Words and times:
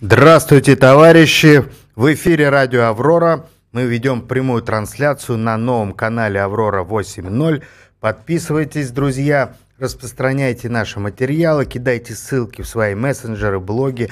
Здравствуйте, 0.00 0.76
товарищи! 0.76 1.64
В 1.96 2.12
эфире 2.12 2.50
радио 2.50 2.84
«Аврора». 2.84 3.46
Мы 3.72 3.86
ведем 3.86 4.20
прямую 4.20 4.62
трансляцию 4.62 5.38
на 5.38 5.56
новом 5.56 5.92
канале 5.92 6.40
«Аврора 6.40 6.84
8.0». 6.84 7.64
Подписывайтесь, 7.98 8.90
друзья, 8.90 9.56
распространяйте 9.78 10.68
наши 10.68 11.00
материалы, 11.00 11.64
кидайте 11.66 12.14
ссылки 12.14 12.62
в 12.62 12.68
свои 12.68 12.94
мессенджеры, 12.94 13.58
блоги, 13.58 14.08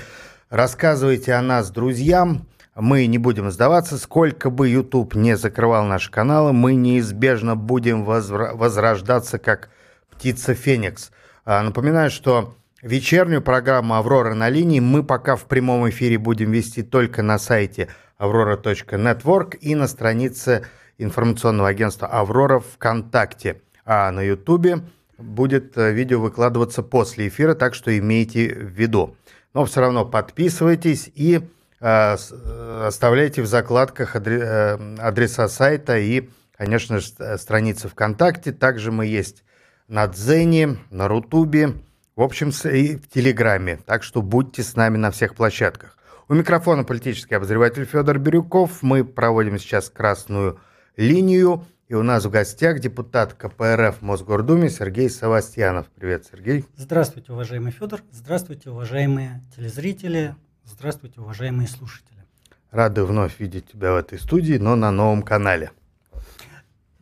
рассказывайте 0.50 1.34
о 1.34 1.42
нас 1.42 1.70
друзьям. 1.70 2.48
Мы 2.74 3.06
не 3.06 3.18
будем 3.18 3.52
сдаваться, 3.52 3.96
сколько 3.96 4.50
бы 4.50 4.68
YouTube 4.68 5.14
не 5.14 5.36
закрывал 5.36 5.84
наши 5.84 6.10
каналы, 6.10 6.52
мы 6.52 6.74
неизбежно 6.74 7.54
будем 7.54 8.02
возра- 8.02 8.56
возрождаться 8.56 9.38
как 9.38 9.68
птица 10.10 10.54
Феникс. 10.54 11.12
А, 11.44 11.62
напоминаю, 11.62 12.10
что 12.10 12.56
вечернюю 12.86 13.42
программу 13.42 13.94
«Аврора 13.96 14.34
на 14.34 14.48
линии» 14.48 14.80
мы 14.80 15.02
пока 15.02 15.36
в 15.36 15.46
прямом 15.46 15.88
эфире 15.90 16.18
будем 16.18 16.52
вести 16.52 16.82
только 16.82 17.22
на 17.22 17.38
сайте 17.38 17.88
aurora.network 18.18 19.56
и 19.56 19.74
на 19.74 19.88
странице 19.88 20.64
информационного 20.96 21.68
агентства 21.68 22.08
«Аврора» 22.08 22.60
ВКонтакте. 22.60 23.60
А 23.84 24.10
на 24.12 24.22
Ютубе 24.22 24.80
будет 25.18 25.76
э, 25.76 25.92
видео 25.92 26.20
выкладываться 26.20 26.82
после 26.82 27.28
эфира, 27.28 27.54
так 27.54 27.74
что 27.74 27.96
имейте 27.96 28.54
в 28.54 28.70
виду. 28.70 29.16
Но 29.52 29.64
все 29.64 29.80
равно 29.80 30.04
подписывайтесь 30.04 31.10
и 31.14 31.40
э, 31.80 32.16
э 32.16 32.86
оставляйте 32.86 33.42
в 33.42 33.46
закладках 33.46 34.14
э, 34.14 34.78
адреса 34.98 35.48
сайта 35.48 35.98
и, 35.98 36.28
конечно 36.56 37.00
же, 37.00 37.38
страницы 37.38 37.88
ВКонтакте. 37.88 38.52
Также 38.52 38.92
мы 38.92 39.06
есть 39.06 39.42
на 39.88 40.06
Дзене, 40.06 40.76
на 40.90 41.08
Рутубе, 41.08 41.74
в 42.16 42.22
общем, 42.22 42.48
и 42.48 42.96
в 42.96 43.08
Телеграме. 43.08 43.78
Так 43.84 44.02
что 44.02 44.22
будьте 44.22 44.62
с 44.62 44.74
нами 44.74 44.96
на 44.96 45.10
всех 45.10 45.34
площадках. 45.34 45.98
У 46.28 46.34
микрофона 46.34 46.82
политический 46.82 47.34
обозреватель 47.34 47.84
Федор 47.84 48.18
Бирюков. 48.18 48.82
Мы 48.82 49.04
проводим 49.04 49.58
сейчас 49.58 49.90
красную 49.90 50.58
линию. 50.96 51.64
И 51.88 51.94
у 51.94 52.02
нас 52.02 52.24
в 52.24 52.30
гостях 52.30 52.80
депутат 52.80 53.34
КПРФ 53.34 54.02
Мосгордуме 54.02 54.70
Сергей 54.70 55.08
Савастьянов. 55.08 55.86
Привет, 55.94 56.26
Сергей. 56.28 56.64
Здравствуйте, 56.74 57.32
уважаемый 57.32 57.70
Федор. 57.70 58.00
Здравствуйте, 58.10 58.70
уважаемые 58.70 59.42
телезрители. 59.54 60.34
Здравствуйте, 60.64 61.20
уважаемые 61.20 61.68
слушатели. 61.68 62.24
Рады 62.72 63.04
вновь 63.04 63.38
видеть 63.38 63.70
тебя 63.70 63.92
в 63.92 63.96
этой 63.96 64.18
студии, 64.18 64.54
но 64.54 64.74
на 64.74 64.90
новом 64.90 65.22
канале. 65.22 65.70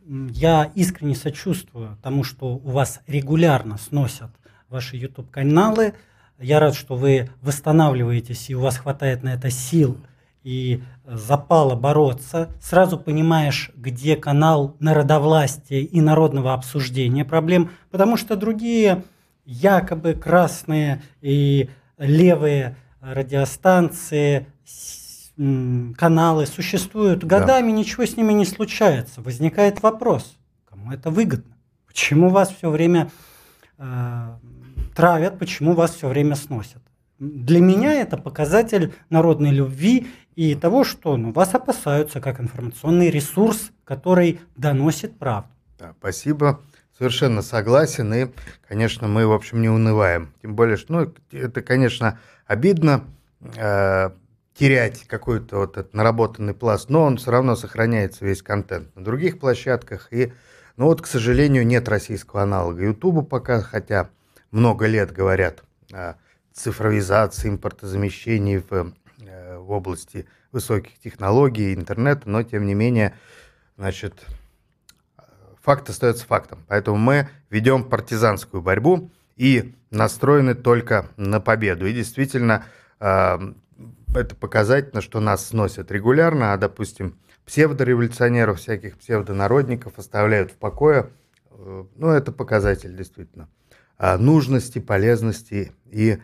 Я 0.05 0.71
искренне 0.75 1.15
сочувствую 1.15 1.97
тому, 2.03 2.23
что 2.23 2.57
у 2.57 2.69
вас 2.69 3.01
регулярно 3.07 3.79
сносят 3.79 4.29
ваши 4.69 4.97
YouTube-каналы. 4.97 5.93
Я 6.39 6.59
рад, 6.59 6.75
что 6.75 6.95
вы 6.95 7.29
восстанавливаетесь, 7.41 8.49
и 8.49 8.55
у 8.55 8.61
вас 8.61 8.77
хватает 8.77 9.23
на 9.23 9.33
это 9.33 9.49
сил 9.49 9.97
и 10.43 10.83
запала 11.05 11.75
бороться. 11.75 12.49
Сразу 12.61 12.99
понимаешь, 12.99 13.71
где 13.75 14.15
канал 14.15 14.75
народовластия 14.79 15.79
и 15.79 16.01
народного 16.01 16.53
обсуждения 16.53 17.25
проблем, 17.25 17.71
потому 17.89 18.17
что 18.17 18.35
другие 18.35 19.03
якобы 19.45 20.13
красные 20.13 21.01
и 21.21 21.69
левые 21.97 22.75
радиостанции 23.01 24.47
каналы 25.35 26.45
существуют 26.45 27.23
годами, 27.23 27.71
да. 27.71 27.77
ничего 27.77 28.05
с 28.05 28.15
ними 28.15 28.33
не 28.33 28.45
случается. 28.45 29.21
Возникает 29.21 29.81
вопрос, 29.83 30.37
кому 30.69 30.91
это 30.91 31.09
выгодно? 31.09 31.57
Почему 31.87 32.29
вас 32.29 32.49
все 32.49 32.69
время 32.69 33.09
э, 33.77 34.35
травят, 34.95 35.37
почему 35.37 35.73
вас 35.73 35.95
все 35.95 36.07
время 36.07 36.35
сносят? 36.35 36.81
Для 37.19 37.61
меня 37.61 37.93
это 37.93 38.17
показатель 38.17 38.93
народной 39.09 39.51
любви 39.51 40.07
и 40.35 40.55
того, 40.55 40.83
что 40.83 41.15
ну, 41.15 41.31
вас 41.31 41.53
опасаются 41.53 42.19
как 42.19 42.41
информационный 42.41 43.09
ресурс, 43.09 43.71
который 43.83 44.41
доносит 44.57 45.17
правду. 45.17 45.49
Да, 45.79 45.93
спасибо. 45.99 46.61
Совершенно 46.97 47.41
согласен. 47.41 48.13
И, 48.13 48.27
конечно, 48.67 49.07
мы, 49.07 49.27
в 49.27 49.33
общем, 49.33 49.61
не 49.61 49.69
унываем. 49.69 50.33
Тем 50.41 50.55
более, 50.55 50.77
что 50.77 50.93
ну, 50.93 51.13
это, 51.31 51.61
конечно, 51.61 52.19
обидно. 52.47 53.03
Э, 53.55 54.11
терять 54.55 55.03
какой-то 55.05 55.57
вот 55.57 55.77
этот 55.77 55.93
наработанный 55.93 56.53
пласт, 56.53 56.89
но 56.89 57.03
он 57.03 57.17
все 57.17 57.29
равно 57.31 57.55
сохраняется 57.55 58.25
весь 58.25 58.41
контент 58.41 58.95
на 58.95 59.03
других 59.03 59.37
площадках. 59.39 60.07
И, 60.11 60.33
ну 60.77 60.85
вот, 60.85 61.01
к 61.01 61.07
сожалению, 61.07 61.67
нет 61.67 61.89
российского 61.89 62.43
аналога 62.43 62.83
Ютуба 62.83 63.21
пока, 63.21 63.61
хотя 63.61 64.09
много 64.51 64.87
лет 64.87 65.11
говорят 65.11 65.63
о 65.91 66.15
цифровизации, 66.53 67.49
импортозамещении 67.49 68.57
в, 68.57 68.93
э, 69.19 69.57
в 69.57 69.71
области 69.71 70.25
высоких 70.51 70.97
технологий, 70.99 71.73
интернета, 71.73 72.29
но 72.29 72.43
тем 72.43 72.65
не 72.65 72.73
менее, 72.73 73.13
значит, 73.77 74.25
факт 75.65 75.89
остается 75.89 76.25
фактом. 76.25 76.63
Поэтому 76.67 76.97
мы 76.97 77.27
ведем 77.49 77.83
партизанскую 77.83 78.61
борьбу 78.61 79.11
и 79.35 79.75
настроены 79.89 80.53
только 80.53 81.09
на 81.17 81.41
победу. 81.41 81.87
И 81.87 81.93
действительно, 81.93 82.65
э, 82.99 83.37
это 84.13 84.35
показательно, 84.35 85.01
что 85.01 85.19
нас 85.19 85.47
сносят 85.47 85.91
регулярно, 85.91 86.53
а, 86.53 86.57
допустим, 86.57 87.17
псевдореволюционеров, 87.45 88.59
всяких 88.59 88.97
псевдонародников 88.97 89.97
оставляют 89.97 90.51
в 90.51 90.55
покое. 90.55 91.09
Э, 91.49 91.85
ну, 91.95 92.09
это 92.09 92.31
показатель 92.31 92.95
действительно 92.95 93.49
нужности, 93.99 94.79
полезности 94.79 95.71
и 95.85 96.19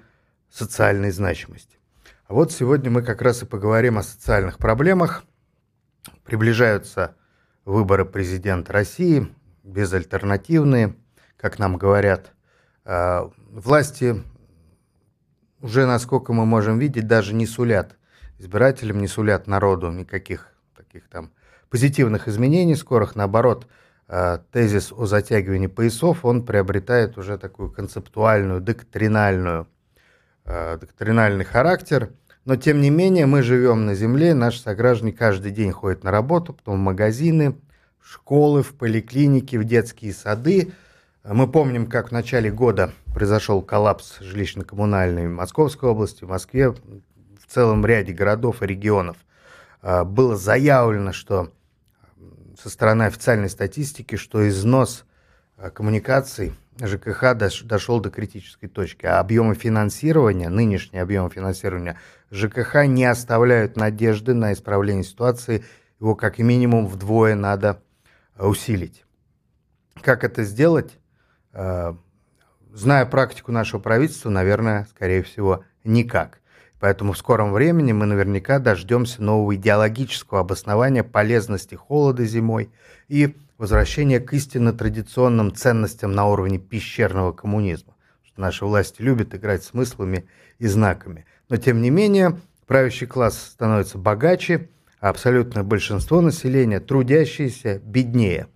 социальной 0.50 1.12
значимости. 1.12 1.78
А 2.26 2.34
вот 2.34 2.52
сегодня 2.52 2.90
мы 2.90 3.02
как 3.02 3.22
раз 3.22 3.44
и 3.44 3.46
поговорим 3.46 3.98
о 3.98 4.04
социальных 4.04 4.58
проблемах. 4.58 5.24
Приближаются 6.24 7.16
выборы 7.66 8.06
президента 8.06 8.74
России, 8.74 9.28
безальтернативные, 9.64 10.96
как 11.38 11.60
нам 11.60 11.78
говорят. 11.78 12.32
А, 12.86 13.30
власти 13.50 14.24
уже, 15.62 15.86
насколько 15.86 16.34
мы 16.34 16.46
можем 16.46 16.80
видеть, 16.80 17.08
даже 17.08 17.34
не 17.34 17.46
сулят 17.46 17.98
избирателям, 18.40 19.00
не 19.00 19.08
сулят 19.08 19.48
народу 19.48 19.92
никаких 19.92 20.48
таких 20.76 21.08
там 21.10 21.32
позитивных 21.70 22.28
изменений 22.28 22.76
скорых. 22.76 23.16
Наоборот, 23.16 23.68
тезис 24.52 24.92
о 24.92 25.06
затягивании 25.06 25.68
поясов, 25.68 26.26
он 26.26 26.46
приобретает 26.46 27.18
уже 27.18 27.38
такую 27.38 27.72
концептуальную, 27.72 28.60
доктринальную, 28.60 29.68
э, 30.46 30.78
доктринальный 30.78 31.46
характер. 31.46 32.12
Но, 32.44 32.56
тем 32.56 32.82
не 32.82 32.90
менее, 32.90 33.26
мы 33.26 33.44
живем 33.44 33.86
на 33.86 33.96
земле, 33.96 34.34
наши 34.34 34.60
сограждане 34.60 35.14
каждый 35.14 35.52
день 35.52 35.72
ходят 35.72 36.04
на 36.04 36.12
работу, 36.12 36.54
потом 36.54 36.76
в 36.76 36.82
магазины, 36.82 37.56
в 38.00 38.12
школы, 38.12 38.64
в 38.64 38.74
поликлиники, 38.74 39.56
в 39.56 39.64
детские 39.64 40.14
сады– 40.14 40.74
мы 41.24 41.48
помним, 41.48 41.86
как 41.86 42.10
в 42.10 42.12
начале 42.12 42.50
года 42.50 42.94
произошел 43.14 43.62
коллапс 43.62 44.20
жилищно-коммунальной 44.22 45.28
в 45.28 45.32
Московской 45.32 45.90
области, 45.90 46.24
в 46.24 46.30
Москве, 46.30 46.72
в 46.72 47.46
целом 47.48 47.86
ряде 47.86 48.12
городов 48.12 48.64
и 48.64 48.66
регионов. 48.66 49.18
А, 49.84 50.04
было 50.04 50.36
заявлено, 50.36 51.14
что 51.14 51.52
со 52.62 52.70
стороны 52.70 53.04
официальной 53.04 53.50
статистики, 53.50 54.16
что 54.16 54.48
износ 54.48 55.06
а, 55.58 55.72
коммуникаций 55.72 56.54
ЖКХ 56.80 57.34
дошел 57.64 58.00
до 58.00 58.12
критической 58.12 58.70
точки, 58.70 59.06
а 59.06 59.20
объемы 59.20 59.56
финансирования, 59.56 60.50
нынешние 60.50 61.02
объемы 61.02 61.30
финансирования 61.30 61.98
ЖКХ 62.30 62.86
не 62.86 63.06
оставляют 63.06 63.78
надежды 63.78 64.34
на 64.34 64.54
исправление 64.54 65.04
ситуации, 65.04 65.64
его 66.00 66.16
как 66.16 66.38
минимум 66.38 66.88
вдвое 66.88 67.36
надо 67.36 67.82
усилить. 68.38 69.06
Как 70.02 70.24
это 70.24 70.44
сделать? 70.44 70.98
Э, 71.54 71.94
зная 72.72 73.06
практику 73.06 73.52
нашего 73.52 73.80
правительства, 73.80 74.30
наверное, 74.30 74.88
скорее 74.92 75.24
всего, 75.24 75.64
никак. 75.84 76.41
Поэтому 76.82 77.14
в 77.14 77.18
скором 77.20 77.54
времени 77.54 77.92
мы 77.92 78.08
наверняка 78.08 78.58
дождемся 78.58 79.22
нового 79.22 79.56
идеологического 79.56 80.40
обоснования 80.40 81.04
полезности 81.04 81.76
холода 81.76 82.26
зимой 82.26 82.72
и 83.08 83.36
возвращения 83.60 84.20
к 84.20 84.34
истинно 84.34 84.74
традиционным 84.74 85.54
ценностям 85.54 86.14
на 86.14 86.26
уровне 86.26 86.58
пещерного 86.58 87.34
коммунизма. 87.34 87.94
Что 88.24 88.42
наши 88.42 88.66
власти 88.66 89.00
любят 89.04 89.36
играть 89.36 89.64
смыслами 89.64 90.26
и 90.58 90.66
знаками. 90.66 91.28
Но 91.50 91.58
тем 91.58 91.84
не 91.84 91.92
менее, 91.92 92.40
правящий 92.66 93.06
класс 93.06 93.38
становится 93.38 94.00
богаче, 94.00 94.68
а 95.00 95.10
абсолютное 95.10 95.62
большинство 95.62 96.20
населения, 96.20 96.80
трудящиеся, 96.80 97.80
беднее. 97.84 98.48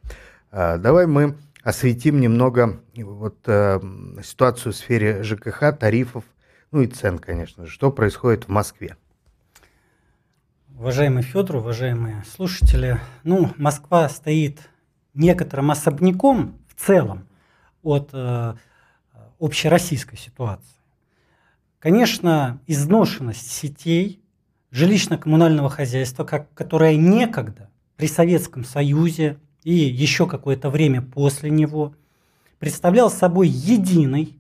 Э, 0.52 0.80
давай 0.80 1.06
мы 1.06 1.38
осветим 1.64 2.20
немного 2.20 2.80
вот, 2.96 3.38
э, 3.46 3.80
ситуацию 4.24 4.74
в 4.74 4.76
сфере 4.76 5.22
ЖКХ, 5.22 5.78
тарифов, 5.78 6.24
ну 6.72 6.82
и 6.82 6.88
цен, 6.88 7.20
конечно 7.20 7.66
же, 7.66 7.72
что 7.72 7.92
происходит 7.92 8.46
в 8.46 8.50
Москве. 8.50 8.98
Уважаемый 10.78 11.24
Федор, 11.24 11.58
уважаемые 11.58 12.24
слушатели, 12.36 13.00
ну, 13.24 13.54
Москва 13.56 14.10
стоит 14.10 14.70
некоторым 15.14 15.72
особняком 15.72 16.60
в 16.68 16.86
целом 16.86 17.28
от 17.82 18.10
э, 18.12 18.56
общероссийской 19.40 20.18
ситуации. 20.18 20.76
конечно, 21.80 22.60
изношенность 22.68 23.52
сетей 23.52 24.22
жилищно-коммунального 24.72 25.70
хозяйства, 25.70 26.26
как, 26.26 26.54
которое 26.54 26.98
некогда 26.98 27.70
при 27.96 28.08
Советском 28.08 28.66
Союзе 28.66 29.38
и 29.64 29.74
еще 29.74 30.28
какое-то 30.28 30.70
время 30.70 31.02
после 31.02 31.50
него 31.50 31.96
представлял 32.60 33.10
собой 33.10 33.48
единый 33.48 34.38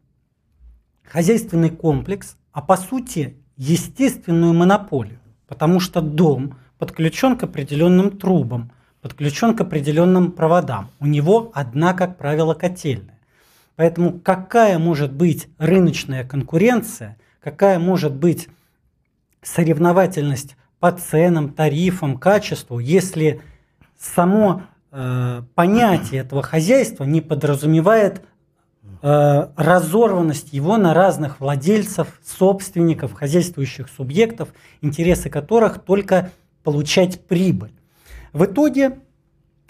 хозяйственный 1.07 1.69
комплекс, 1.69 2.37
а 2.51 2.61
по 2.61 2.77
сути 2.77 3.37
естественную 3.57 4.53
монополию, 4.53 5.19
потому 5.47 5.79
что 5.79 6.01
дом 6.01 6.57
подключен 6.77 7.37
к 7.37 7.43
определенным 7.43 8.17
трубам, 8.17 8.71
подключен 9.01 9.55
к 9.55 9.61
определенным 9.61 10.31
проводам. 10.31 10.89
У 10.99 11.05
него 11.05 11.51
одна, 11.53 11.93
как 11.93 12.17
правило, 12.17 12.53
котельная. 12.53 13.19
Поэтому 13.75 14.19
какая 14.19 14.79
может 14.79 15.13
быть 15.13 15.47
рыночная 15.57 16.23
конкуренция, 16.23 17.17
какая 17.41 17.77
может 17.77 18.13
быть 18.13 18.49
соревновательность 19.41 20.55
по 20.79 20.91
ценам, 20.91 21.53
тарифам, 21.53 22.17
качеству, 22.17 22.79
если 22.79 23.41
само 23.99 24.63
э, 24.91 25.41
понятие 25.55 26.21
этого 26.21 26.41
хозяйства 26.41 27.03
не 27.03 27.21
подразумевает 27.21 28.21
э, 29.01 29.47
разорванность 29.55 30.53
его 30.53 30.77
на 30.77 30.93
разных 30.93 31.39
владельцев, 31.39 32.19
собственников, 32.23 33.13
хозяйствующих 33.13 33.89
субъектов, 33.89 34.49
интересы 34.81 35.29
которых 35.29 35.83
только 35.83 36.31
получать 36.63 37.25
прибыль. 37.25 37.73
В 38.33 38.45
итоге 38.45 38.99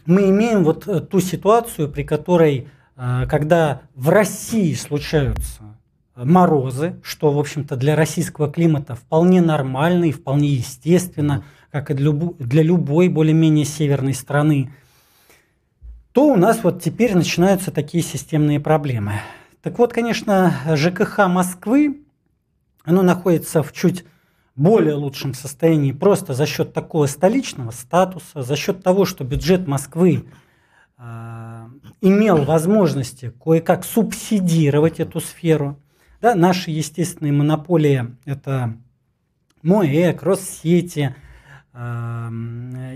мы 0.06 0.30
имеем 0.30 0.64
вот 0.64 0.88
э, 0.88 1.02
ту 1.02 1.20
ситуацию, 1.20 1.90
при 1.90 2.04
которой, 2.04 2.68
э, 2.96 3.26
когда 3.30 3.82
в 3.96 4.10
России 4.10 4.74
случаются 4.74 5.62
морозы, 6.16 7.00
что, 7.04 7.32
в 7.32 7.40
общем-то, 7.40 7.76
для 7.76 7.96
российского 7.96 8.50
климата 8.50 8.96
вполне 8.96 9.42
нормально 9.42 10.06
и 10.06 10.12
вполне 10.12 10.48
естественно, 10.48 11.44
как 11.72 11.92
и 11.92 11.94
для, 11.94 12.64
любой 12.64 13.10
более-менее 13.10 13.66
северной 13.66 14.14
страны, 14.14 14.72
то 16.16 16.28
у 16.30 16.38
нас 16.38 16.64
вот 16.64 16.82
теперь 16.82 17.14
начинаются 17.14 17.72
такие 17.72 18.02
системные 18.02 18.62
проблемы. 18.62 19.20
Так 19.62 19.78
вот, 19.78 19.92
конечно, 19.92 20.54
ЖКХ 20.74 21.28
Москвы, 21.28 22.06
оно 22.86 23.02
находится 23.02 23.62
в 23.62 23.74
чуть 23.74 24.06
более 24.56 24.94
лучшем 24.94 25.34
состоянии 25.34 25.92
просто 25.92 26.34
за 26.34 26.46
счет 26.46 26.72
такого 26.72 27.08
столичного 27.08 27.72
статуса, 27.72 28.44
за 28.44 28.56
счет 28.56 28.82
того, 28.82 29.04
что 29.04 29.26
бюджет 29.26 29.68
Москвы 29.68 30.24
э, 30.98 31.68
имел 32.00 32.46
возможности 32.46 33.34
кое-как 33.44 33.84
субсидировать 33.84 35.02
эту 35.02 35.20
сферу. 35.20 35.78
Да, 36.22 36.34
наши 36.34 36.72
естественные 36.72 37.34
монополии– 37.34 38.16
это 38.24 38.78
МОЭК, 39.64 40.24
Россети, 40.24 41.14
э, 41.74 42.30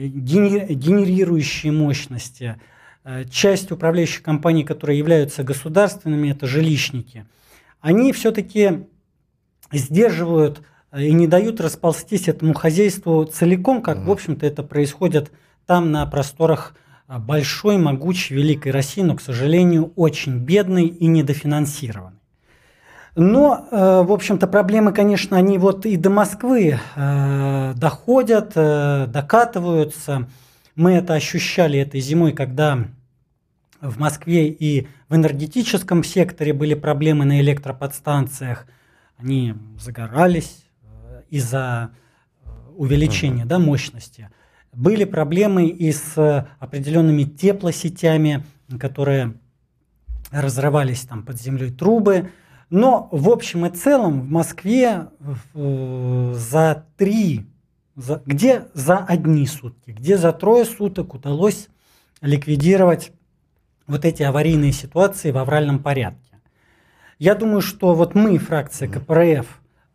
генерирующие 0.07 1.73
мощности– 1.73 2.61
часть 3.31 3.71
управляющих 3.71 4.21
компаний, 4.21 4.63
которые 4.63 4.99
являются 4.99 5.43
государственными, 5.43 6.29
это 6.29 6.45
жилищники, 6.45 7.25
они 7.81 8.11
все-таки 8.11 8.87
сдерживают 9.71 10.61
э, 10.91 11.03
и 11.03 11.13
не 11.13 11.27
дают 11.27 11.61
расползтись 11.61 12.27
этому 12.27 12.53
хозяйству 12.53 13.23
целиком, 13.23 13.81
как, 13.81 13.99
в 14.05 14.11
общем-то, 14.11 14.45
это 14.45 14.63
происходит 14.63 15.31
там 15.65 15.91
на 15.91 16.05
просторах 16.05 16.75
э, 17.07 17.17
большой, 17.17 17.77
могучей, 17.77 18.35
великой 18.35 18.73
России, 18.73 19.01
но, 19.01 19.15
к 19.15 19.21
сожалению, 19.21 19.93
очень 19.95 20.39
бедной 20.39 20.87
и 20.87 21.07
недофинансированной. 21.07 22.19
Но, 23.15 23.67
в 23.71 24.11
общем-то, 24.13 24.47
проблемы, 24.47 24.93
конечно, 24.93 25.35
они 25.35 25.57
вот 25.57 25.85
и 25.85 25.97
до 25.97 26.09
Москвы 26.09 26.79
доходят, 26.95 28.53
докатываются. 28.53 30.29
Мы 30.79 30.93
это 30.93 31.13
ощущали 31.13 31.77
этой 31.77 31.99
зимой, 31.99 32.31
когда 32.31 32.87
в 33.81 33.99
Москве 33.99 34.47
и 34.47 34.87
в 35.09 35.15
энергетическом 35.17 36.05
секторе 36.05 36.53
были 36.53 36.73
проблемы 36.73 37.25
на 37.25 37.41
электроподстанциях. 37.41 38.65
Они 39.17 39.55
загорались 39.77 40.63
э, 40.83 41.23
из-за 41.29 41.91
э, 42.45 42.49
увеличения 42.77 43.43
да, 43.43 43.59
мощности. 43.59 44.29
Были 44.71 45.03
проблемы 45.03 45.67
и 45.67 45.91
с 45.91 46.47
определенными 46.59 47.23
теплосетями, 47.23 48.45
которые 48.79 49.33
разрывались 50.31 51.01
там 51.01 51.25
под 51.25 51.41
землей 51.41 51.71
трубы. 51.71 52.31
Но 52.69 53.09
в 53.11 53.27
общем 53.27 53.65
и 53.65 53.69
целом 53.69 54.21
в 54.21 54.29
Москве 54.31 55.07
э, 55.55 56.33
за 56.37 56.85
три, 56.95 57.48
за, 57.99 58.21
где 58.25 58.67
за 58.73 58.97
одни 58.97 59.45
сутки, 59.45 59.91
где 59.91 60.17
за 60.17 60.31
трое 60.31 60.63
суток 60.63 61.13
удалось 61.13 61.67
ликвидировать 62.21 63.11
вот 63.87 64.05
эти 64.05 64.23
аварийные 64.23 64.71
ситуации 64.71 65.31
в 65.31 65.37
авральном 65.37 65.79
порядке. 65.79 66.39
Я 67.17 67.35
думаю, 67.35 67.61
что 67.61 67.93
вот 67.95 68.15
мы, 68.15 68.37
фракция 68.37 68.87
КПРФ, 68.87 69.45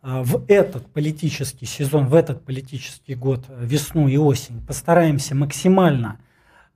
э, 0.03 0.21
в 0.21 0.45
этот 0.47 0.85
политический 0.93 1.65
сезон, 1.65 2.05
в 2.05 2.13
этот 2.13 2.45
политический 2.45 3.15
год, 3.15 3.45
э, 3.47 3.65
весну 3.65 4.07
и 4.07 4.17
осень, 4.17 4.61
постараемся 4.61 5.33
максимально 5.33 6.19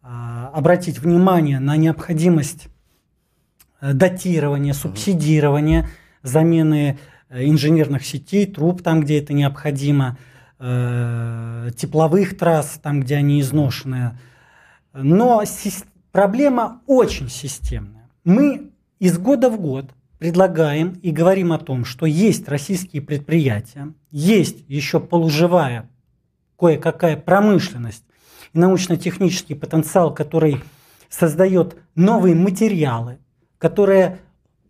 э, 0.01 0.07
обратить 0.07 0.97
внимание 0.97 1.59
на 1.59 1.77
необходимость 1.77 2.69
датирования, 3.81 4.73
субсидирования, 4.73 5.87
замены 6.23 6.97
инженерных 7.29 8.03
сетей, 8.03 8.45
труб 8.45 8.81
там, 8.81 9.01
где 9.01 9.19
это 9.19 9.31
необходимо, 9.31 10.17
тепловых 10.59 12.37
трасс 12.37 12.79
там, 12.83 12.99
где 13.01 13.15
они 13.15 13.39
изношены. 13.39 14.17
Но 14.93 15.43
Проблема 16.11 16.81
очень 16.87 17.29
системная. 17.29 18.09
Мы 18.23 18.71
из 18.99 19.17
года 19.17 19.49
в 19.49 19.59
год 19.59 19.91
предлагаем 20.17 20.99
и 21.03 21.11
говорим 21.11 21.53
о 21.53 21.59
том, 21.59 21.85
что 21.85 22.05
есть 22.05 22.47
российские 22.49 23.03
предприятия, 23.03 23.93
есть 24.09 24.65
еще 24.67 24.99
полуживая 24.99 25.89
кое-какая 26.57 27.15
промышленность 27.15 28.03
и 28.53 28.59
научно-технический 28.59 29.53
потенциал, 29.53 30.13
который 30.13 30.61
создает 31.09 31.77
новые 31.95 32.35
материалы, 32.35 33.19
которые 33.59 34.19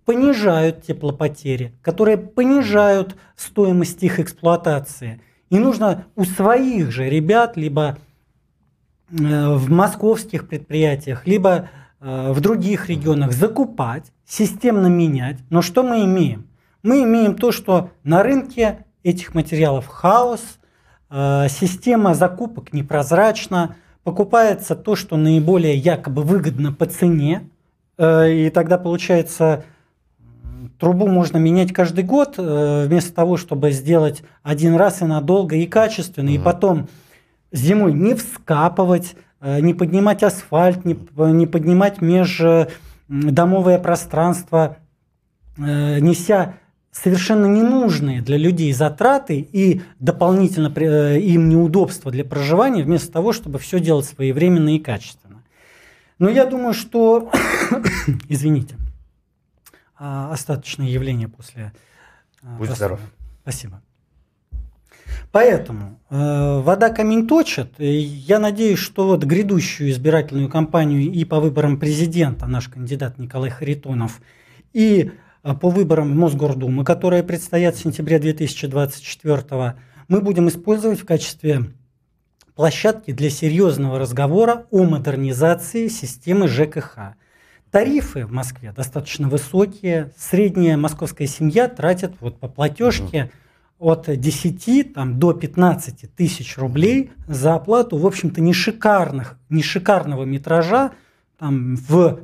понижают 0.04 0.84
теплопотери, 0.84 1.74
которые 1.82 2.18
понижают 2.18 3.16
стоимость 3.38 4.04
их 4.04 4.20
эксплуатации. 4.20 5.22
И 5.50 5.60
нужно 5.60 6.06
у 6.16 6.26
своих 6.26 6.92
же 6.92 7.10
ребят, 7.10 7.58
либо 7.58 7.98
Э, 9.12 9.56
в 9.56 9.72
московских 9.72 10.48
предприятиях, 10.48 11.26
либо 11.26 11.70
э, 12.00 12.32
в 12.32 12.40
других 12.42 12.90
регионах 12.90 13.32
закупать, 13.32 14.12
системно 14.26 14.86
менять. 14.86 15.38
Но 15.50 15.64
что 15.64 15.82
мы 15.82 16.06
имеем? 16.06 16.48
Мы 16.84 17.04
имеем 17.04 17.36
то, 17.36 17.52
что 17.52 17.90
на 18.04 18.22
рынке 18.22 18.86
этих 19.02 19.34
материалов 19.34 19.88
хаос, 19.88 20.42
э, 21.10 21.48
система 21.50 22.14
закупок 22.14 22.72
непрозрачна, 22.72 23.76
покупается 24.04 24.76
то, 24.76 24.96
что 24.96 25.18
наиболее 25.18 25.76
якобы 25.76 26.22
выгодно 26.22 26.72
по 26.72 26.86
цене, 26.86 27.50
и 28.02 28.50
тогда 28.54 28.78
получается 28.78 29.66
трубу 30.80 31.08
можно 31.08 31.38
менять 31.38 31.74
каждый 31.74 32.04
год, 32.04 32.36
вместо 32.38 33.14
того, 33.14 33.38
чтобы 33.38 33.72
сделать 33.72 34.24
один 34.44 34.76
раз 34.76 35.02
и 35.02 35.06
надолго 35.06 35.56
и 35.56 35.66
качественно, 35.66 36.30
mm-hmm. 36.30 36.36
и 36.36 36.44
потом 36.44 36.88
зимой 37.52 37.94
не 37.94 38.14
вскапывать, 38.16 39.16
э, 39.42 39.60
не 39.62 39.74
поднимать 39.74 40.24
асфальт, 40.24 40.86
не, 40.86 40.98
не 41.18 41.48
поднимать 41.48 42.02
междомовое 42.02 43.80
пространство, 43.80 44.78
э, 45.58 46.00
неся 46.00 46.56
совершенно 46.92 47.46
ненужные 47.46 48.22
для 48.22 48.38
людей 48.38 48.74
затраты 48.74 49.40
и 49.40 49.82
дополнительно 50.00 50.74
э, 50.76 51.20
им 51.20 51.50
неудобства 51.50 52.12
для 52.12 52.26
проживания, 52.26 52.84
вместо 52.84 53.12
того, 53.12 53.34
чтобы 53.34 53.60
все 53.60 53.80
делать 53.80 54.06
своевременно 54.06 54.76
и 54.76 54.80
качественно. 54.80 55.44
Но 56.18 56.30
я 56.30 56.46
думаю, 56.46 56.74
что, 56.74 57.32
извините, 58.30 58.76
а, 60.00 60.32
остаточное 60.32 60.88
явление 60.88 61.28
после... 61.28 61.74
Будь 62.42 62.70
здоров. 62.70 63.00
Спасибо. 63.42 63.82
Поэтому 65.32 66.00
э, 66.10 66.60
вода 66.62 66.90
камень 66.90 67.28
точит. 67.28 67.80
И 67.80 67.86
я 67.86 68.40
надеюсь, 68.40 68.80
что 68.80 69.08
вот 69.08 69.24
грядущую 69.24 69.92
избирательную 69.92 70.50
кампанию 70.50 71.02
и 71.12 71.24
по 71.26 71.40
выборам 71.40 71.80
президента 71.80 72.48
наш 72.48 72.70
кандидат 72.70 73.18
Николай 73.20 73.50
Харитонов, 73.50 74.22
и 74.74 75.12
э, 75.44 75.54
по 75.54 75.70
выборам 75.70 76.14
в 76.14 76.16
Мосгордумы, 76.16 76.84
которые 76.84 77.24
предстоят 77.24 77.76
в 77.76 77.82
сентябре 77.82 78.20
2024 78.20 79.76
мы 80.08 80.22
будем 80.22 80.48
использовать 80.48 81.00
в 81.00 81.06
качестве 81.06 81.66
площадки 82.56 83.12
для 83.12 83.30
серьезного 83.30 84.00
разговора 84.00 84.66
о 84.72 84.84
модернизации 84.84 85.88
системы 85.88 86.48
ЖКХ. 86.48 87.16
Тарифы 87.72 88.26
в 88.26 88.32
Москве 88.32 88.72
достаточно 88.72 89.28
высокие. 89.28 90.12
Средняя 90.18 90.78
московская 90.78 91.28
семья 91.28 91.68
тратит 91.68 92.14
вот 92.20 92.40
по 92.40 92.48
платежке 92.48 93.32
угу. 93.78 93.92
от 93.92 94.20
10 94.20 94.94
там, 94.94 95.20
до 95.20 95.34
15 95.34 96.16
тысяч 96.16 96.58
рублей 96.58 97.12
за 97.28 97.56
оплату, 97.56 97.98
в 97.98 98.06
общем-то, 98.06 98.42
не, 98.42 98.54
шикарных, 98.54 99.38
не 99.50 99.64
шикарного 99.64 100.24
метража 100.24 100.92
там, 101.38 101.76
в 101.76 102.20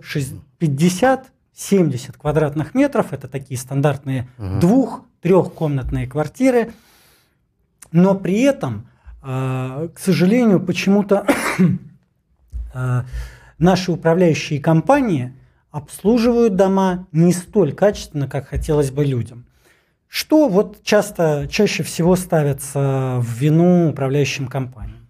50 0.59 1.31
70 1.55 2.17
квадратных 2.17 2.75
метров. 2.75 3.13
Это 3.13 3.27
такие 3.27 3.57
стандартные 3.57 4.27
угу. 4.37 4.59
двух-трехкомнатные 4.59 6.05
квартиры. 6.05 6.73
Но 7.91 8.13
при 8.13 8.41
этом, 8.41 8.89
э, 9.23 9.89
к 9.93 9.99
сожалению, 9.99 10.59
почему-то 10.59 11.25
э, 12.73 13.01
наши 13.57 13.91
управляющие 13.91 14.59
компании 14.59 15.33
обслуживают 15.71 16.55
дома 16.55 17.07
не 17.11 17.33
столь 17.33 17.73
качественно, 17.73 18.27
как 18.27 18.47
хотелось 18.47 18.91
бы 18.91 19.03
людям. 19.03 19.45
Что 20.07 20.47
вот 20.47 20.83
часто, 20.83 21.47
чаще 21.49 21.83
всего 21.83 22.15
ставится 22.15 23.17
в 23.19 23.33
вину 23.37 23.89
управляющим 23.89 24.47
компаниям? 24.47 25.09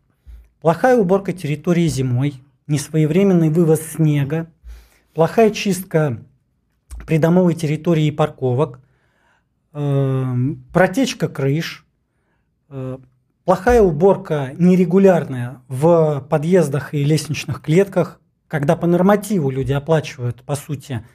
Плохая 0.62 0.98
уборка 0.98 1.32
территории 1.34 1.88
зимой, 1.88 2.42
несвоевременный 2.66 3.50
вывоз 3.50 3.82
снега, 3.82 4.48
плохая 5.14 5.52
чистка 5.52 6.24
придомовой 7.06 7.54
территории 7.54 8.06
и 8.06 8.12
парковок, 8.12 8.80
э, 9.74 10.36
протечка 10.74 11.28
крыш, 11.28 11.86
э, 12.70 12.98
плохая 13.44 13.84
уборка 13.84 14.54
нерегулярная 14.58 15.62
в 15.68 16.26
подъездах 16.30 16.96
и 16.96 17.04
лестничных 17.04 17.62
клетках, 17.62 18.20
когда 18.56 18.78
по 18.78 18.88
нормативу 18.88 19.50
люди 19.50 19.74
оплачивают, 19.74 20.42
по 20.44 20.56
сути, 20.56 21.06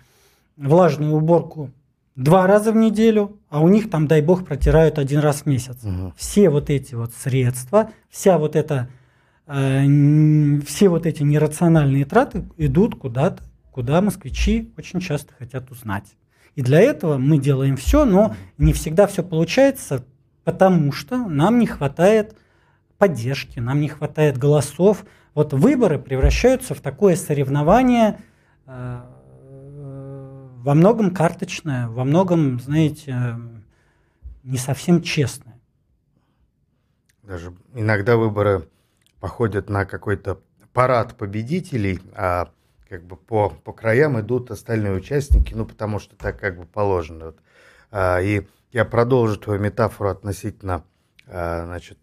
влажную 0.58 1.14
уборку 1.14 1.70
два 2.14 2.46
раза 2.46 2.70
в 2.70 2.76
неделю, 2.76 3.40
а 3.48 3.62
у 3.62 3.68
них 3.70 3.88
там, 3.88 4.06
дай 4.06 4.20
бог, 4.20 4.44
протирают 4.44 4.98
один 4.98 5.20
раз 5.20 5.42
в 5.42 5.46
месяц. 5.46 5.82
Угу. 5.82 6.12
Все 6.18 6.50
вот 6.50 6.68
эти 6.68 6.94
вот 6.94 7.14
средства, 7.14 7.92
вся 8.10 8.36
вот 8.36 8.56
эта, 8.56 8.90
э, 9.46 9.86
все 10.66 10.90
вот 10.90 11.06
эти 11.06 11.22
нерациональные 11.22 12.04
траты 12.04 12.44
идут 12.58 12.96
куда-то, 12.96 13.42
куда 13.70 14.02
москвичи 14.02 14.70
очень 14.76 15.00
часто 15.00 15.32
хотят 15.32 15.70
узнать. 15.70 16.16
И 16.56 16.60
для 16.60 16.82
этого 16.82 17.16
мы 17.16 17.38
делаем 17.38 17.78
все, 17.78 18.04
но 18.04 18.36
не 18.58 18.74
всегда 18.74 19.06
все 19.06 19.22
получается, 19.22 20.04
потому 20.44 20.92
что 20.92 21.16
нам 21.16 21.58
не 21.58 21.66
хватает 21.66 22.36
поддержки, 22.98 23.60
нам 23.60 23.80
не 23.80 23.88
хватает 23.88 24.36
голосов, 24.36 25.06
вот 25.34 25.52
выборы 25.52 25.98
превращаются 25.98 26.74
в 26.74 26.80
такое 26.80 27.16
соревнование, 27.16 28.20
э, 28.66 29.00
во 30.62 30.74
многом 30.74 31.14
карточное, 31.14 31.88
во 31.88 32.04
многом, 32.04 32.60
знаете, 32.60 33.36
не 34.42 34.58
совсем 34.58 35.02
честное. 35.02 35.58
Даже 37.22 37.54
иногда 37.74 38.16
выборы 38.16 38.68
походят 39.20 39.70
на 39.70 39.84
какой-то 39.84 40.40
парад 40.72 41.16
победителей, 41.16 42.00
а 42.14 42.50
как 42.88 43.04
бы 43.04 43.16
по, 43.16 43.50
по 43.50 43.72
краям 43.72 44.20
идут 44.20 44.50
остальные 44.50 44.92
участники, 44.94 45.54
ну, 45.54 45.64
потому 45.64 45.98
что 45.98 46.16
так 46.16 46.38
как 46.40 46.58
бы 46.58 46.66
положено. 46.66 47.26
Вот. 47.26 47.38
А, 47.90 48.20
и 48.20 48.46
я 48.72 48.84
продолжу 48.84 49.38
твою 49.38 49.60
метафору 49.60 50.10
относительно, 50.10 50.84
а, 51.26 51.64
значит, 51.66 51.98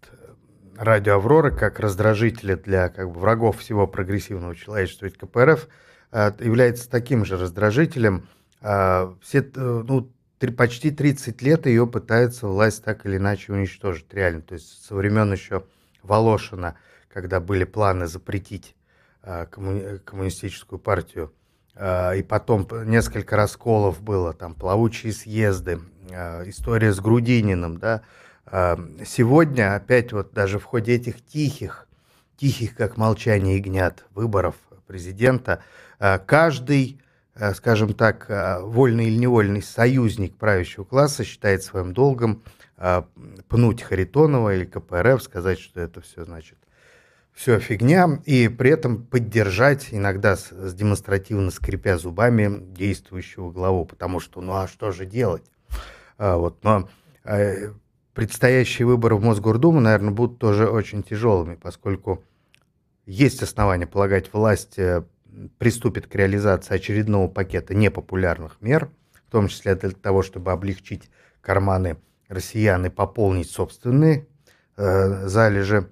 радио 0.77 1.15
«Аврора» 1.15 1.51
как 1.51 1.79
раздражителя 1.79 2.55
для 2.55 2.89
как 2.89 3.12
бы, 3.12 3.19
врагов 3.19 3.60
всего 3.60 3.88
прогрессивного 3.88 4.55
человечества. 4.55 5.05
Ведь 5.05 5.17
КПРФ 5.17 5.67
э, 6.12 6.31
является 6.39 6.89
таким 6.89 7.25
же 7.25 7.38
раздражителем. 7.38 8.27
Э, 8.62 9.13
все, 9.22 9.39
э, 9.39 9.84
ну, 9.88 10.12
почти 10.55 10.91
30 10.91 11.41
лет 11.41 11.65
ее 11.65 11.88
пытается 11.88 12.48
власть 12.48 12.84
так 12.84 13.05
или 13.05 13.17
иначе 13.17 13.53
уничтожить, 13.53 14.13
реально. 14.13 14.41
То 14.41 14.53
есть 14.53 14.86
со 14.86 14.96
времен 14.96 15.31
еще 15.31 15.63
Волошина, 16.03 16.75
когда 17.12 17.39
были 17.39 17.63
планы 17.63 18.07
запретить 18.07 18.75
э, 19.24 19.48
коммуни 19.48 19.98
коммунистическую 19.98 20.79
партию, 20.79 21.34
э, 21.75 22.19
и 22.19 22.24
потом 22.24 22.67
несколько 22.86 23.36
расколов 23.36 24.01
было, 24.01 24.34
там 24.34 24.53
плавучие 24.53 25.13
съезды, 25.13 25.79
история 26.46 26.93
с 26.93 27.01
Грудининым, 27.01 27.79
да, 27.79 28.01
Сегодня 28.50 29.75
опять 29.75 30.13
вот 30.13 30.34
даже 30.34 30.58
в 30.60 30.63
ходе 30.63 30.96
этих 30.96 31.25
тихих, 31.25 31.88
тихих 32.38 32.75
как 32.75 32.96
молчание 32.96 33.58
ягнят 33.58 34.06
выборов 34.13 34.56
президента, 34.88 35.62
а, 36.00 36.18
каждый, 36.18 37.00
а, 37.36 37.54
скажем 37.54 37.94
так, 37.94 38.25
а, 38.30 38.62
вольный 38.62 39.08
или 39.08 39.18
невольный 39.18 39.62
союзник 39.62 40.38
правящего 40.38 40.86
класса 40.86 41.24
считает 41.24 41.63
своим 41.63 41.94
долгом 41.94 42.44
пнуть 43.50 43.82
Харитонова 43.82 44.54
или 44.54 44.63
КПРФ, 44.63 45.24
сказать, 45.24 45.58
что 45.58 45.82
это 45.82 46.00
все 46.00 46.25
значит 46.25 46.60
все 47.34 47.60
фигня, 47.60 48.20
и 48.25 48.48
при 48.50 48.70
этом 48.70 49.04
поддержать, 49.04 49.88
иногда 49.89 50.36
с, 50.36 50.50
с 50.51 50.74
демонстративно 50.75 51.50
скрипя 51.50 51.98
зубами, 51.98 52.60
действующего 52.74 53.51
главу, 53.51 53.86
потому 53.86 54.20
что, 54.20 54.42
ну 54.42 54.54
а 54.54 54.68
что 54.68 54.92
же 54.92 55.08
делать? 55.08 55.44
А, 56.20 56.38
вот, 56.38 56.63
но 56.63 56.88
предстоящие 58.17 58.88
выборы 58.88 59.15
в 59.15 59.24
Мосгордуму, 59.24 59.79
наверное, 59.79 60.09
будут 60.09 60.39
тоже 60.39 60.67
очень 60.67 61.03
тяжелыми, 61.03 61.53
поскольку 61.53 62.24
есть 63.05 63.43
основания 63.43 63.86
полагать, 63.86 64.33
власть 64.33 64.79
э, 64.79 65.03
приступит 65.59 66.07
к 66.07 66.15
реализации 66.15 66.74
очередного 66.74 67.27
пакета 67.27 67.75
непопулярных 67.75 68.57
мер, 68.59 68.89
в 69.13 69.31
том 69.31 69.50
числе 69.50 69.75
для 69.75 69.91
того, 69.91 70.24
чтобы 70.24 70.51
облегчить 70.51 71.12
карманы 71.41 71.97
россиян 72.27 72.83
и 72.88 72.89
пополнить 72.89 73.51
собственные 73.51 74.25
э, 74.77 75.27
залежи. 75.27 75.88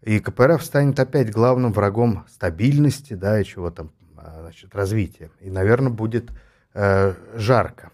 И 0.00 0.20
КПРФ 0.20 0.64
станет 0.64 1.00
опять 1.00 1.32
главным 1.32 1.72
врагом 1.72 2.24
стабильности, 2.28 3.14
да, 3.14 3.40
и 3.40 3.44
чего 3.44 3.72
там, 3.72 3.90
а, 4.16 4.42
значит, 4.42 4.76
развития. 4.76 5.32
И, 5.40 5.50
наверное, 5.50 5.90
будет 5.90 6.30
э, 6.72 7.14
жарко. 7.34 7.90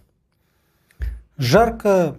Жарко 1.39 2.19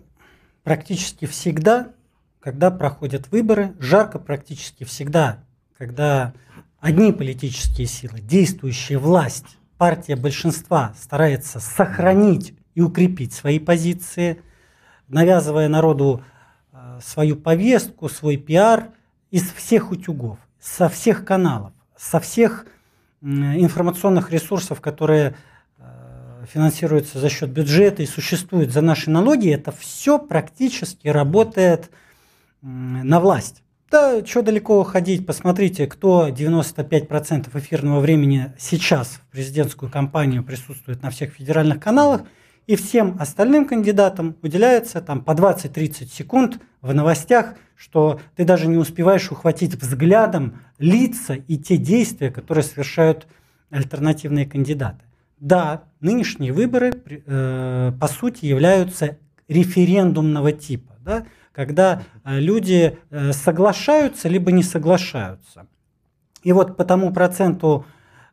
практически 0.63 1.25
всегда, 1.25 1.93
когда 2.39 2.71
проходят 2.71 3.31
выборы, 3.31 3.73
жарко 3.79 4.19
практически 4.19 4.83
всегда, 4.83 5.43
когда 5.77 6.33
одни 6.79 7.11
политические 7.11 7.87
силы, 7.87 8.19
действующая 8.19 8.97
власть, 8.97 9.57
партия 9.77 10.15
большинства 10.15 10.93
старается 10.99 11.59
сохранить 11.59 12.53
и 12.75 12.81
укрепить 12.81 13.33
свои 13.33 13.59
позиции, 13.59 14.41
навязывая 15.07 15.67
народу 15.67 16.23
э, 16.71 16.99
свою 17.03 17.35
повестку, 17.35 18.07
свой 18.09 18.37
пиар 18.37 18.89
из 19.29 19.51
всех 19.51 19.91
утюгов, 19.91 20.39
со 20.59 20.89
всех 20.89 21.25
каналов, 21.25 21.73
со 21.97 22.19
всех 22.19 22.65
информационных 23.21 24.31
ресурсов, 24.31 24.81
которые 24.81 25.35
финансируется 26.45 27.19
за 27.19 27.29
счет 27.29 27.50
бюджета 27.50 28.03
и 28.03 28.05
существует 28.05 28.71
за 28.71 28.81
наши 28.81 29.10
налоги, 29.10 29.53
это 29.53 29.71
все 29.71 30.19
практически 30.19 31.07
работает 31.07 31.89
на 32.62 33.19
власть. 33.19 33.63
Да, 33.89 34.25
что 34.25 34.41
далеко 34.41 34.83
ходить, 34.83 35.25
посмотрите, 35.25 35.86
кто 35.86 36.29
95% 36.29 37.50
эфирного 37.60 38.00
времени 38.00 38.53
сейчас 38.57 39.07
в 39.10 39.31
президентскую 39.31 39.91
кампанию 39.91 40.43
присутствует 40.43 41.01
на 41.01 41.10
всех 41.10 41.33
федеральных 41.33 41.81
каналах, 41.81 42.21
и 42.67 42.77
всем 42.77 43.17
остальным 43.19 43.67
кандидатам 43.67 44.38
уделяется 44.41 45.01
там 45.01 45.21
по 45.24 45.31
20-30 45.31 46.05
секунд 46.05 46.62
в 46.81 46.93
новостях, 46.93 47.55
что 47.75 48.21
ты 48.38 48.45
даже 48.45 48.67
не 48.67 48.77
успеваешь 48.77 49.29
ухватить 49.31 49.75
взглядом 49.75 50.62
лица 50.77 51.33
и 51.33 51.57
те 51.57 51.75
действия, 51.75 52.31
которые 52.31 52.63
совершают 52.63 53.27
альтернативные 53.71 54.45
кандидаты. 54.45 55.03
Да, 55.41 55.86
нынешние 56.01 56.53
выборы, 56.53 56.93
э, 57.07 57.91
по 58.00 58.07
сути, 58.07 58.45
являются 58.45 59.17
референдумного 59.48 60.51
типа, 60.51 60.93
да, 61.03 61.25
когда 61.51 62.03
э, 62.24 62.39
люди 62.39 63.00
э, 63.10 63.33
соглашаются 63.33 64.29
либо 64.29 64.51
не 64.51 64.62
соглашаются. 64.62 65.65
И 66.43 66.53
вот 66.53 66.77
по 66.77 66.86
тому 66.86 67.12
проценту, 67.12 67.88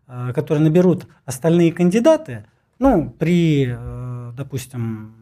э, 0.06 0.32
который 0.34 0.58
наберут 0.58 1.06
остальные 1.24 1.72
кандидаты, 1.72 2.44
ну, 2.78 3.10
при, 3.10 3.76
допустим, 4.36 5.14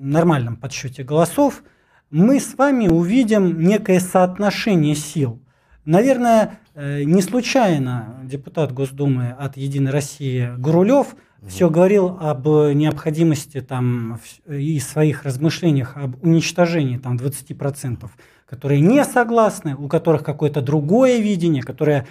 нормальном 0.00 0.56
подсчете 0.56 1.02
голосов, 1.02 1.64
мы 2.10 2.38
с 2.38 2.54
вами 2.56 2.86
увидим 2.86 3.60
некое 3.60 3.98
соотношение 3.98 4.94
сил. 4.94 5.42
Наверное, 5.84 6.60
э, 6.74 7.02
не 7.04 7.20
случайно 7.20 8.20
депутат 8.22 8.72
Госдумы 8.72 9.30
от 9.30 9.56
«Единой 9.56 9.92
России» 9.92 10.50
Гурулев 10.56 11.14
все 11.46 11.68
говорил 11.68 12.16
об 12.20 12.46
необходимости 12.46 13.60
там 13.60 14.18
и 14.48 14.80
своих 14.80 15.24
размышлениях 15.24 15.96
об 15.96 16.22
уничтожении 16.24 16.96
там 16.96 17.16
20%, 17.16 18.08
которые 18.46 18.80
не 18.80 19.04
согласны, 19.04 19.76
у 19.76 19.88
которых 19.88 20.22
какое-то 20.22 20.62
другое 20.62 21.18
видение, 21.18 21.62
которые 21.62 22.06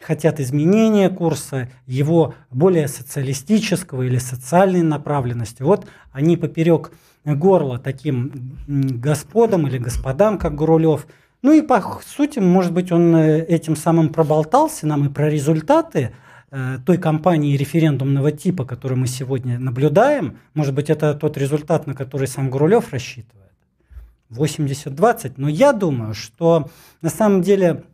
хотят 0.00 0.40
изменения 0.40 1.10
курса, 1.10 1.68
его 1.86 2.34
более 2.50 2.88
социалистического 2.88 4.02
или 4.02 4.18
социальной 4.18 4.82
направленности. 4.82 5.62
Вот 5.62 5.86
они 6.12 6.36
поперек 6.36 6.92
горла 7.24 7.78
таким 7.78 8.56
господам 8.66 9.66
или 9.66 9.78
господам, 9.78 10.38
как 10.38 10.54
Гурулев. 10.54 11.06
Ну 11.42 11.52
и 11.52 11.62
по 11.62 11.80
сути, 12.04 12.40
может 12.40 12.72
быть, 12.72 12.90
он 12.90 13.14
э, 13.14 13.44
этим 13.44 13.76
самым 13.76 14.12
проболтался 14.12 14.86
нам 14.86 15.06
и 15.06 15.08
про 15.08 15.30
результаты 15.30 16.12
э, 16.50 16.78
той 16.84 16.98
кампании 16.98 17.56
референдумного 17.56 18.32
типа, 18.32 18.64
которую 18.64 18.98
мы 18.98 19.06
сегодня 19.06 19.58
наблюдаем. 19.58 20.38
Может 20.54 20.74
быть, 20.74 20.90
это 20.90 21.14
тот 21.14 21.36
результат, 21.36 21.86
на 21.86 21.94
который 21.94 22.26
сам 22.26 22.50
Гурулев 22.50 22.92
рассчитывает. 22.92 23.52
80-20. 24.30 25.34
Но 25.36 25.48
я 25.48 25.72
думаю, 25.72 26.12
что 26.12 26.70
на 27.02 27.08
самом 27.08 27.42
деле 27.42 27.84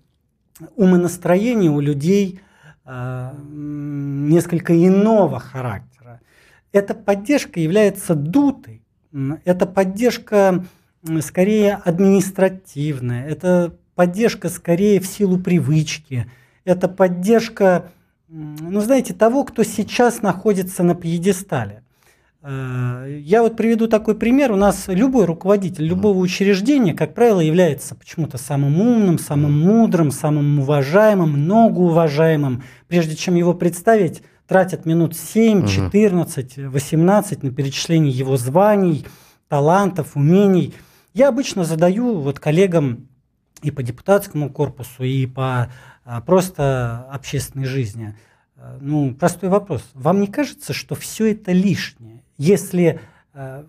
умонастроение 0.76 1.70
у 1.70 1.80
людей 1.80 2.40
э, 2.86 3.32
несколько 3.50 4.74
иного 4.74 5.38
характера. 5.38 6.20
Эта 6.72 6.94
поддержка 6.94 7.60
является 7.60 8.14
дутой. 8.14 8.82
Эта 9.44 9.66
поддержка 9.66 10.64
скорее 11.20 11.74
административная, 11.74 13.26
это 13.26 13.76
поддержка 13.94 14.48
скорее 14.48 15.00
в 15.00 15.06
силу 15.06 15.38
привычки, 15.38 16.30
это 16.64 16.88
поддержка, 16.88 17.90
ну 18.28 18.80
знаете, 18.80 19.14
того, 19.14 19.44
кто 19.44 19.62
сейчас 19.62 20.22
находится 20.22 20.82
на 20.82 20.94
пьедестале. 20.94 21.84
Э, 22.42 23.18
я 23.22 23.42
вот 23.42 23.56
приведу 23.56 23.88
такой 23.88 24.14
пример. 24.14 24.52
У 24.52 24.56
нас 24.56 24.84
любой 24.88 25.24
руководитель 25.24 25.84
любого 25.84 26.18
учреждения, 26.18 26.94
как 26.94 27.14
правило, 27.14 27.40
является 27.40 27.94
почему-то 27.94 28.36
самым 28.36 28.80
умным, 28.80 29.18
самым 29.18 29.58
мудрым, 29.60 30.10
самым 30.10 30.60
уважаемым, 30.60 31.32
многоуважаемым. 31.32 32.62
Прежде 32.86 33.16
чем 33.16 33.34
его 33.34 33.54
представить, 33.54 34.22
тратят 34.46 34.84
минут 34.84 35.16
7, 35.16 35.66
14, 35.66 36.58
18 36.58 37.42
на 37.42 37.50
перечисление 37.50 38.12
его 38.12 38.36
званий, 38.36 39.06
талантов, 39.48 40.14
умений. 40.14 40.74
Я 41.14 41.28
обычно 41.28 41.64
задаю 41.64 42.20
вот 42.20 42.38
коллегам 42.38 43.08
и 43.62 43.70
по 43.70 43.82
депутатскому 43.82 44.50
корпусу, 44.50 45.04
и 45.04 45.24
по 45.26 45.72
а, 46.04 46.20
просто 46.20 47.06
общественной 47.10 47.64
жизни. 47.64 48.14
Э, 48.56 48.76
ну, 48.80 49.14
простой 49.14 49.48
вопрос. 49.48 49.88
Вам 49.94 50.20
не 50.20 50.26
кажется, 50.26 50.74
что 50.74 50.94
все 50.94 51.32
это 51.32 51.52
лишнее? 51.52 52.24
если 52.36 53.00
э, 53.32 53.64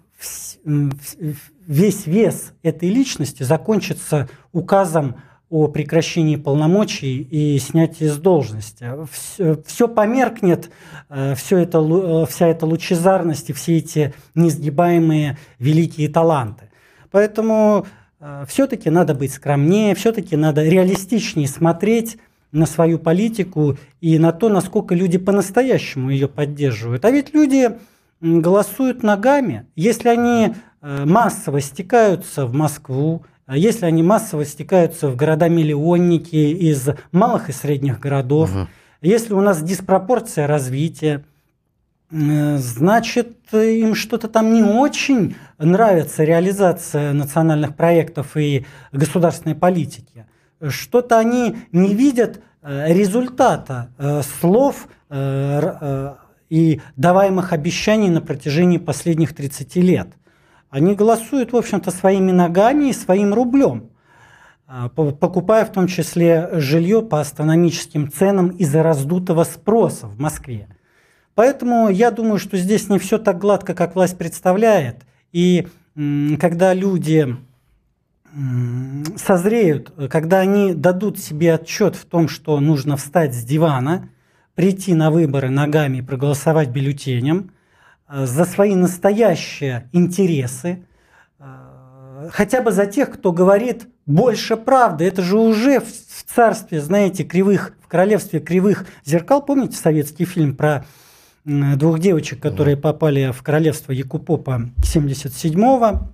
весь 1.67 2.07
вес 2.07 2.53
этой 2.63 2.89
личности 2.89 3.43
закончится 3.43 4.29
указом 4.51 5.17
о 5.49 5.67
прекращении 5.67 6.37
полномочий 6.37 7.21
и 7.21 7.59
снятии 7.59 8.05
с 8.05 8.17
должности. 8.17 8.89
Все, 9.11 9.61
все 9.65 9.87
померкнет, 9.87 10.71
э, 11.09 11.35
все 11.35 11.57
это, 11.59 12.25
вся 12.25 12.47
эта 12.47 12.65
лучезарность 12.65 13.49
и 13.49 13.53
все 13.53 13.77
эти 13.77 14.13
несгибаемые 14.33 15.37
великие 15.59 16.09
таланты. 16.09 16.64
Поэтому 17.15 17.85
все-таки 18.45 18.89
надо 18.89 19.15
быть 19.15 19.31
скромнее, 19.31 19.95
все-таки 19.95 20.35
надо 20.35 20.65
реалистичнее 20.65 21.47
смотреть 21.47 22.17
на 22.51 22.65
свою 22.65 22.99
политику 22.99 23.77
и 24.01 24.19
на 24.19 24.33
то, 24.33 24.49
насколько 24.49 24.93
люди 24.93 25.17
по-настоящему 25.17 26.09
ее 26.09 26.27
поддерживают. 26.27 27.05
А 27.05 27.11
ведь 27.11 27.33
люди 27.33 27.71
голосуют 28.19 29.01
ногами, 29.01 29.65
если 29.77 30.09
они 30.09 30.55
э, 30.81 31.05
массово 31.05 31.61
стекаются 31.61 32.45
в 32.45 32.53
Москву, 32.53 33.23
а 33.45 33.55
если 33.55 33.85
они 33.85 34.03
массово 34.03 34.43
стекаются 34.43 35.07
в 35.07 35.15
города-миллионники 35.15 36.35
из 36.35 36.89
малых 37.13 37.47
и 37.47 37.53
средних 37.53 38.01
городов, 38.01 38.53
угу. 38.53 38.67
если 39.01 39.33
у 39.33 39.39
нас 39.39 39.63
диспропорция 39.63 40.47
развития, 40.47 41.23
э, 41.23 41.34
значит, 42.57 43.53
им 43.53 43.93
что-то 43.93 44.27
там 44.27 44.53
не 44.53 44.63
очень 44.63 45.35
нравится 45.57 46.23
реализация 46.23 47.13
национальных 47.13 47.75
проектов 47.75 48.37
и 48.37 48.65
государственной 48.91 49.55
политики. 49.55 50.25
Что-то 50.65 51.19
они 51.19 51.57
не 51.71 51.93
видят 51.93 52.41
э, 52.61 52.93
результата 52.93 53.89
слов 54.39 54.87
и 56.49 56.81
даваемых 56.95 57.53
обещаний 57.53 58.09
на 58.09 58.21
протяжении 58.21 58.77
последних 58.77 59.35
30 59.35 59.75
лет. 59.77 60.07
Они 60.69 60.95
голосуют, 60.95 61.53
в 61.53 61.57
общем-то, 61.57 61.91
своими 61.91 62.31
ногами 62.31 62.89
и 62.89 62.93
своим 62.93 63.33
рублем, 63.33 63.91
покупая 64.95 65.65
в 65.65 65.71
том 65.71 65.87
числе 65.87 66.49
жилье 66.53 67.01
по 67.01 67.21
астрономическим 67.21 68.11
ценам 68.11 68.49
из-за 68.49 68.83
раздутого 68.83 69.43
спроса 69.43 70.07
в 70.07 70.19
Москве. 70.19 70.67
Поэтому 71.35 71.89
я 71.89 72.11
думаю, 72.11 72.39
что 72.39 72.57
здесь 72.57 72.89
не 72.89 72.97
все 72.97 73.17
так 73.17 73.37
гладко, 73.37 73.73
как 73.73 73.95
власть 73.95 74.17
представляет. 74.17 75.05
И 75.31 75.67
когда 76.39 76.73
люди 76.73 77.35
созреют, 79.17 79.93
когда 80.09 80.39
они 80.39 80.73
дадут 80.73 81.19
себе 81.19 81.53
отчет 81.53 81.95
в 81.95 82.05
том, 82.05 82.27
что 82.27 82.59
нужно 82.59 82.97
встать 82.97 83.33
с 83.33 83.43
дивана 83.43 84.09
прийти 84.55 84.93
на 84.93 85.09
выборы 85.11 85.49
ногами 85.49 85.97
и 85.97 86.01
проголосовать 86.01 86.69
бюллетенем 86.69 87.51
э, 88.09 88.25
за 88.25 88.45
свои 88.45 88.75
настоящие 88.75 89.89
интересы, 89.91 90.85
э, 91.39 92.29
хотя 92.31 92.61
бы 92.61 92.71
за 92.71 92.85
тех, 92.87 93.11
кто 93.11 93.31
говорит 93.31 93.87
больше 94.05 94.57
правды. 94.57 95.05
Это 95.05 95.21
же 95.21 95.37
уже 95.37 95.79
в 95.79 96.23
царстве, 96.25 96.81
знаете, 96.81 97.23
кривых, 97.23 97.73
в 97.81 97.87
королевстве 97.87 98.39
кривых 98.39 98.85
зеркал. 99.03 99.41
Помните 99.41 99.77
советский 99.77 100.25
фильм 100.25 100.55
про 100.55 100.85
двух 101.45 101.99
девочек, 101.99 102.41
которые 102.41 102.75
попали 102.75 103.31
в 103.31 103.41
королевство 103.43 103.91
Якупопа 103.91 104.69
77-го, 104.79 106.09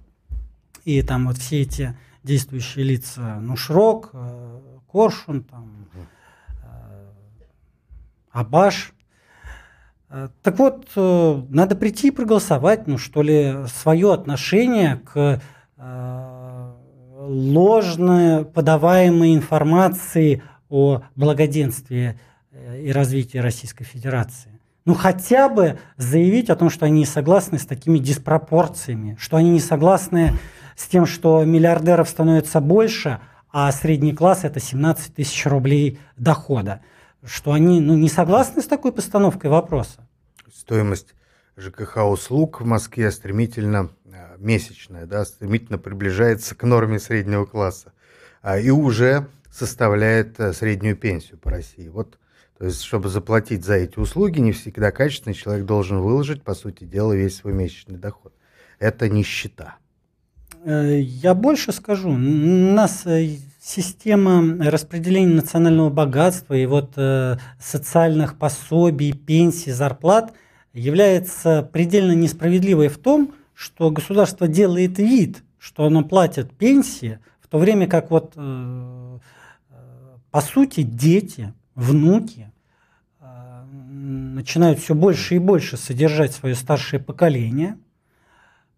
и 0.86 1.02
там 1.02 1.28
вот 1.28 1.38
все 1.38 1.62
эти 1.62 1.98
действующие 2.24 2.86
лица, 2.86 3.40
ну, 3.40 3.56
Шрок, 3.56 4.12
э, 4.14 4.60
Коршун, 4.92 5.44
там, 5.44 5.88
Абаш. 8.32 8.94
Э, 10.10 10.30
так 10.42 10.58
вот, 10.60 10.88
э, 10.96 11.42
надо 11.50 11.76
прийти 11.76 12.08
и 12.08 12.12
проголосовать, 12.12 12.88
ну 12.88 12.98
что 12.98 13.22
ли, 13.22 13.66
свое 13.68 14.14
отношение 14.14 14.98
к 14.98 15.42
э, 15.78 16.72
ложно 17.18 18.50
подаваемой 18.54 19.36
информации 19.36 20.44
о 20.70 21.02
благоденствии 21.16 22.20
и 22.78 22.92
развитии 22.92 23.38
Российской 23.38 23.84
Федерации. 23.84 24.51
Ну 24.86 24.94
хотя 24.96 25.48
бы 25.48 25.80
заявить 25.98 26.50
о 26.50 26.56
том, 26.56 26.70
что 26.70 26.86
они 26.86 27.00
не 27.00 27.06
согласны 27.06 27.60
с 27.60 27.66
такими 27.66 28.00
диспропорциями, 28.00 29.16
что 29.20 29.38
они 29.38 29.52
не 29.52 29.60
согласны 29.60 30.40
с 30.76 30.88
тем, 30.88 31.06
что 31.06 31.44
миллиардеров 31.44 32.10
становится 32.10 32.62
больше, 32.62 33.20
а 33.52 33.72
средний 33.72 34.14
класс 34.14 34.44
это 34.44 34.60
17 34.60 35.16
тысяч 35.16 35.46
рублей 35.46 36.00
дохода 36.18 36.82
что 37.24 37.54
они 37.54 37.80
ну, 37.80 37.96
не 37.96 38.10
согласны 38.10 38.62
с 38.62 38.68
такой 38.68 38.92
постановкой 38.92 39.50
вопроса. 39.50 40.08
Стоимость 40.54 41.14
ЖКХ 41.58 41.98
услуг 42.10 42.62
в 42.62 42.66
Москве 42.66 43.12
стремительно, 43.12 43.90
э, 44.06 44.38
месячная, 44.38 45.06
да, 45.06 45.26
стремительно 45.26 45.78
приближается 45.78 46.56
к 46.56 46.64
норме 46.64 47.00
среднего 47.00 47.46
класса 47.46 47.94
а, 48.42 48.58
и 48.58 48.70
уже 48.70 49.28
составляет 49.52 50.40
э, 50.40 50.54
среднюю 50.54 50.96
пенсию 50.96 51.38
по 51.38 51.52
России. 51.52 51.90
Вот, 51.90 52.18
то 52.62 52.68
есть, 52.68 52.84
чтобы 52.84 53.10
заплатить 53.10 53.66
за 53.66 53.74
эти 53.74 53.98
услуги, 53.98 54.38
не 54.38 54.52
всегда 54.52 54.92
качественный 54.92 55.34
человек 55.34 55.66
должен 55.66 55.98
выложить, 55.98 56.44
по 56.44 56.54
сути 56.54 56.84
дела, 56.84 57.14
весь 57.14 57.38
свой 57.38 57.54
месячный 57.54 57.98
доход. 57.98 58.36
Это 58.78 59.10
нищета. 59.10 59.78
Э, 60.64 61.00
я 61.02 61.34
больше 61.34 61.72
скажу. 61.72 62.12
Нас 62.16 63.04
система 63.60 64.64
распределения 64.64 65.34
национального 65.34 65.90
богатства 65.90 66.54
и 66.54 66.68
вот 66.68 66.94
э, 66.98 67.38
социальных 67.60 68.38
пособий, 68.38 69.14
пенсий, 69.14 69.72
зарплат 69.72 70.32
является 70.72 71.64
предельно 71.64 72.12
несправедливой 72.12 72.90
в 72.90 73.00
том, 73.00 73.34
что 73.56 73.90
государство 73.90 74.48
делает 74.48 75.00
вид, 75.00 75.44
что 75.58 75.86
оно 75.86 76.04
платит 76.04 76.56
пенсии, 76.56 77.18
в 77.40 77.48
то 77.48 77.58
время 77.58 77.88
как 77.88 78.12
вот 78.12 78.34
э, 78.36 79.20
э 79.72 79.76
по 80.30 80.42
сути 80.42 80.84
дети, 80.84 81.56
внуки 81.76 82.48
э, 82.48 82.51
начинают 84.12 84.80
все 84.80 84.96
больше 84.96 85.36
и 85.36 85.40
больше 85.40 85.78
содержать 85.78 86.34
свое 86.34 86.56
старшее 86.56 87.00
поколение. 87.00 87.78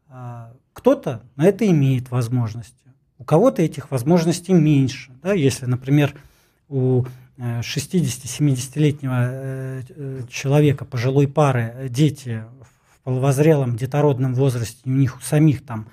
Э, 0.09 0.53
кто-то 0.73 1.23
на 1.35 1.45
это 1.45 1.67
имеет 1.67 2.11
возможность 2.11 2.75
у 3.23 3.25
кого-то 3.25 3.61
этих 3.61 3.89
возможностей 3.89 4.51
меньше. 4.51 5.13
Да? 5.21 5.31
Если, 5.31 5.65
например, 5.65 6.13
у 6.67 7.05
60-70-летнего 7.37 9.13
э, 9.13 9.81
э, 9.87 10.21
человека, 10.29 10.83
пожилой 10.83 11.29
пары, 11.29 11.87
дети 11.89 12.43
в 12.89 12.99
половозрелом 13.03 13.77
детородном 13.77 14.33
возрасте, 14.33 14.77
у 14.83 14.89
них 14.89 15.17
у 15.17 15.21
самих 15.21 15.65
там 15.65 15.87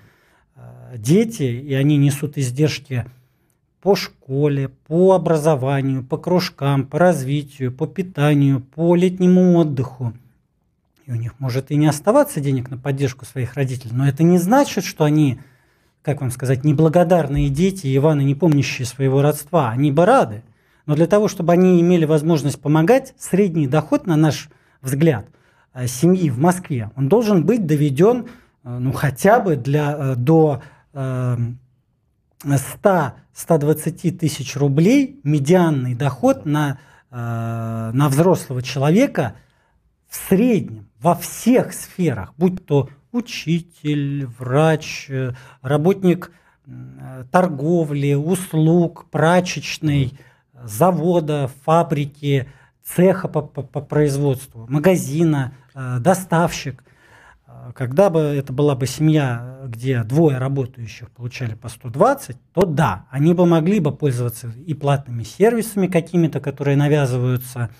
э, 0.56 0.96
дети, 0.96 1.44
и 1.44 1.72
они 1.74 1.96
несут 1.98 2.36
издержки 2.36 3.06
по 3.80 3.94
школе, 3.94 4.68
по 4.68 5.14
образованию, 5.14 6.04
по 6.04 6.18
кружкам, 6.18 6.86
по 6.86 6.98
развитию, 6.98 7.72
по 7.72 7.86
питанию, 7.86 8.60
по 8.60 8.94
летнему 8.94 9.58
отдыху. 9.58 10.12
И 11.06 11.12
у 11.12 11.14
них 11.14 11.40
может 11.40 11.70
и 11.70 11.76
не 11.76 11.86
оставаться 11.86 12.40
денег 12.40 12.70
на 12.70 12.76
поддержку 12.76 13.24
своих 13.24 13.54
родителей, 13.54 13.92
но 13.94 14.06
это 14.06 14.22
не 14.22 14.38
значит, 14.38 14.84
что 14.84 15.04
они, 15.04 15.40
как 16.02 16.20
вам 16.20 16.30
сказать, 16.30 16.62
неблагодарные 16.62 17.48
дети, 17.48 17.94
Иваны, 17.96 18.22
не 18.22 18.34
помнящие 18.34 18.86
своего 18.86 19.22
родства. 19.22 19.70
Они 19.70 19.90
бы 19.90 20.04
рады. 20.04 20.42
Но 20.86 20.94
для 20.94 21.06
того, 21.06 21.28
чтобы 21.28 21.52
они 21.52 21.80
имели 21.80 22.04
возможность 22.04 22.60
помогать, 22.60 23.14
средний 23.18 23.66
доход, 23.66 24.06
на 24.06 24.16
наш 24.16 24.50
взгляд, 24.82 25.26
э, 25.72 25.86
семьи 25.86 26.28
в 26.30 26.38
Москве, 26.38 26.90
он 26.96 27.08
должен 27.08 27.44
быть 27.44 27.66
доведен 27.66 28.26
э, 28.64 28.78
ну, 28.78 28.92
хотя 28.92 29.40
бы 29.40 29.56
для, 29.56 29.96
э, 29.96 30.14
до 30.16 30.62
100-120 32.44 34.12
тысяч 34.12 34.56
рублей 34.56 35.20
медианный 35.24 35.94
доход 35.94 36.46
на, 36.46 36.78
э, 37.10 37.90
на 37.92 38.08
взрослого 38.08 38.62
человека 38.62 39.34
в 40.08 40.16
среднем 40.16 40.88
во 41.00 41.14
всех 41.14 41.72
сферах, 41.72 42.34
будь 42.36 42.64
то 42.64 42.88
учитель, 43.12 44.26
врач, 44.38 45.06
э, 45.08 45.32
работник 45.62 46.32
э, 46.66 47.24
торговли, 47.30 48.14
услуг, 48.14 49.06
прачечной, 49.10 50.18
завода, 50.62 51.50
фабрики, 51.64 52.48
цеха 52.84 53.28
по, 53.28 53.42
по, 53.42 53.62
по 53.62 53.80
производству, 53.80 54.66
магазина, 54.68 55.52
доставщик– 55.74 56.84
когда 57.72 58.10
бы 58.10 58.20
это 58.20 58.52
была 58.52 58.74
бы 58.74 58.86
семья, 58.86 59.60
где 59.66 60.02
двое 60.02 60.38
работающих 60.38 61.10
получали 61.10 61.54
по 61.54 61.68
120, 61.68 62.36
то 62.52 62.64
да, 62.64 63.06
они 63.10 63.34
бы 63.34 63.46
могли 63.46 63.80
бы 63.80 63.92
пользоваться 63.92 64.52
и 64.66 64.74
платными 64.74 65.22
сервисами 65.22 65.86
какими-то, 65.86 66.40
которые 66.40 66.76
навязываются 66.76 67.70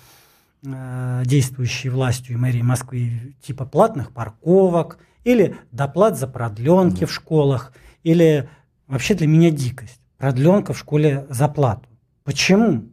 э, 0.63 1.23
действующей 1.25 1.89
властью 1.89 2.35
и 2.35 2.37
мэрией 2.37 2.63
Москвы, 2.63 3.35
типа 3.41 3.65
платных 3.65 4.11
парковок, 4.11 4.99
или 5.23 5.55
доплат 5.71 6.17
за 6.17 6.27
продленки 6.27 7.03
mm-hmm. 7.03 7.07
в 7.07 7.13
школах, 7.13 7.73
или 8.03 8.49
вообще 8.87 9.13
для 9.13 9.27
меня 9.27 9.51
дикость. 9.51 9.99
Продленка 10.17 10.73
в 10.73 10.77
школе 10.77 11.25
за 11.29 11.47
плату. 11.47 11.89
Почему? 12.23 12.89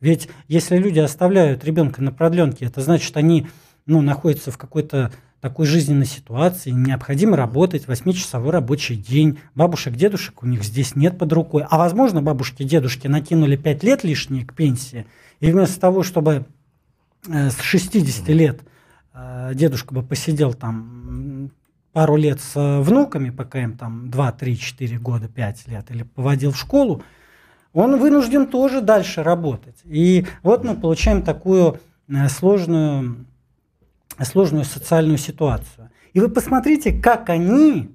Ведь 0.00 0.28
если 0.46 0.76
люди 0.76 1.00
оставляют 1.00 1.64
ребенка 1.64 2.02
на 2.02 2.12
продленке, 2.12 2.66
это 2.66 2.80
значит, 2.80 3.16
они 3.16 3.48
ну, 3.86 4.00
находятся 4.00 4.50
в 4.50 4.58
какой-то 4.58 5.10
такой 5.40 5.66
жизненной 5.66 6.06
ситуации, 6.06 6.70
необходимо 6.70 7.36
работать 7.36 7.84
8-часовой 7.84 8.50
рабочий 8.50 8.96
день. 8.96 9.38
Бабушек, 9.54 9.94
дедушек 9.94 10.42
у 10.42 10.46
них 10.46 10.64
здесь 10.64 10.96
нет 10.96 11.16
под 11.16 11.32
рукой. 11.32 11.64
А 11.68 11.78
возможно, 11.78 12.22
бабушки, 12.22 12.64
дедушки 12.64 13.06
накинули 13.06 13.56
5 13.56 13.82
лет 13.84 14.04
лишние 14.04 14.44
к 14.44 14.54
пенсии, 14.54 15.06
и 15.40 15.52
вместо 15.52 15.78
того, 15.80 16.02
чтобы 16.02 16.46
э, 17.28 17.50
с 17.50 17.60
60 17.60 18.28
лет 18.30 18.60
э, 19.14 19.52
дедушка 19.54 19.94
бы 19.94 20.02
посидел 20.02 20.54
там 20.54 21.52
пару 21.92 22.16
лет 22.16 22.40
с 22.40 22.56
э, 22.56 22.80
внуками, 22.80 23.30
пока 23.30 23.62
им 23.62 23.76
там 23.76 24.10
2, 24.10 24.32
3, 24.32 24.58
4 24.58 24.98
года, 24.98 25.28
5 25.28 25.68
лет, 25.68 25.90
или 25.90 26.02
поводил 26.02 26.50
в 26.50 26.58
школу, 26.58 27.04
он 27.72 27.96
вынужден 28.00 28.48
тоже 28.48 28.80
дальше 28.80 29.22
работать. 29.22 29.76
И 29.84 30.26
вот 30.42 30.64
мы 30.64 30.74
получаем 30.74 31.22
такую 31.22 31.78
сложную 32.28 33.26
сложную 34.24 34.64
социальную 34.64 35.18
ситуацию. 35.18 35.90
И 36.12 36.20
вы 36.20 36.28
посмотрите, 36.28 36.92
как 36.92 37.28
они 37.30 37.90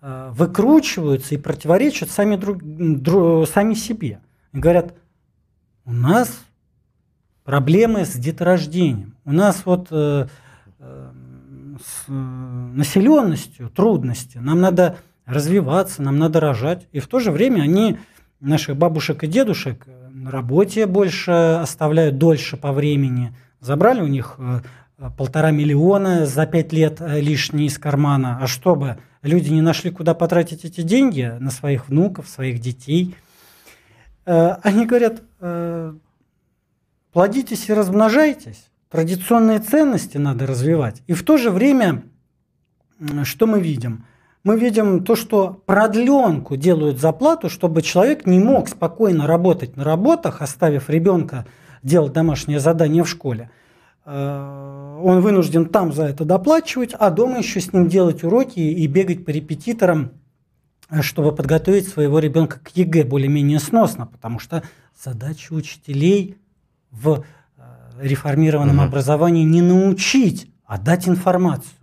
э, 0.00 0.30
выкручиваются 0.32 1.34
и 1.34 1.38
противоречат 1.38 2.10
сами, 2.10 2.36
друг, 2.36 2.62
друг, 2.62 3.48
сами 3.48 3.74
себе. 3.74 4.20
И 4.52 4.58
говорят, 4.58 4.94
у 5.84 5.92
нас 5.92 6.44
проблемы 7.44 8.04
с 8.04 8.14
деторождением. 8.14 9.16
У 9.24 9.32
нас 9.32 9.62
вот 9.64 9.88
э, 9.90 10.26
э, 10.78 11.10
с 11.84 12.08
э, 12.08 12.12
населенностью 12.12 13.70
трудности. 13.70 14.38
Нам 14.38 14.60
надо 14.60 14.98
развиваться, 15.26 16.02
нам 16.02 16.18
надо 16.18 16.40
рожать. 16.40 16.86
И 16.92 17.00
в 17.00 17.06
то 17.06 17.18
же 17.18 17.30
время 17.30 17.62
они 17.62 17.98
наших 18.40 18.76
бабушек 18.76 19.24
и 19.24 19.26
дедушек 19.26 19.86
на 20.10 20.30
работе 20.30 20.86
больше 20.86 21.30
оставляют 21.30 22.18
дольше 22.18 22.56
по 22.56 22.72
времени. 22.72 23.34
Забрали 23.60 24.00
у 24.00 24.06
них 24.06 24.36
э, 24.38 24.60
полтора 25.08 25.50
миллиона 25.50 26.26
за 26.26 26.44
пять 26.44 26.72
лет 26.72 27.00
э, 27.00 27.20
лишние 27.20 27.68
из 27.68 27.78
кармана, 27.78 28.38
а 28.40 28.46
чтобы 28.46 28.98
люди 29.22 29.50
не 29.50 29.62
нашли, 29.62 29.90
куда 29.90 30.12
потратить 30.12 30.64
эти 30.66 30.82
деньги 30.82 31.32
на 31.40 31.50
своих 31.50 31.88
внуков, 31.88 32.28
своих 32.28 32.60
детей, 32.60 33.14
э, 34.26 34.50
они 34.62 34.84
говорят, 34.84 35.22
э, 35.40 35.94
плодитесь 37.12 37.70
и 37.70 37.72
размножайтесь, 37.72 38.68
традиционные 38.90 39.60
ценности 39.60 40.18
надо 40.18 40.46
развивать. 40.46 41.02
И 41.06 41.14
в 41.14 41.24
то 41.24 41.38
же 41.38 41.50
время, 41.50 42.02
что 43.24 43.46
мы 43.46 43.60
видим? 43.60 44.04
Мы 44.44 44.58
видим 44.58 45.04
то, 45.04 45.16
что 45.16 45.62
продленку 45.64 46.56
делают 46.56 46.98
за 46.98 47.11
плату, 47.11 47.48
чтобы 47.48 47.80
человек 47.80 48.26
не 48.26 48.38
мог 48.38 48.68
спокойно 48.68 49.26
работать 49.26 49.76
на 49.76 49.84
работах, 49.84 50.42
оставив 50.42 50.90
ребенка 50.90 51.46
делать 51.82 52.12
домашнее 52.12 52.60
задание 52.60 53.02
в 53.02 53.08
школе– 53.08 53.50
Э, 53.60 53.69
он 54.12 55.20
вынужден 55.20 55.66
там 55.66 55.92
за 55.92 56.04
это 56.04 56.24
доплачивать, 56.24 56.94
а 56.98 57.10
дома 57.10 57.38
еще 57.38 57.60
с 57.60 57.72
ним 57.72 57.88
делать 57.88 58.24
уроки 58.24 58.58
и 58.58 58.86
бегать 58.86 59.24
по 59.24 59.30
репетиторам, 59.30 60.12
э, 60.90 61.02
чтобы 61.02 61.34
подготовить 61.34 61.88
своего 61.88 62.18
ребенка 62.18 62.58
к 62.58 62.70
ЕГЭ 62.76 63.04
более-менее 63.04 63.60
сносно, 63.60 64.06
потому 64.06 64.40
что 64.40 64.64
задача 65.00 65.52
учителей 65.52 66.38
в 66.90 67.24
э, 67.56 67.62
реформированном 68.00 68.78
угу. 68.78 68.86
образовании 68.86 69.44
не 69.44 69.62
научить, 69.62 70.50
а 70.64 70.78
дать 70.78 71.08
информацию. 71.08 71.74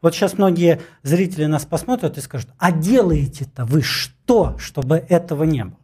Вот 0.00 0.14
сейчас 0.14 0.38
многие 0.38 0.80
зрители 1.02 1.46
нас 1.46 1.64
посмотрят 1.64 2.18
и 2.18 2.20
скажут, 2.20 2.50
а 2.58 2.70
делаете-то 2.70 3.64
вы 3.64 3.82
что, 3.82 4.56
чтобы 4.58 4.96
этого 5.08 5.44
не 5.44 5.64
было? 5.64 5.78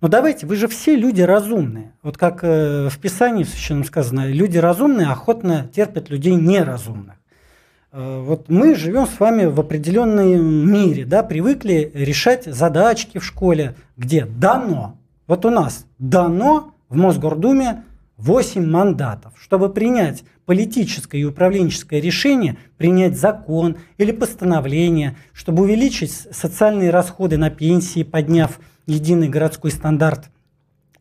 Но 0.00 0.06
ну, 0.06 0.12
давайте, 0.12 0.46
вы 0.46 0.56
же 0.56 0.66
все 0.66 0.96
люди 0.96 1.20
разумные. 1.20 1.92
Вот 2.02 2.16
как 2.16 2.42
э, 2.42 2.88
в 2.88 2.98
Писании 2.98 3.44
в 3.44 3.50
Священном 3.50 3.84
сказано, 3.84 4.26
люди 4.28 4.56
разумные 4.56 5.08
охотно 5.08 5.68
терпят 5.74 6.08
людей 6.08 6.36
неразумных. 6.36 7.16
Э, 7.92 8.22
вот 8.24 8.48
мы 8.48 8.74
живем 8.74 9.06
с 9.06 9.20
вами 9.20 9.44
в 9.44 9.60
определенном 9.60 10.72
мире, 10.72 11.04
да, 11.04 11.22
привыкли 11.22 11.90
решать 11.92 12.46
задачки 12.46 13.18
в 13.18 13.24
школе, 13.26 13.74
где 13.98 14.24
дано. 14.24 14.96
Вот 15.26 15.44
у 15.44 15.50
нас 15.50 15.84
дано 15.98 16.72
в 16.88 16.96
Мосгордуме 16.96 17.84
8 18.16 18.64
мандатов. 18.64 19.34
Чтобы 19.36 19.68
принять 19.68 20.24
политическое 20.46 21.18
и 21.18 21.24
управленческое 21.24 22.00
решение, 22.00 22.56
принять 22.78 23.18
закон 23.18 23.76
или 23.98 24.12
постановление, 24.12 25.16
чтобы 25.34 25.64
увеличить 25.64 26.10
социальные 26.10 26.88
расходы 26.88 27.36
на 27.36 27.50
пенсии, 27.50 28.02
подняв 28.02 28.58
единый 28.90 29.28
городской 29.28 29.70
стандарт 29.70 30.30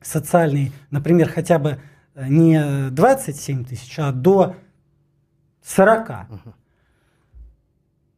социальный, 0.01 0.71
например, 0.91 1.29
хотя 1.29 1.59
бы 1.59 1.79
э, 2.15 2.27
не 2.27 2.89
27 2.89 3.65
тысяч, 3.65 3.99
а 3.99 4.11
до 4.11 4.55
40. 5.63 6.11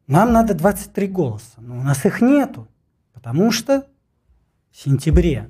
Нам 0.08 0.34
надо 0.34 0.54
23 0.54 1.08
голоса, 1.08 1.54
но 1.58 1.80
у 1.80 1.84
нас 1.84 2.06
их 2.06 2.22
нету, 2.22 2.68
потому 3.14 3.52
что 3.52 3.88
в 4.72 4.78
сентябре 4.78 5.50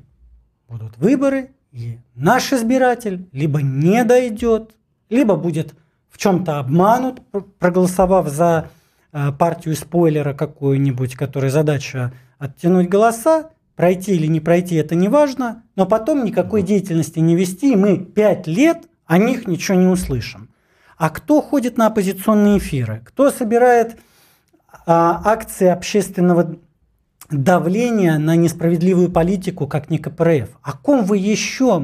будут 0.67 0.97
выборы, 0.97 1.51
и 1.71 1.99
наш 2.15 2.53
избиратель 2.53 3.27
либо 3.31 3.61
не 3.61 4.03
дойдет, 4.03 4.75
либо 5.09 5.35
будет 5.35 5.75
в 6.09 6.17
чем-то 6.17 6.59
обманут, 6.59 7.21
проголосовав 7.59 8.27
за 8.27 8.69
э, 9.11 9.31
партию 9.31 9.75
спойлера 9.75 10.33
какую-нибудь, 10.33 11.15
которая 11.15 11.49
задача 11.49 12.13
оттянуть 12.37 12.89
голоса, 12.89 13.51
пройти 13.81 14.13
или 14.13 14.27
не 14.27 14.39
пройти, 14.39 14.75
это 14.75 14.93
не 14.93 15.07
важно, 15.07 15.63
но 15.75 15.87
потом 15.87 16.23
никакой 16.23 16.61
деятельности 16.61 17.17
не 17.17 17.35
вести, 17.35 17.73
и 17.73 17.75
мы 17.75 17.97
пять 17.97 18.45
лет 18.45 18.87
о 19.07 19.17
них 19.17 19.47
ничего 19.47 19.75
не 19.75 19.87
услышим. 19.87 20.51
А 20.97 21.09
кто 21.09 21.41
ходит 21.41 21.79
на 21.79 21.87
оппозиционные 21.87 22.59
эфиры? 22.59 23.01
Кто 23.03 23.31
собирает 23.31 23.97
а, 24.85 25.23
акции 25.25 25.65
общественного 25.65 26.57
давления 27.31 28.19
на 28.19 28.35
несправедливую 28.35 29.11
политику, 29.11 29.65
как 29.65 29.89
не 29.89 29.97
КПРФ? 29.97 30.49
О 30.61 30.73
ком 30.73 31.03
вы 31.03 31.17
еще 31.17 31.83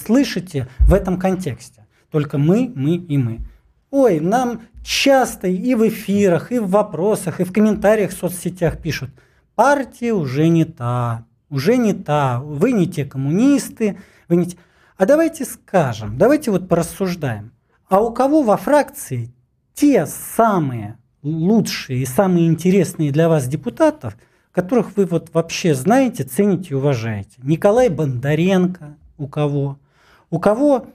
слышите 0.00 0.68
в 0.78 0.94
этом 0.94 1.18
контексте? 1.18 1.88
Только 2.12 2.38
мы, 2.38 2.70
мы 2.72 2.94
и 2.94 3.18
мы. 3.18 3.40
Ой, 3.90 4.20
нам 4.20 4.60
часто 4.84 5.48
и 5.48 5.74
в 5.74 5.88
эфирах, 5.88 6.52
и 6.52 6.60
в 6.60 6.68
вопросах, 6.68 7.40
и 7.40 7.44
в 7.44 7.52
комментариях 7.52 8.12
в 8.12 8.16
соцсетях 8.16 8.78
пишут– 8.78 9.10
партия 9.54 10.12
уже 10.12 10.48
не 10.48 10.64
та, 10.64 11.24
уже 11.52 11.76
не 11.76 11.92
та, 11.92 12.40
вы 12.40 12.72
не 12.72 12.86
те 12.86 13.04
коммунисты, 13.04 13.98
вы 14.28 14.36
не 14.36 14.46
те... 14.46 14.56
А 14.96 15.04
давайте 15.04 15.44
скажем, 15.44 16.16
давайте 16.16 16.50
вот 16.50 16.66
порассуждаем. 16.68 17.52
А 17.88 18.00
у 18.00 18.12
кого 18.12 18.42
во 18.42 18.56
фракции 18.56 19.32
те 19.74 20.06
самые 20.06 20.98
лучшие 21.22 22.00
и 22.00 22.06
самые 22.06 22.46
интересные 22.46 23.12
для 23.12 23.28
вас 23.28 23.46
депутатов, 23.46 24.16
которых 24.50 24.96
вы 24.96 25.04
вот 25.04 25.34
вообще 25.34 25.74
знаете, 25.74 26.24
цените 26.24 26.70
и 26.70 26.74
уважаете. 26.74 27.38
Николай 27.42 27.90
Бондаренко 27.90 28.96
у 29.18 29.28
кого? 29.28 29.78
У 30.30 30.40
кого 30.40 30.86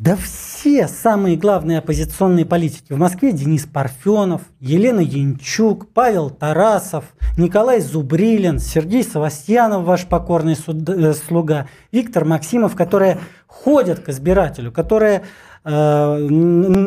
да 0.00 0.16
все 0.16 0.88
самые 0.88 1.36
главные 1.36 1.76
оппозиционные 1.76 2.46
политики 2.46 2.90
в 2.90 2.96
Москве 2.96 3.32
Денис 3.32 3.66
Парфенов, 3.66 4.40
Елена 4.58 5.00
Янчук, 5.00 5.92
Павел 5.92 6.30
Тарасов, 6.30 7.04
Николай 7.36 7.82
Зубрилин, 7.82 8.60
Сергей 8.60 9.04
Савастьянов, 9.04 9.84
ваш 9.84 10.06
покорный 10.06 10.56
э, 10.56 11.12
слуга, 11.12 11.66
Виктор 11.92 12.24
Максимов, 12.24 12.76
которые 12.76 13.18
ходят 13.46 14.00
к 14.00 14.08
избирателю, 14.08 14.72
которые 14.72 15.24
э, 15.64 16.28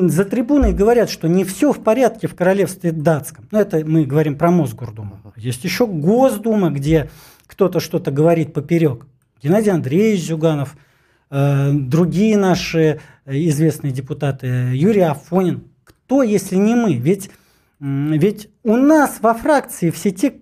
за 0.08 0.26
трибуной 0.26 0.74
говорят, 0.74 1.12
что 1.12 1.28
не 1.28 1.44
все 1.44 1.72
в 1.72 1.84
порядке 1.84 2.26
в 2.26 2.34
королевстве 2.34 2.92
датском. 2.92 3.48
Ну, 3.52 3.60
это 3.60 3.86
мы 3.86 4.06
говорим 4.06 4.40
про 4.40 4.50
Мосгордуму. 4.50 5.20
Есть 5.36 5.64
еще 5.64 5.86
Госдума, 5.86 6.72
где 6.72 7.12
кто-то 7.46 7.80
что-то 7.80 8.10
говорит 8.10 8.56
поперек. 8.56 9.06
Геннадий 9.44 9.72
Андреевич 9.72 10.26
Зюганов– 10.26 10.76
другие 11.34 12.38
наши 12.38 13.00
известные 13.26 13.92
депутаты, 13.92 14.48
Юрий 14.74 15.02
Афонин. 15.02 15.64
Кто, 15.84 16.22
если 16.22 16.56
не 16.56 16.76
мы? 16.76 16.94
Ведь, 16.96 17.32
ведь 17.80 18.50
у 18.64 18.76
нас 18.76 19.18
во 19.22 19.34
фракции 19.34 19.90
все 19.90 20.12
те, 20.12 20.36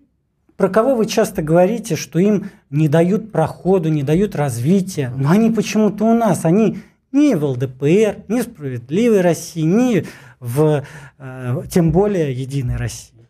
про 0.58 0.70
кого 0.70 0.96
вы 0.96 1.06
часто 1.06 1.42
говорите, 1.42 1.96
что 1.96 2.20
им 2.20 2.52
не 2.70 2.88
дают 2.88 3.32
проходу, 3.32 3.90
не 3.90 4.04
дают 4.04 4.36
развития, 4.36 5.12
но 5.16 5.30
они 5.30 5.50
почему-то 5.50 6.06
у 6.06 6.14
нас, 6.14 6.46
они 6.46 6.80
ни 7.12 7.34
в 7.36 7.46
ЛДПР, 7.46 8.26
ни 8.28 8.42
в 8.42 8.44
Справедливой 8.44 9.22
России, 9.22 9.62
ни 9.62 10.06
в, 10.40 10.84
э, 11.18 11.64
тем 11.70 11.92
более, 11.92 12.34
Единой 12.34 12.76
России. 12.76 13.28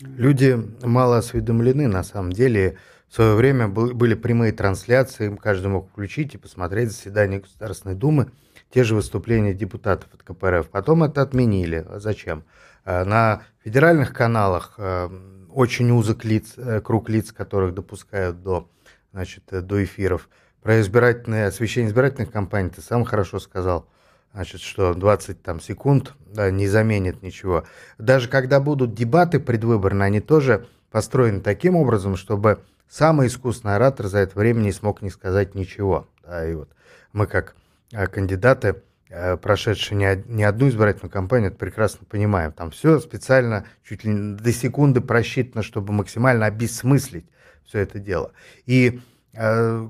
Люди 0.00 0.58
мало 0.82 1.18
осведомлены, 1.18 1.88
на 1.88 2.02
самом 2.02 2.32
деле, 2.32 2.76
в 3.16 3.18
свое 3.18 3.34
время 3.34 3.66
были 3.66 4.12
прямые 4.12 4.52
трансляции, 4.52 5.34
каждый 5.42 5.68
мог 5.68 5.88
включить 5.88 6.34
и 6.34 6.38
посмотреть 6.38 6.90
заседание 6.90 7.40
Государственной 7.40 7.94
Думы, 7.94 8.30
те 8.68 8.84
же 8.84 8.94
выступления 8.94 9.54
депутатов 9.54 10.10
от 10.12 10.22
КПРФ. 10.22 10.68
Потом 10.68 11.02
это 11.02 11.22
отменили. 11.22 11.82
А 11.88 11.98
зачем? 11.98 12.44
Э, 12.84 13.04
на 13.04 13.42
федеральных 13.64 14.12
каналах 14.12 14.74
э, 14.76 15.08
очень 15.48 15.90
узок 15.92 16.26
лиц, 16.26 16.58
э, 16.58 16.82
круг 16.82 17.08
лиц, 17.08 17.32
которых 17.32 17.72
допускают 17.72 18.42
до, 18.42 18.68
значит, 19.14 19.44
до 19.50 19.82
эфиров. 19.82 20.28
Про 20.60 20.82
избирательное, 20.82 21.46
освещение 21.46 21.88
избирательных 21.88 22.30
кампаний 22.30 22.68
ты 22.68 22.82
сам 22.82 23.04
хорошо 23.04 23.38
сказал. 23.38 23.88
Значит, 24.34 24.60
что 24.60 24.92
20 24.92 25.42
там, 25.42 25.60
секунд 25.60 26.12
да, 26.34 26.50
не 26.50 26.68
заменит 26.68 27.22
ничего. 27.22 27.64
Даже 27.96 28.28
когда 28.28 28.60
будут 28.60 28.92
дебаты 28.92 29.40
предвыборные, 29.40 30.08
они 30.08 30.20
тоже 30.20 30.66
построены 30.90 31.40
таким 31.40 31.76
образом, 31.76 32.16
чтобы 32.16 32.60
Самый 32.88 33.26
искусный 33.26 33.74
оратор 33.74 34.06
за 34.06 34.18
это 34.18 34.38
время 34.38 34.60
не 34.60 34.72
смог 34.72 35.02
не 35.02 35.10
сказать 35.10 35.54
ничего. 35.54 36.08
Да, 36.22 36.48
и 36.48 36.54
вот 36.54 36.70
мы 37.12 37.26
как 37.26 37.56
э, 37.92 38.06
кандидаты, 38.06 38.82
э, 39.08 39.36
прошедшие 39.36 40.24
не, 40.26 40.44
одну 40.44 40.68
избирательную 40.68 41.10
кампанию, 41.10 41.48
это 41.50 41.58
прекрасно 41.58 42.06
понимаем. 42.08 42.52
Там 42.52 42.70
все 42.70 43.00
специально, 43.00 43.64
чуть 43.86 44.04
ли 44.04 44.34
до 44.34 44.52
секунды 44.52 45.00
просчитано, 45.00 45.62
чтобы 45.62 45.92
максимально 45.92 46.46
обесмыслить 46.46 47.26
все 47.64 47.80
это 47.80 47.98
дело. 47.98 48.32
И 48.66 49.00
э, 49.34 49.88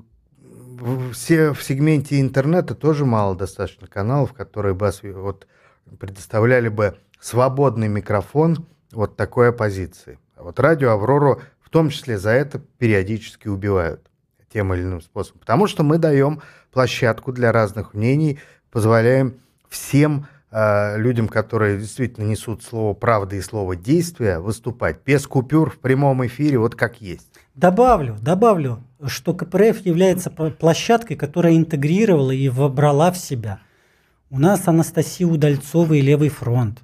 все 1.11 1.53
в 1.53 1.63
сегменте 1.63 2.19
интернета 2.19 2.75
тоже 2.75 3.05
мало 3.05 3.35
достаточно 3.35 3.87
каналов, 3.87 4.33
которые 4.33 4.73
бы 4.73 4.91
вот, 5.13 5.47
предоставляли 5.99 6.69
бы 6.69 6.97
свободный 7.19 7.87
микрофон 7.87 8.67
вот 8.91 9.15
такой 9.15 9.49
оппозиции. 9.49 10.19
Вот 10.37 10.59
радио 10.59 10.91
«Аврору» 10.91 11.41
в 11.67 11.69
том 11.69 11.89
числе 11.89 12.17
за 12.17 12.29
это 12.29 12.59
периодически 12.77 13.49
убивают 13.49 13.99
тем 14.53 14.73
или 14.73 14.83
иным 14.83 15.01
способом. 15.01 15.41
Потому 15.41 15.67
что 15.67 15.83
мы 15.83 15.97
даем 15.97 16.41
площадку 16.71 17.33
для 17.33 17.51
разных 17.51 17.93
мнений, 17.93 18.39
позволяем 18.71 19.33
всем 19.67 20.27
э, 20.49 20.97
людям, 20.97 21.27
которые 21.27 21.77
действительно 21.77 22.23
несут 22.23 22.63
слово 22.63 22.93
правды 22.93 23.35
и 23.35 23.41
слово 23.41 23.75
действия, 23.75 24.39
выступать 24.39 24.99
без 25.05 25.27
купюр 25.27 25.71
в 25.71 25.79
прямом 25.79 26.25
эфире, 26.25 26.57
вот 26.57 26.75
как 26.75 27.01
есть. 27.01 27.27
Добавлю, 27.53 28.15
добавлю, 28.21 28.81
что 29.05 29.33
КПРФ 29.33 29.85
является 29.85 30.29
площадкой, 30.29 31.15
которая 31.15 31.57
интегрировала 31.57 32.31
и 32.31 32.47
вобрала 32.47 33.11
в 33.11 33.17
себя. 33.17 33.59
У 34.29 34.39
нас 34.39 34.69
Анастасия 34.69 35.27
Удальцова 35.27 35.95
и 35.95 36.01
Левый 36.01 36.29
фронт. 36.29 36.81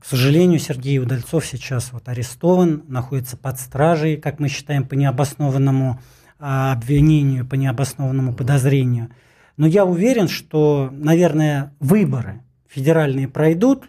К 0.00 0.04
сожалению, 0.04 0.58
Сергей 0.58 0.98
Удальцов 0.98 1.46
сейчас 1.46 1.92
вот 1.92 2.08
арестован, 2.08 2.84
находится 2.88 3.36
под 3.36 3.58
стражей, 3.58 4.16
как 4.16 4.40
мы 4.40 4.48
считаем, 4.48 4.86
по 4.86 4.94
необоснованному 4.94 6.00
а, 6.38 6.72
обвинению, 6.72 7.46
по 7.46 7.54
необоснованному 7.54 8.34
подозрению. 8.34 9.10
Но 9.56 9.66
я 9.66 9.84
уверен, 9.84 10.28
что, 10.28 10.90
наверное, 10.92 11.72
выборы 11.80 12.42
федеральные 12.68 13.28
пройдут, 13.28 13.88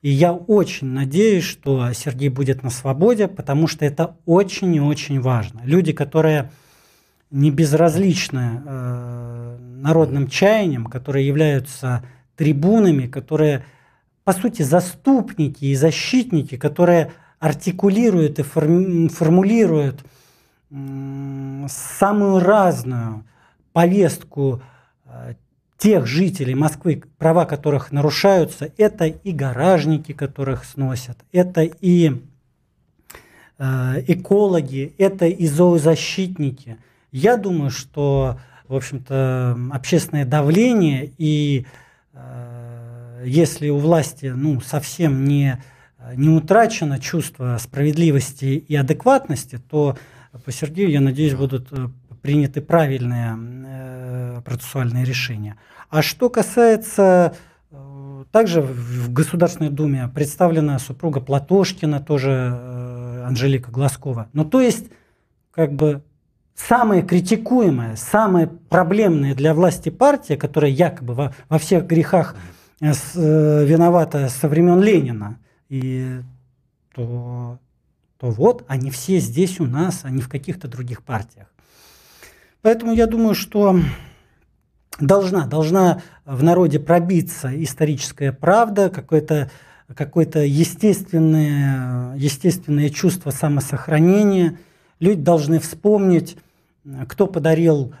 и 0.00 0.10
я 0.10 0.32
очень 0.32 0.88
надеюсь, 0.88 1.44
что 1.44 1.92
Сергей 1.92 2.28
будет 2.28 2.62
на 2.62 2.70
свободе, 2.70 3.28
потому 3.28 3.66
что 3.66 3.84
это 3.84 4.16
очень 4.26 4.74
и 4.74 4.80
очень 4.80 5.20
важно. 5.20 5.60
Люди, 5.64 5.92
которые 5.92 6.50
не 7.30 7.50
безразличны 7.50 8.62
э, 8.64 9.58
народным 9.80 10.28
чаяниям, 10.28 10.86
которые 10.86 11.26
являются 11.26 12.04
трибунами, 12.36 13.06
которые 13.06 13.64
по 14.24 14.32
сути, 14.32 14.62
заступники 14.62 15.66
и 15.66 15.74
защитники, 15.74 16.56
которые 16.56 17.12
артикулируют 17.38 18.38
и 18.38 18.42
формулируют 18.42 20.04
самую 20.70 22.40
разную 22.40 23.24
повестку 23.72 24.62
э, 25.04 25.34
тех 25.76 26.06
жителей 26.06 26.54
Москвы, 26.54 27.02
права 27.18 27.44
которых 27.44 27.92
нарушаются, 27.92 28.72
это 28.78 29.04
и 29.06 29.32
гаражники, 29.32 30.12
которых 30.12 30.64
сносят, 30.64 31.18
это 31.32 31.62
и 31.62 32.22
э, 33.58 34.04
экологи, 34.08 34.94
это 34.98 35.26
и 35.26 35.46
зоозащитники. 35.46 36.78
Я 37.12 37.36
думаю, 37.36 37.70
что, 37.70 38.38
в 38.66 38.74
общем-то, 38.74 39.58
общественное 39.72 40.24
давление 40.24 41.12
и 41.18 41.66
э, 42.14 42.53
если 43.24 43.68
у 43.68 43.78
власти 43.78 44.26
ну, 44.26 44.60
совсем 44.60 45.24
не, 45.24 45.62
не 46.14 46.28
утрачено 46.28 46.98
чувство 46.98 47.56
справедливости 47.60 48.44
и 48.44 48.76
адекватности, 48.76 49.60
то 49.70 49.96
по 50.44 50.52
Сергею, 50.52 50.90
я 50.90 51.00
надеюсь, 51.00 51.34
будут 51.34 51.68
э, 51.72 51.88
приняты 52.20 52.60
правильные 52.60 53.36
э, 53.38 54.40
процессуальные 54.44 55.04
решения. 55.04 55.56
А 55.90 56.02
что 56.02 56.28
касается 56.28 57.36
э, 57.70 58.24
также 58.32 58.62
в 58.62 59.12
Государственной 59.12 59.70
Думе 59.70 60.10
представлена 60.12 60.78
супруга 60.78 61.20
Платошкина, 61.20 62.00
тоже 62.00 62.30
э, 62.30 63.24
Анжелика 63.26 63.70
Глазкова. 63.70 64.28
Ну, 64.32 64.44
то 64.44 64.60
есть, 64.60 64.86
как 65.52 65.72
бы 65.74 66.02
самая 66.54 67.02
критикуемая, 67.02 67.96
самая 67.96 68.46
проблемная 68.46 69.34
для 69.34 69.54
власти 69.54 69.90
партия, 69.90 70.36
которая 70.36 70.70
якобы 70.70 71.14
во, 71.14 71.34
во 71.48 71.58
всех 71.58 71.86
грехах 71.86 72.36
виновата 73.14 74.28
со 74.28 74.48
времен 74.48 74.82
Ленина, 74.82 75.38
и 75.68 76.20
то, 76.94 77.58
то 78.18 78.30
вот 78.30 78.64
они 78.68 78.90
все 78.90 79.18
здесь 79.18 79.60
у 79.60 79.66
нас, 79.66 80.00
а 80.02 80.10
не 80.10 80.20
в 80.20 80.28
каких-то 80.28 80.68
других 80.68 81.02
партиях. 81.02 81.46
Поэтому 82.62 82.92
я 82.92 83.06
думаю, 83.06 83.34
что 83.34 83.78
должна, 85.00 85.46
должна 85.46 86.02
в 86.24 86.42
народе 86.42 86.78
пробиться 86.78 87.50
историческая 87.62 88.32
правда, 88.32 88.90
какое-то 88.90 89.50
какое-то 89.94 90.40
естественное, 90.40 92.16
естественное 92.16 92.88
чувство 92.88 93.30
самосохранения. 93.30 94.58
Люди 94.98 95.20
должны 95.20 95.58
вспомнить, 95.60 96.38
кто 97.06 97.26
подарил 97.26 97.94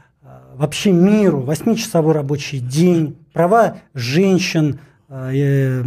вообще 0.54 0.92
миру, 0.92 1.40
восьмичасовой 1.40 2.14
рабочий 2.14 2.58
день, 2.58 3.18
права 3.34 3.78
женщин, 3.92 4.80
э, 5.10 5.82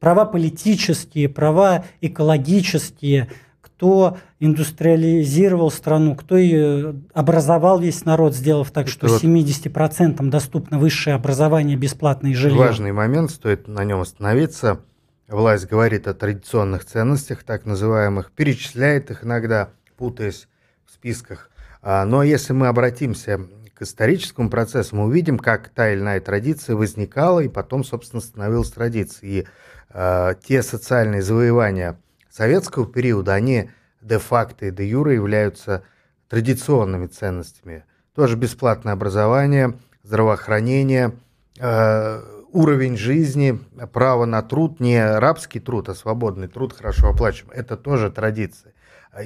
права 0.00 0.24
политические, 0.24 1.28
права 1.28 1.84
экологические, 2.00 3.28
кто 3.60 4.16
индустриализировал 4.40 5.70
страну, 5.70 6.16
кто 6.16 6.36
ее 6.36 6.96
образовал 7.12 7.78
весь 7.78 8.04
народ, 8.04 8.34
сделав 8.34 8.70
так, 8.70 8.88
что 8.88 9.06
вот 9.06 9.22
70% 9.22 10.28
доступно 10.28 10.78
высшее 10.78 11.14
образование, 11.14 11.76
бесплатное 11.76 12.34
жилье. 12.34 12.58
Важный 12.58 12.92
момент, 12.92 13.30
стоит 13.30 13.68
на 13.68 13.84
нем 13.84 14.00
остановиться. 14.00 14.80
Власть 15.28 15.66
говорит 15.66 16.06
о 16.06 16.14
традиционных 16.14 16.84
ценностях, 16.84 17.44
так 17.44 17.66
называемых, 17.66 18.32
перечисляет 18.32 19.10
их 19.10 19.24
иногда, 19.24 19.70
путаясь 19.96 20.48
в 20.86 20.92
списках. 20.92 21.50
А, 21.82 22.04
но 22.04 22.22
если 22.22 22.52
мы 22.52 22.68
обратимся 22.68 23.40
к 23.74 23.82
историческому 23.82 24.50
процессу, 24.50 24.96
мы 24.96 25.04
увидим, 25.06 25.38
как 25.38 25.68
та 25.68 25.90
или 25.90 26.00
иная 26.00 26.20
традиция 26.20 26.76
возникала 26.76 27.40
и 27.40 27.48
потом, 27.48 27.84
собственно, 27.84 28.20
становилась 28.20 28.70
традицией. 28.70 29.40
И 29.40 29.46
э, 29.90 30.34
те 30.42 30.62
социальные 30.62 31.22
завоевания 31.22 31.98
советского 32.30 32.86
периода, 32.86 33.34
они 33.34 33.70
де-факто 34.00 34.66
и 34.66 34.70
де-юре 34.70 35.14
являются 35.14 35.82
традиционными 36.28 37.06
ценностями. 37.06 37.84
Тоже 38.14 38.36
бесплатное 38.36 38.92
образование, 38.92 39.74
здравоохранение, 40.04 41.12
э, 41.58 42.22
уровень 42.52 42.96
жизни, 42.96 43.58
право 43.92 44.24
на 44.24 44.40
труд, 44.42 44.78
не 44.78 45.18
рабский 45.18 45.60
труд, 45.60 45.88
а 45.88 45.94
свободный 45.94 46.46
труд, 46.46 46.72
хорошо 46.72 47.08
оплачиваемый. 47.08 47.56
Это 47.56 47.76
тоже 47.76 48.10
традиции. 48.10 48.72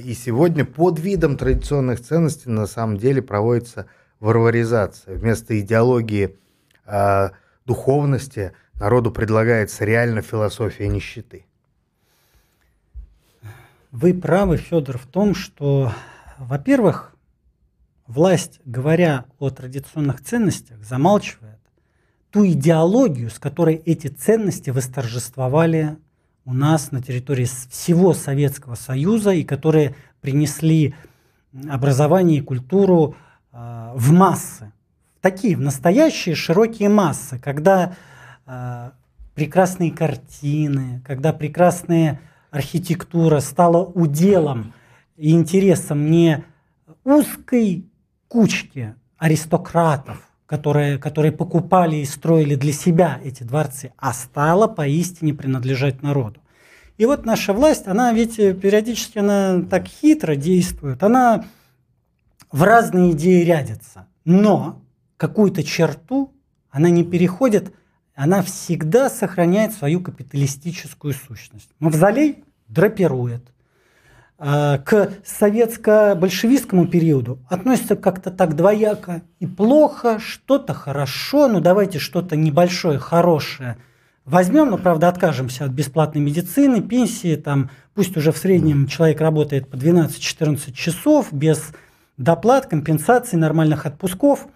И 0.02 0.14
сегодня 0.14 0.64
под 0.64 0.98
видом 0.98 1.36
традиционных 1.36 2.00
ценностей 2.00 2.50
на 2.50 2.66
самом 2.66 2.96
деле 2.96 3.22
проводится 3.22 3.86
варваризация. 4.20 5.16
Вместо 5.16 5.58
идеологии 5.60 6.36
э, 6.86 7.30
духовности 7.64 8.52
народу 8.74 9.10
предлагается 9.10 9.84
реально 9.84 10.22
философия 10.22 10.88
нищеты. 10.88 11.44
Вы 13.90 14.12
правы, 14.12 14.58
Федор, 14.58 14.98
в 14.98 15.06
том, 15.06 15.34
что, 15.34 15.92
во-первых, 16.38 17.14
власть, 18.06 18.60
говоря 18.64 19.24
о 19.38 19.50
традиционных 19.50 20.20
ценностях, 20.20 20.82
замалчивает 20.82 21.58
ту 22.30 22.46
идеологию, 22.46 23.30
с 23.30 23.38
которой 23.38 23.76
эти 23.76 24.08
ценности 24.08 24.70
восторжествовали 24.70 25.96
у 26.44 26.52
нас 26.52 26.92
на 26.92 27.02
территории 27.02 27.44
всего 27.44 28.12
Советского 28.12 28.74
Союза 28.74 29.32
и 29.32 29.44
которые 29.44 29.94
принесли 30.20 30.94
образование 31.68 32.38
и 32.38 32.42
культуру 32.42 33.16
э, 33.58 33.92
в 33.94 34.12
массы. 34.12 34.72
Такие, 35.20 35.56
в 35.56 35.60
настоящие 35.60 36.34
широкие 36.34 36.88
массы, 36.88 37.38
когда 37.38 37.96
э, 38.46 38.90
прекрасные 39.34 39.90
картины, 39.90 41.02
когда 41.04 41.32
прекрасная 41.32 42.20
архитектура 42.50 43.40
стала 43.40 43.84
уделом 43.84 44.72
и 45.16 45.32
интересом 45.32 46.10
не 46.10 46.44
узкой 47.04 47.86
кучки 48.28 48.94
аристократов, 49.16 50.22
которые, 50.46 50.98
которые 50.98 51.32
покупали 51.32 51.96
и 51.96 52.04
строили 52.04 52.54
для 52.54 52.72
себя 52.72 53.20
эти 53.24 53.42
дворцы, 53.42 53.92
а 53.96 54.12
стала 54.12 54.66
поистине 54.66 55.34
принадлежать 55.34 56.02
народу. 56.02 56.40
И 56.96 57.06
вот 57.06 57.26
наша 57.26 57.52
власть, 57.52 57.86
она 57.86 58.12
ведь 58.12 58.36
периодически 58.36 59.18
она 59.18 59.62
так 59.62 59.86
хитро 59.86 60.34
действует, 60.34 61.02
она 61.02 61.44
в 62.50 62.62
разные 62.62 63.12
идеи 63.12 63.42
рядится, 63.44 64.06
но 64.24 64.82
какую-то 65.16 65.62
черту 65.62 66.32
она 66.70 66.90
не 66.90 67.04
переходит, 67.04 67.74
она 68.14 68.42
всегда 68.42 69.10
сохраняет 69.10 69.72
свою 69.72 70.00
капиталистическую 70.00 71.14
сущность. 71.14 71.70
Мавзолей 71.78 72.44
драпирует– 72.68 73.52
а, 74.40 74.78
к 74.78 75.14
советско-большевистскому 75.24 76.86
периоду 76.86 77.40
относится 77.48 77.96
как-то 77.96 78.30
так 78.30 78.54
двояко 78.54 79.22
и 79.40 79.48
плохо, 79.48 80.20
что-то 80.20 80.74
хорошо, 80.74 81.48
ну 81.48 81.58
давайте 81.58 81.98
что-то 81.98 82.36
небольшое, 82.36 83.00
хорошее 83.00 83.78
возьмем, 84.24 84.70
но 84.70 84.78
правда 84.78 85.08
откажемся 85.08 85.64
от 85.64 85.72
бесплатной 85.72 86.20
медицины, 86.20 86.80
пенсии, 86.80 87.34
там, 87.34 87.70
пусть 87.94 88.16
уже 88.16 88.30
в 88.30 88.38
среднем 88.38 88.86
человек 88.86 89.20
работает 89.20 89.68
по 89.68 89.74
12-14 89.74 90.72
часов 90.72 91.32
без 91.32 91.72
доплат, 92.18 92.66
компенсаций, 92.66 93.38
нормальных 93.38 93.86
отпусков. 93.86 94.46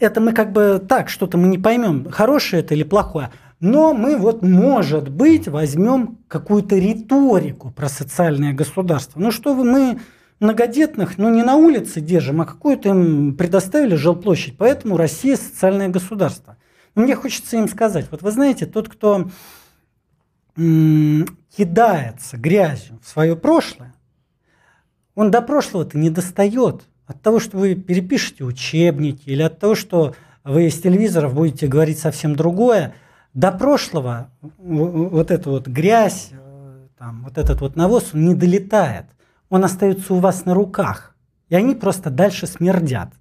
Это 0.00 0.20
мы 0.20 0.32
как 0.32 0.52
бы 0.52 0.82
так, 0.88 1.10
что-то 1.10 1.36
мы 1.36 1.48
не 1.48 1.58
поймем, 1.58 2.10
хорошее 2.10 2.62
это 2.62 2.74
или 2.74 2.84
плохое. 2.84 3.30
Но 3.60 3.92
мы 3.92 4.16
вот, 4.16 4.42
может 4.42 5.08
быть, 5.08 5.46
возьмем 5.46 6.18
какую-то 6.28 6.76
риторику 6.76 7.70
про 7.70 7.88
социальное 7.88 8.52
государство. 8.54 9.20
Ну 9.20 9.30
что 9.30 9.54
вы, 9.54 9.64
мы 9.64 10.00
многодетных, 10.40 11.18
ну 11.18 11.30
не 11.30 11.42
на 11.42 11.54
улице 11.54 12.00
держим, 12.00 12.40
а 12.40 12.46
какую-то 12.46 12.88
им 12.88 13.36
предоставили 13.36 13.94
жилплощадь. 13.94 14.56
Поэтому 14.56 14.96
Россия 14.96 15.36
социальное 15.36 15.88
государство. 15.88 16.56
Мне 16.94 17.14
хочется 17.14 17.56
им 17.56 17.68
сказать, 17.68 18.06
вот 18.10 18.22
вы 18.22 18.30
знаете, 18.32 18.66
тот, 18.66 18.88
кто 18.88 19.30
кидается 20.56 22.36
грязью 22.36 22.98
в 23.02 23.08
свое 23.08 23.36
прошлое, 23.36 23.94
он 25.14 25.30
до 25.30 25.42
прошлого-то 25.42 25.98
не 25.98 26.10
достает. 26.10 26.82
От 27.06 27.20
того, 27.20 27.40
что 27.40 27.58
вы 27.58 27.74
перепишете 27.74 28.44
учебники, 28.44 29.28
или 29.28 29.42
от 29.42 29.58
того, 29.58 29.74
что 29.74 30.14
вы 30.44 30.66
из 30.66 30.80
телевизоров 30.80 31.34
будете 31.34 31.66
говорить 31.66 31.98
совсем 31.98 32.36
другое– 32.36 32.94
до 33.34 33.50
прошлого 33.50 34.30
вот 34.58 35.30
эта 35.30 35.50
вот 35.50 35.66
грязь, 35.66 36.30
э, 36.32 36.86
там, 36.98 37.24
вот 37.24 37.38
этот 37.38 37.60
вот 37.60 37.76
навоз, 37.76 38.10
он 38.14 38.26
не 38.26 38.34
долетает. 38.34 39.06
Он 39.48 39.64
остается 39.64 40.14
у 40.14 40.18
вас 40.18 40.44
на 40.44 40.54
руках. 40.54 41.14
И 41.48 41.54
они 41.54 41.74
просто 41.74 42.10
дальше 42.10 42.46
смердят. 42.46 43.12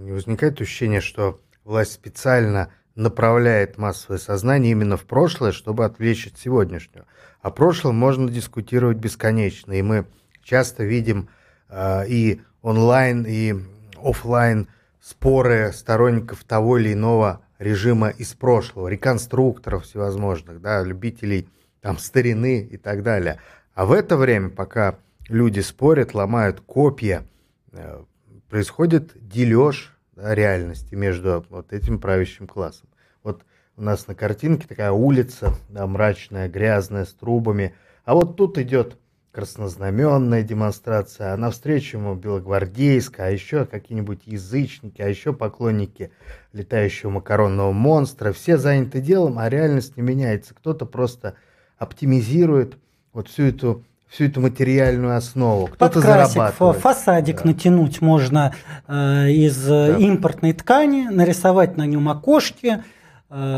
Не 0.00 0.12
возникает 0.12 0.60
ощущение, 0.60 1.00
что 1.00 1.38
власть 1.64 1.92
специально 1.92 2.70
направляет 2.94 3.78
массовое 3.78 4.18
сознание 4.18 4.72
именно 4.72 4.96
в 4.96 5.04
прошлое, 5.04 5.52
чтобы 5.52 5.84
отвлечь 5.84 6.26
от 6.26 6.38
сегодняшнего. 6.38 7.06
О 7.40 7.50
прошлом 7.50 7.96
можно 7.96 8.28
дискутировать 8.28 8.98
бесконечно, 8.98 9.72
и 9.72 9.82
мы 9.82 10.06
часто 10.42 10.84
видим 10.84 11.28
э, 11.68 12.06
и 12.08 12.40
онлайн, 12.62 13.24
и 13.26 13.54
офлайн 14.02 14.68
споры 15.00 15.72
сторонников 15.72 16.44
того 16.44 16.78
или 16.78 16.92
иного 16.92 17.40
режима 17.58 18.08
из 18.08 18.34
прошлого, 18.34 18.88
реконструкторов 18.88 19.84
всевозможных, 19.84 20.60
да, 20.60 20.82
любителей 20.82 21.48
там 21.80 21.98
старины 21.98 22.60
и 22.60 22.76
так 22.76 23.02
далее. 23.02 23.40
А 23.74 23.86
в 23.86 23.92
это 23.92 24.16
время, 24.16 24.50
пока 24.50 24.98
люди 25.28 25.60
спорят, 25.60 26.14
ломают 26.14 26.60
копья, 26.60 27.24
э, 27.72 28.02
происходит 28.48 29.12
дележ 29.14 29.96
да, 30.14 30.34
реальности 30.34 30.94
между 30.94 31.44
вот 31.48 31.72
этим 31.72 31.98
правящим 31.98 32.46
классом. 32.46 32.88
Вот 33.22 33.44
у 33.76 33.82
нас 33.82 34.06
на 34.06 34.14
картинке 34.14 34.68
такая 34.68 34.92
улица, 34.92 35.54
да, 35.68 35.86
мрачная, 35.86 36.48
грязная, 36.48 37.04
с 37.04 37.14
трубами, 37.14 37.74
а 38.04 38.14
вот 38.14 38.36
тут 38.36 38.58
идет 38.58 38.98
краснознаменная 39.32 40.42
демонстрация, 40.42 41.32
а 41.32 41.36
навстречу 41.36 41.96
ему 41.96 42.14
белогвардейская, 42.14 43.28
а 43.28 43.30
еще 43.30 43.64
какие-нибудь 43.64 44.20
язычники, 44.26 45.00
а 45.00 45.08
еще 45.08 45.32
поклонники 45.32 46.10
летающего 46.52 47.10
макаронного 47.10 47.72
монстра. 47.72 48.32
Все 48.32 48.58
заняты 48.58 49.00
делом, 49.00 49.38
а 49.38 49.48
реальность 49.48 49.96
не 49.96 50.02
меняется. 50.02 50.54
Кто-то 50.54 50.84
просто 50.84 51.34
оптимизирует 51.78 52.76
вот 53.12 53.28
всю 53.28 53.44
эту 53.44 53.84
всю 54.06 54.24
эту 54.24 54.42
материальную 54.42 55.16
основу. 55.16 55.68
Кто-то 55.68 56.00
зарабатывает. 56.00 56.76
фасадик 56.76 57.42
да. 57.42 57.48
натянуть 57.48 58.02
можно 58.02 58.54
э, 58.86 59.30
из 59.30 59.64
да. 59.64 59.96
импортной 59.96 60.52
ткани, 60.52 61.08
нарисовать 61.10 61.78
на 61.78 61.86
нем 61.86 62.10
окошки, 62.10 62.80
Э, 62.80 62.82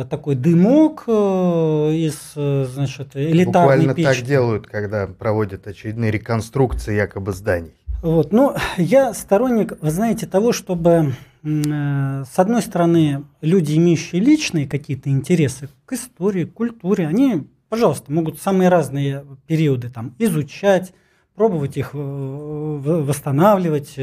такой 0.08 0.37
дымок 0.37 1.02
э, 1.08 1.10
из, 1.10 2.34
э, 2.37 2.64
значит, 2.72 3.08
элитарной 3.14 3.78
Буквально 3.78 3.94
печки. 3.94 4.20
так 4.20 4.26
делают, 4.26 4.68
когда 4.68 5.08
проводят 5.08 5.66
очередные 5.66 6.12
реконструкции 6.12 6.94
якобы 6.94 7.32
зданий. 7.32 7.74
Вот. 8.00 8.32
Ну, 8.32 8.54
я 8.76 9.12
сторонник, 9.14 9.76
вы 9.80 9.90
знаете, 9.90 10.26
того, 10.26 10.52
чтобы, 10.52 11.14
с 11.42 12.32
одной 12.37 12.62
стороны, 12.62 13.24
люди, 13.40 13.76
имеющие 13.76 14.20
личные 14.20 14.68
какие-то 14.68 15.10
интересы 15.10 15.68
к 15.87 15.94
истории, 15.94 16.44
к 16.44 16.52
культуре, 16.52 17.08
они, 17.08 17.48
пожалуйста, 17.68 18.12
могут 18.12 18.40
самые 18.40 18.68
разные 18.68 19.24
периоды 19.46 19.88
там 19.88 20.14
изучать, 20.18 20.92
пробовать 21.34 21.78
их 21.78 21.90
восстанавливать, 21.94 23.96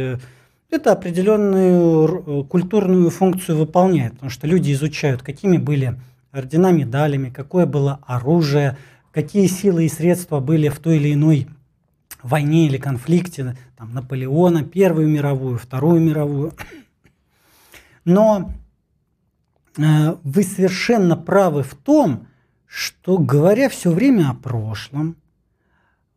это 0.71 0.93
определенную 0.93 2.45
культурную 2.45 3.09
функцию 3.09 3.57
выполняет, 3.57 4.13
потому 4.13 4.29
что 4.29 4.47
люди 4.47 4.71
изучают, 4.71 5.21
какими 5.21 5.57
были 5.57 5.99
ордена 6.31 6.71
медалями, 6.71 7.29
какое 7.29 7.65
было 7.65 7.99
оружие, 8.07 8.77
какие 9.11 9.47
силы 9.47 9.85
и 9.85 9.89
средства 9.89 10.39
были 10.39 10.69
в 10.69 10.79
той 10.79 10.97
или 10.97 11.13
иной 11.13 11.47
войне 12.23 12.67
или 12.67 12.77
конфликте, 12.77 13.57
там, 13.77 13.93
Наполеона, 13.93 14.63
Первую 14.63 15.09
мировую, 15.09 15.57
Вторую 15.57 15.99
мировую. 15.99 16.53
Но 18.05 18.53
э, 19.77 20.15
вы 20.23 20.43
совершенно 20.43 21.17
правы 21.17 21.63
в 21.63 21.75
том, 21.75 22.27
что, 22.65 23.17
говоря 23.17 23.67
все 23.67 23.91
время 23.91 24.29
о 24.29 24.35
прошлом, 24.35 25.17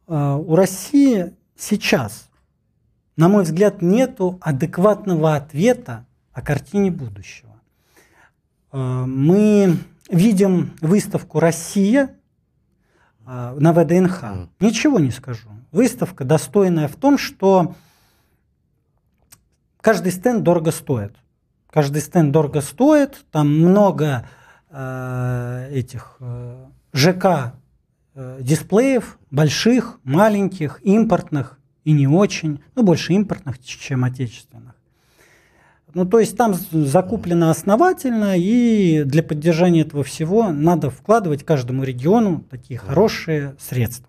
э, 0.06 0.14
у 0.14 0.54
России 0.54 1.32
сейчас 1.56 2.28
на 3.16 3.28
мой 3.28 3.44
взгляд, 3.44 3.82
нету 3.82 4.38
адекватного 4.40 5.36
ответа 5.36 6.06
о 6.32 6.42
картине 6.42 6.90
будущего. 6.90 7.54
Э, 8.72 9.04
мы 9.06 9.76
видим 10.10 10.72
выставку 10.80 11.40
«Россия» 11.40 12.16
э, 13.26 13.56
на 13.58 13.72
ВДНХ. 13.72 14.48
Ничего 14.60 14.98
не 14.98 15.10
скажу. 15.10 15.48
Выставка 15.70 16.24
достойная 16.24 16.88
в 16.88 16.96
том, 16.96 17.18
что 17.18 17.74
каждый 19.80 20.12
стенд 20.12 20.42
дорого 20.42 20.70
стоит. 20.70 21.14
Каждый 21.70 22.02
стенд 22.02 22.30
дорого 22.30 22.60
стоит, 22.60 23.24
там 23.32 23.48
много 23.48 24.28
э, 24.70 25.70
этих 25.72 26.16
э, 26.20 26.66
ЖК 26.92 27.54
э, 28.14 28.38
дисплеев 28.40 29.18
больших, 29.30 29.98
маленьких, 30.04 30.78
импортных 30.84 31.58
и 31.84 31.92
не 31.92 32.06
очень, 32.06 32.62
ну 32.74 32.82
больше 32.82 33.12
импортных, 33.12 33.62
чем 33.62 34.04
отечественных. 34.04 34.74
Ну, 35.94 36.04
то 36.04 36.18
есть 36.18 36.36
там 36.36 36.54
закуплено 36.54 37.50
основательно, 37.50 38.36
и 38.36 39.04
для 39.04 39.22
поддержания 39.22 39.82
этого 39.82 40.02
всего 40.02 40.50
надо 40.50 40.90
вкладывать 40.90 41.44
каждому 41.44 41.84
региону 41.84 42.44
такие 42.50 42.78
хорошие 42.78 43.54
средства. 43.60 44.08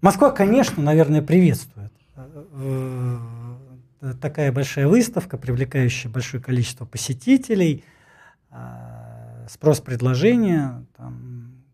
Москва, 0.00 0.30
конечно, 0.30 0.82
наверное, 0.82 1.22
приветствует 1.22 1.92
э, 2.16 3.18
э, 4.00 4.14
такая 4.20 4.50
большая 4.50 4.88
выставка, 4.88 5.38
привлекающая 5.38 6.10
большое 6.10 6.42
количество 6.42 6.84
посетителей, 6.84 7.84
э, 8.50 8.56
спрос-предложение, 9.48 10.84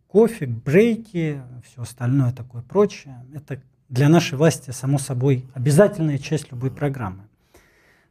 кофе, 0.09 0.47
брейки, 0.47 1.43
все 1.65 1.83
остальное 1.83 2.33
такое 2.33 2.63
прочее. 2.63 3.25
Это 3.35 3.61
для 3.89 4.09
нашей 4.09 4.37
власти, 4.37 4.71
само 4.71 4.99
собой, 4.99 5.47
обязательная 5.55 6.19
часть 6.19 6.51
любой 6.51 6.71
программы. 6.71 7.25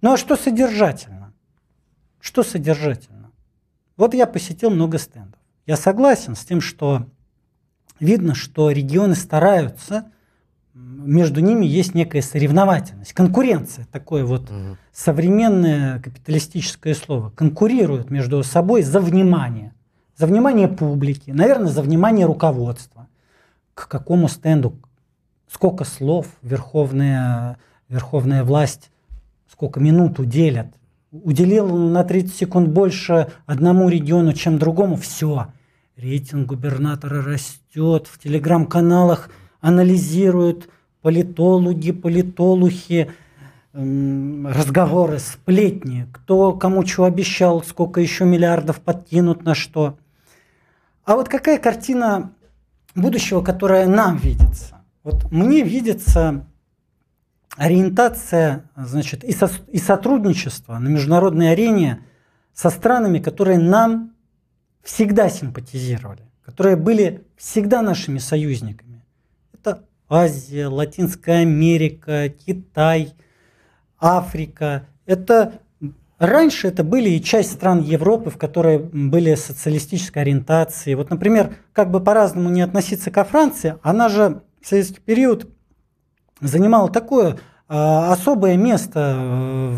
Ну 0.01 0.13
а 0.13 0.17
что 0.17 0.35
содержательно? 0.35 1.33
Что 2.19 2.43
содержательно? 2.43 3.31
Вот 3.97 4.13
я 4.13 4.25
посетил 4.25 4.69
много 4.69 4.97
стендов. 4.97 5.39
Я 5.65 5.77
согласен 5.77 6.35
с 6.35 6.45
тем, 6.45 6.61
что 6.61 7.07
видно, 7.99 8.35
что 8.35 8.71
регионы 8.71 9.15
стараются, 9.15 10.11
между 10.73 11.39
ними 11.41 11.65
есть 11.65 11.93
некая 11.93 12.21
соревновательность, 12.21 13.13
конкуренция, 13.13 13.87
такое 13.91 14.25
вот 14.25 14.49
угу. 14.49 14.77
современное 14.91 15.99
капиталистическое 15.99 16.95
слово, 16.95 17.29
конкурируют 17.29 18.09
между 18.09 18.41
собой 18.43 18.81
за 18.81 18.99
внимание, 18.99 19.73
за 20.17 20.25
внимание 20.25 20.67
публики, 20.67 21.29
наверное, 21.31 21.69
за 21.69 21.81
внимание 21.81 22.25
руководства. 22.25 23.07
К 23.75 23.87
какому 23.87 24.27
стенду, 24.27 24.79
сколько 25.53 25.83
слов 25.83 26.27
верховная, 26.41 27.57
верховная 27.87 28.43
власть 28.43 28.89
сколько 29.51 29.79
минут 29.79 30.19
уделят. 30.19 30.67
Уделил 31.11 31.77
на 31.77 32.03
30 32.03 32.33
секунд 32.33 32.69
больше 32.69 33.27
одному 33.45 33.87
региону, 33.87 34.33
чем 34.33 34.57
другому, 34.57 34.95
все. 34.95 35.47
Рейтинг 35.95 36.47
губернатора 36.47 37.21
растет, 37.21 38.07
в 38.07 38.17
телеграм-каналах 38.17 39.29
анализируют 39.61 40.69
политологи, 41.03 41.91
политолухи, 41.91 43.11
разговоры, 43.73 45.19
сплетни, 45.19 46.07
кто 46.11 46.53
кому 46.53 46.83
что 46.85 47.03
обещал, 47.03 47.61
сколько 47.61 48.01
еще 48.01 48.25
миллиардов 48.25 48.81
подкинут 48.81 49.43
на 49.43 49.53
что. 49.53 49.97
А 51.05 51.15
вот 51.15 51.29
какая 51.29 51.59
картина 51.59 52.31
будущего, 52.95 53.41
которая 53.43 53.87
нам 53.87 54.17
видится? 54.17 54.82
Вот 55.03 55.31
мне 55.31 55.63
видится 55.63 56.45
ориентация 57.57 58.69
значит, 58.75 59.23
и, 59.23 59.33
со, 59.33 59.49
и 59.67 59.77
сотрудничество 59.77 60.77
на 60.79 60.87
международной 60.87 61.51
арене 61.51 62.05
со 62.53 62.69
странами, 62.69 63.19
которые 63.19 63.59
нам 63.59 64.13
всегда 64.81 65.29
симпатизировали, 65.29 66.23
которые 66.45 66.77
были 66.77 67.25
всегда 67.35 67.81
нашими 67.81 68.17
союзниками. 68.17 69.03
Это 69.53 69.83
Азия, 70.09 70.67
Латинская 70.67 71.41
Америка, 71.41 72.29
Китай, 72.29 73.13
Африка. 73.99 74.87
Это 75.05 75.59
раньше 76.17 76.69
это 76.69 76.83
были 76.83 77.09
и 77.09 77.21
часть 77.21 77.51
стран 77.51 77.81
Европы, 77.81 78.29
в 78.29 78.37
которые 78.37 78.79
были 78.79 79.35
социалистической 79.35 80.21
ориентации. 80.21 80.93
Вот, 80.93 81.09
например, 81.09 81.57
как 81.73 81.91
бы 81.91 81.99
по-разному 81.99 82.49
не 82.49 82.61
относиться 82.61 83.11
ко 83.11 83.25
Франции, 83.25 83.75
она 83.83 84.07
же 84.07 84.41
в 84.63 84.67
советский 84.67 85.01
период 85.01 85.47
занимала 86.39 86.89
такое 86.89 87.37
а, 87.67 88.13
особое 88.13 88.55
место 88.55 89.15
э, 89.17 89.75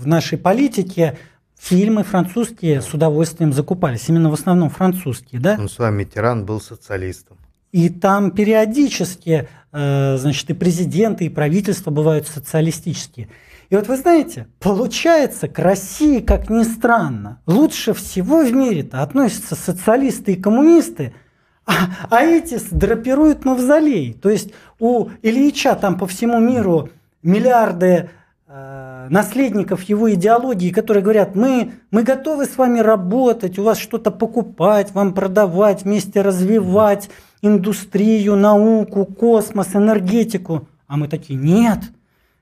в 0.00 0.06
нашей 0.06 0.38
политике. 0.38 1.16
Фильмы 1.58 2.02
французские 2.02 2.82
с 2.82 2.92
удовольствием 2.92 3.52
закупались, 3.52 4.08
именно 4.08 4.28
в 4.28 4.34
основном 4.34 4.68
французские, 4.68 5.40
да? 5.40 5.56
Ну, 5.56 5.68
с 5.68 5.78
вами 5.78 6.04
тиран 6.04 6.44
был 6.44 6.60
социалистом. 6.60 7.38
И 7.72 7.88
там 7.88 8.32
периодически, 8.32 9.48
э, 9.72 10.16
значит, 10.18 10.50
и 10.50 10.52
президенты, 10.52 11.24
и 11.24 11.28
правительства 11.28 11.90
бывают 11.90 12.26
социалистические. 12.26 13.28
И 13.70 13.76
вот 13.76 13.88
вы 13.88 13.96
знаете, 13.96 14.48
получается, 14.58 15.48
к 15.48 15.58
России, 15.58 16.20
как 16.20 16.50
ни 16.50 16.64
странно, 16.64 17.40
лучше 17.46 17.94
всего 17.94 18.44
в 18.44 18.52
мире-то 18.52 19.02
относятся 19.02 19.54
социалисты 19.54 20.32
и 20.32 20.36
коммунисты– 20.36 21.14
а, 21.66 21.72
а 22.10 22.22
эти 22.22 22.58
драпируют 22.70 23.44
мавзолей. 23.44 24.12
То 24.14 24.28
есть 24.28 24.52
у 24.78 25.08
Ильича 25.22 25.74
там 25.74 25.98
по 25.98 26.06
всему 26.06 26.38
миру 26.38 26.90
миллиарды 27.22 28.10
э, 28.46 29.06
наследников 29.08 29.82
его 29.82 30.12
идеологии, 30.12 30.70
которые 30.70 31.02
говорят, 31.02 31.34
мы, 31.34 31.72
мы 31.90 32.02
готовы 32.02 32.44
с 32.44 32.58
вами 32.58 32.80
работать, 32.80 33.58
у 33.58 33.62
вас 33.62 33.78
что-то 33.78 34.10
покупать, 34.10 34.92
вам 34.92 35.14
продавать, 35.14 35.84
вместе 35.84 36.20
развивать 36.20 37.08
индустрию, 37.40 38.36
науку, 38.36 39.06
космос, 39.06 39.74
энергетику. 39.74 40.68
А 40.86 40.96
мы 40.96 41.08
такие, 41.08 41.38
нет, 41.38 41.80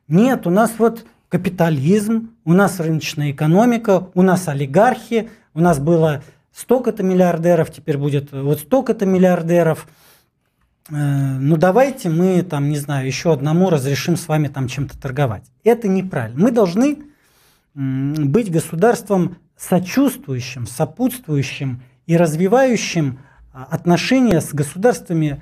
нет, 0.08 0.46
у 0.46 0.50
нас 0.50 0.72
вот 0.78 1.04
капитализм, 1.28 2.30
у 2.44 2.52
нас 2.52 2.80
рыночная 2.80 3.30
экономика, 3.30 4.08
у 4.14 4.22
нас 4.22 4.48
олигархи, 4.48 5.30
у 5.54 5.60
нас 5.60 5.78
было 5.78 6.22
столько-то 6.54 7.02
миллиардеров, 7.02 7.70
теперь 7.70 7.98
будет 7.98 8.32
вот 8.32 8.60
столько-то 8.60 9.06
миллиардеров. 9.06 9.88
Э, 10.90 10.94
ну 10.94 11.56
давайте 11.56 12.08
мы 12.08 12.42
там, 12.42 12.68
не 12.68 12.78
знаю, 12.78 13.06
еще 13.06 13.32
одному 13.32 13.70
разрешим 13.70 14.16
с 14.16 14.28
вами 14.28 14.48
там 14.48 14.68
чем-то 14.68 15.00
торговать. 15.00 15.44
Это 15.64 15.88
неправильно. 15.88 16.40
Мы 16.40 16.50
должны 16.50 16.98
быть 17.74 18.50
государством 18.50 19.38
сочувствующим, 19.56 20.66
сопутствующим 20.66 21.82
и 22.06 22.18
развивающим 22.18 23.20
а, 23.52 23.64
отношения 23.64 24.42
с 24.42 24.52
государствами. 24.52 25.40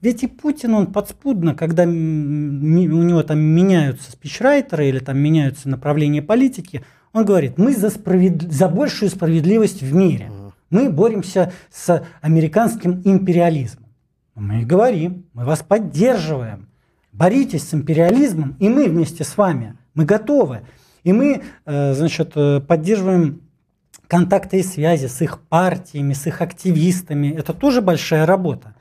Ведь 0.00 0.24
и 0.24 0.26
Путин, 0.26 0.74
он 0.74 0.92
подспудно, 0.92 1.54
когда 1.54 1.84
у 1.84 1.86
него 1.86 3.22
там 3.22 3.38
меняются 3.38 4.10
спичрайтеры 4.10 4.88
или 4.88 4.98
там 4.98 5.18
меняются 5.18 5.68
направления 5.68 6.22
политики– 6.22 6.84
он 7.16 7.24
говорит, 7.24 7.56
мы 7.56 7.74
за, 7.74 7.88
справед... 7.88 8.42
за 8.52 8.68
большую 8.68 9.08
справедливость 9.08 9.80
в 9.80 9.94
мире. 9.94 10.30
Мы 10.68 10.90
боремся 10.90 11.50
с 11.70 12.04
американским 12.20 13.00
империализмом. 13.06 13.86
Мы 14.34 14.66
говорим, 14.66 15.24
мы 15.32 15.46
вас 15.46 15.62
поддерживаем. 15.62 16.68
Боритесь 17.12 17.66
с 17.66 17.72
империализмом, 17.72 18.54
и 18.60 18.68
мы 18.68 18.86
вместе 18.90 19.24
с 19.24 19.38
вами. 19.38 19.78
Мы 19.94 20.04
готовы. 20.04 20.60
И 21.04 21.12
мы, 21.14 21.42
э, 21.64 21.94
значит, 21.94 22.32
э, 22.34 22.60
поддерживаем 22.60 23.40
контакты 24.08 24.60
и 24.60 24.62
связи 24.62 25.06
с 25.06 25.22
их 25.22 25.40
партиями, 25.40 26.12
с 26.12 26.26
их 26.26 26.42
активистами. 26.42 27.28
Это 27.28 27.54
тоже 27.54 27.80
большая 27.80 28.26
работа. 28.26 28.74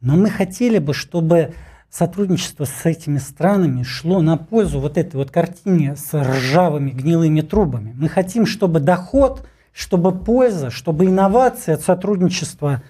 Но 0.00 0.14
мы 0.14 0.30
хотели 0.30 0.78
бы, 0.78 0.94
чтобы 0.94 1.54
сотрудничество 1.90 2.64
с 2.64 2.86
этими 2.86 3.18
странами 3.18 3.82
шло 3.82 4.22
на 4.22 4.36
пользу 4.36 4.80
вот 4.80 4.96
этой 4.96 5.16
вот 5.16 5.30
картине 5.30 5.96
с 5.96 6.14
ржавыми 6.14 6.90
гнилыми 6.90 7.40
трубами. 7.40 7.92
Мы 7.96 8.08
хотим, 8.08 8.46
чтобы 8.46 8.78
доход, 8.78 9.46
чтобы 9.72 10.16
польза, 10.16 10.70
чтобы 10.70 11.06
инновации 11.06 11.72
от 11.72 11.82
сотрудничества 11.82 12.82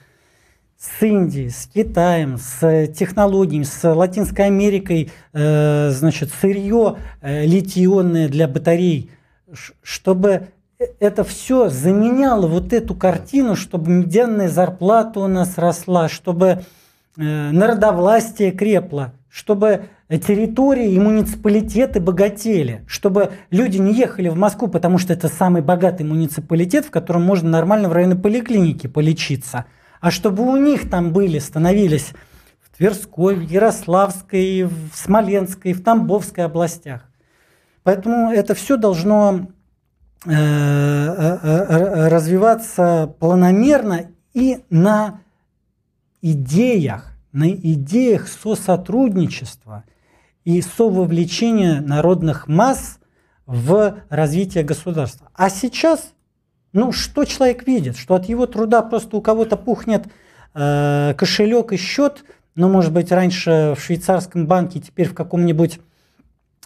с 0.79 1.03
Индией, 1.03 1.51
с 1.51 1.67
Китаем, 1.67 2.39
с 2.39 2.87
технологиями, 2.89 3.65
с 3.65 3.95
Латинской 3.95 4.47
Америкой, 4.47 5.11
э, 5.33 5.91
значит, 5.91 6.31
сырье 6.39 6.97
э, 7.21 7.45
литионное 7.47 8.29
для 8.29 8.49
батарей, 8.49 9.11
чтобы 9.83 10.49
это 10.99 11.25
все 11.25 11.69
заменяло 11.69 12.47
вот 12.47 12.73
эту 12.73 12.95
картину, 12.95 13.57
чтобы 13.57 13.91
медианная 13.91 14.49
зарплата 14.49 15.21
у 15.21 15.27
нас 15.27 15.59
росла, 15.59 16.09
чтобы 16.09 16.47
Э, 16.55 16.63
народовластие 17.17 18.53
крепло, 18.53 19.13
чтобы 19.29 19.87
территории 20.09 20.93
и 20.93 20.99
муниципалитеты 20.99 22.01
богатели, 22.01 22.85
чтобы 22.87 23.31
люди 23.51 23.79
не 23.79 23.95
ехали 23.95 24.29
в 24.29 24.37
Москву, 24.37 24.69
потому 24.69 24.99
что 24.99 25.13
это 25.13 25.29
самый 25.29 25.63
богатый 25.63 26.03
муниципалитет, 26.03 26.87
в 26.87 26.91
котором 26.91 27.23
можно 27.23 27.49
нормально 27.49 27.89
в 27.89 27.93
районе 27.93 28.17
поликлиники 28.17 28.89
полечиться, 28.89 29.67
а 30.01 30.11
чтобы 30.11 30.43
у 30.43 30.57
них 30.57 30.91
там 30.91 31.13
были, 31.13 31.39
становились 31.39 32.13
в 32.61 32.77
Тверской, 32.77 33.37
в 33.37 33.43
Ярославской, 33.43 34.65
в 34.65 34.91
Смоленской, 34.95 35.75
в 35.75 35.85
Тамбовской 35.85 36.45
областях. 36.45 37.03
Поэтому 37.85 38.33
это 38.33 38.55
все 38.55 38.77
должно 38.77 39.49
э, 40.27 40.33
э, 40.33 42.09
развиваться 42.09 43.15
планомерно 43.21 44.11
и 44.35 44.65
на 44.71 45.21
идеях, 46.23 47.13
на 47.33 47.51
идеях 47.51 48.29
сосотрудничества 48.29 49.85
и 50.45 50.61
сововлечения 50.63 51.81
народных 51.81 52.49
масс 52.49 52.99
в 53.47 53.97
развитие 54.09 54.65
государства. 54.65 55.29
А 55.35 55.51
сейчас, 55.51 56.13
ну 56.73 56.93
что 56.93 57.25
человек 57.25 57.67
видит? 57.67 57.97
Что 57.97 58.15
от 58.15 58.27
его 58.27 58.47
труда 58.47 58.83
просто 58.83 59.17
у 59.17 59.21
кого-то 59.21 59.57
пухнет 59.57 60.07
э, 60.55 61.15
кошелек 61.17 61.73
и 61.73 61.77
счет, 61.77 62.25
ну, 62.55 62.69
может 62.69 62.93
быть, 62.93 63.13
раньше 63.13 63.75
в 63.77 63.83
швейцарском 63.83 64.47
банке, 64.47 64.81
теперь 64.81 65.09
в 65.09 65.15
каком-нибудь 65.15 65.81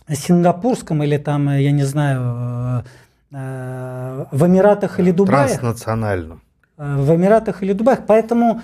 сингапурском 0.09 1.03
или 1.03 1.19
там, 1.19 1.51
я 1.51 1.71
не 1.71 1.85
знаю, 1.85 2.85
э, 3.33 3.37
э, 3.37 4.25
в 4.31 4.47
Эмиратах 4.47 5.01
или 5.01 5.11
Дубае. 5.11 5.49
Транснациональном. 5.49 6.43
Э, 6.77 6.97
в 6.97 7.15
Эмиратах 7.15 7.63
или 7.63 7.73
Дубаях. 7.73 8.01
Поэтому 8.07 8.63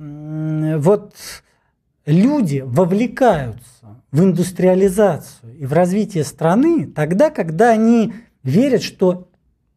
вот 0.00 1.14
люди 2.06 2.62
вовлекаются 2.64 4.02
в 4.10 4.22
индустриализацию 4.22 5.58
и 5.58 5.66
в 5.66 5.74
развитие 5.74 6.24
страны 6.24 6.86
тогда, 6.86 7.28
когда 7.28 7.70
они 7.70 8.14
верят, 8.42 8.82
что 8.82 9.28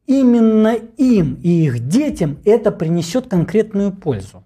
именно 0.05 0.75
им 0.75 1.39
и 1.43 1.65
их 1.65 1.87
детям 1.89 2.39
это 2.45 2.71
принесет 2.71 3.27
конкретную 3.27 3.91
пользу. 3.91 4.45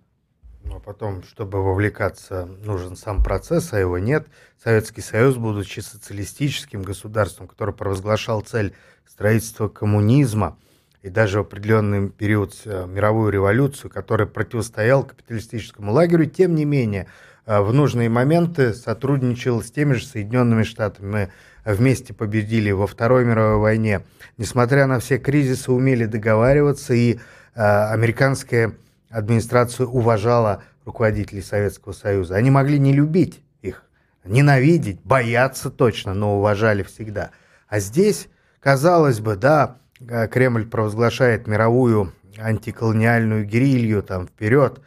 Ну, 0.63 0.77
а 0.77 0.79
потом, 0.79 1.21
чтобы 1.23 1.63
вовлекаться, 1.63 2.45
нужен 2.65 2.95
сам 2.95 3.23
процесс, 3.23 3.71
а 3.71 3.79
его 3.79 3.99
нет. 3.99 4.27
Советский 4.61 5.01
Союз, 5.01 5.35
будучи 5.37 5.79
социалистическим 5.79 6.81
государством, 6.81 7.47
который 7.47 7.73
провозглашал 7.75 8.41
цель 8.41 8.73
строительства 9.05 9.67
коммунизма, 9.67 10.57
и 11.01 11.09
даже 11.09 11.39
в 11.39 11.41
определенный 11.41 12.09
период 12.09 12.55
э, 12.65 12.85
мировую 12.87 13.31
революцию, 13.31 13.91
который 13.91 14.27
противостоял 14.27 15.03
капиталистическому 15.03 15.91
лагерю, 15.91 16.25
тем 16.25 16.55
не 16.55 16.65
менее, 16.65 17.07
э, 17.45 17.59
в 17.61 17.73
нужные 17.73 18.09
моменты 18.09 18.73
сотрудничал 18.73 19.61
с 19.61 19.71
теми 19.71 19.93
же 19.93 20.05
Соединенными 20.05 20.63
Штатами. 20.63 21.07
Мы 21.07 21.29
вместе 21.73 22.13
победили 22.13 22.71
во 22.71 22.87
Второй 22.87 23.25
мировой 23.25 23.59
войне. 23.59 24.01
Несмотря 24.37 24.87
на 24.87 24.99
все 24.99 25.17
кризисы, 25.17 25.71
умели 25.71 26.05
договариваться, 26.05 26.93
и 26.93 27.15
э, 27.15 27.19
американская 27.55 28.73
администрация 29.09 29.85
уважала 29.85 30.63
руководителей 30.85 31.41
Советского 31.41 31.93
Союза. 31.93 32.35
Они 32.35 32.49
могли 32.49 32.79
не 32.79 32.93
любить 32.93 33.41
их, 33.61 33.83
ненавидеть, 34.23 35.01
бояться 35.03 35.69
точно, 35.69 36.13
но 36.13 36.37
уважали 36.37 36.83
всегда. 36.83 37.31
А 37.67 37.79
здесь, 37.79 38.29
казалось 38.59 39.19
бы, 39.19 39.35
да, 39.35 39.77
Кремль 39.99 40.67
провозглашает 40.67 41.47
мировую 41.47 42.13
антиколониальную 42.37 43.45
гирилью 43.45 44.03
там 44.03 44.27
вперед, 44.27 44.81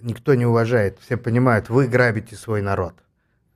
никто 0.00 0.34
не 0.34 0.46
уважает. 0.46 0.98
Все 1.00 1.16
понимают, 1.16 1.68
вы 1.68 1.86
грабите 1.88 2.36
свой 2.36 2.62
народ. 2.62 2.94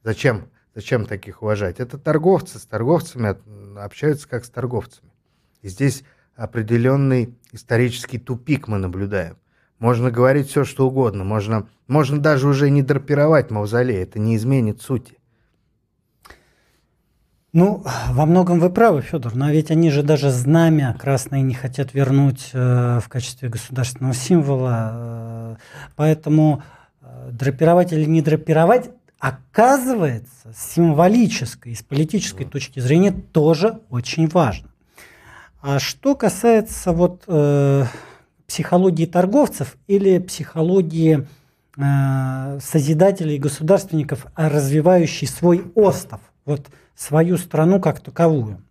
Зачем, 0.02 0.48
зачем 0.74 1.06
таких 1.06 1.42
уважать? 1.42 1.80
Это 1.80 1.98
торговцы, 1.98 2.58
с 2.58 2.66
торговцами 2.66 3.36
общаются 3.78 4.28
как 4.28 4.44
с 4.44 4.50
торговцами. 4.50 5.12
И 5.62 5.68
здесь 5.68 6.04
определенный 6.34 7.34
исторический 7.52 8.18
тупик 8.18 8.68
мы 8.68 8.78
наблюдаем. 8.78 9.36
Можно 9.78 10.10
говорить 10.10 10.48
все, 10.48 10.64
что 10.64 10.88
угодно, 10.88 11.24
можно, 11.24 11.68
можно 11.86 12.18
даже 12.18 12.48
уже 12.48 12.70
не 12.70 12.82
драпировать 12.82 13.50
мавзолей, 13.50 14.02
это 14.02 14.18
не 14.18 14.36
изменит 14.36 14.80
сути. 14.80 15.18
Ну, 17.58 17.82
во 18.10 18.26
многом 18.26 18.60
вы 18.60 18.68
правы, 18.68 19.00
Федор, 19.00 19.34
но 19.34 19.48
ведь 19.50 19.70
они 19.70 19.88
же 19.88 20.02
даже 20.02 20.30
знамя 20.30 20.94
красное 21.00 21.40
не 21.40 21.54
хотят 21.54 21.94
вернуть 21.94 22.50
э, 22.52 23.00
в 23.02 23.08
качестве 23.08 23.48
государственного 23.48 24.12
символа. 24.12 24.90
Э, 24.92 25.56
поэтому 25.96 26.62
э, 27.00 27.30
драпировать 27.32 27.94
или 27.94 28.04
не 28.04 28.20
драпировать, 28.20 28.90
оказывается, 29.18 30.52
с 30.54 30.74
символической, 30.74 31.74
с 31.74 31.82
политической 31.82 32.44
точки 32.44 32.78
зрения 32.78 33.12
тоже 33.12 33.80
очень 33.88 34.28
важно. 34.28 34.68
А 35.62 35.78
что 35.78 36.14
касается 36.14 36.92
вот 36.92 37.22
э, 37.26 37.84
психологии 38.46 39.06
торговцев 39.06 39.78
или 39.86 40.18
психологии 40.18 41.26
э, 41.78 42.58
созидателей 42.62 43.38
государственников, 43.38 44.26
развивающий 44.36 45.26
свой 45.26 45.64
остов, 45.74 46.20
вот 46.44 46.68
свою 46.96 47.36
страну 47.36 47.80
как 47.80 48.00
таковую. 48.00 48.62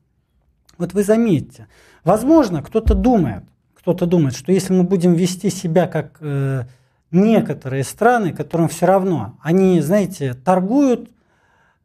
Вот 0.77 0.93
вы 0.93 1.03
заметьте, 1.03 1.67
возможно, 2.03 2.61
кто-то 2.61 2.95
думает, 2.95 3.43
кто-то 3.75 4.05
думает, 4.05 4.35
что 4.35 4.51
если 4.51 4.73
мы 4.73 4.83
будем 4.83 5.13
вести 5.13 5.49
себя 5.49 5.87
как 5.87 6.17
э, 6.19 6.63
некоторые 7.11 7.83
страны, 7.83 8.33
которым 8.33 8.67
все 8.67 8.87
равно, 8.87 9.37
они, 9.41 9.79
знаете, 9.79 10.33
торгуют 10.33 11.09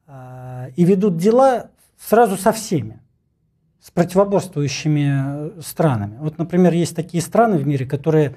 э, 0.06 0.70
и 0.74 0.84
ведут 0.84 1.18
дела 1.18 1.70
сразу 1.98 2.36
со 2.36 2.52
всеми, 2.52 3.00
с 3.80 3.90
противоборствующими 3.90 5.58
э, 5.58 5.60
странами. 5.60 6.16
Вот, 6.18 6.38
например, 6.38 6.72
есть 6.72 6.96
такие 6.96 7.22
страны 7.22 7.58
в 7.58 7.66
мире, 7.66 7.86
которые 7.86 8.34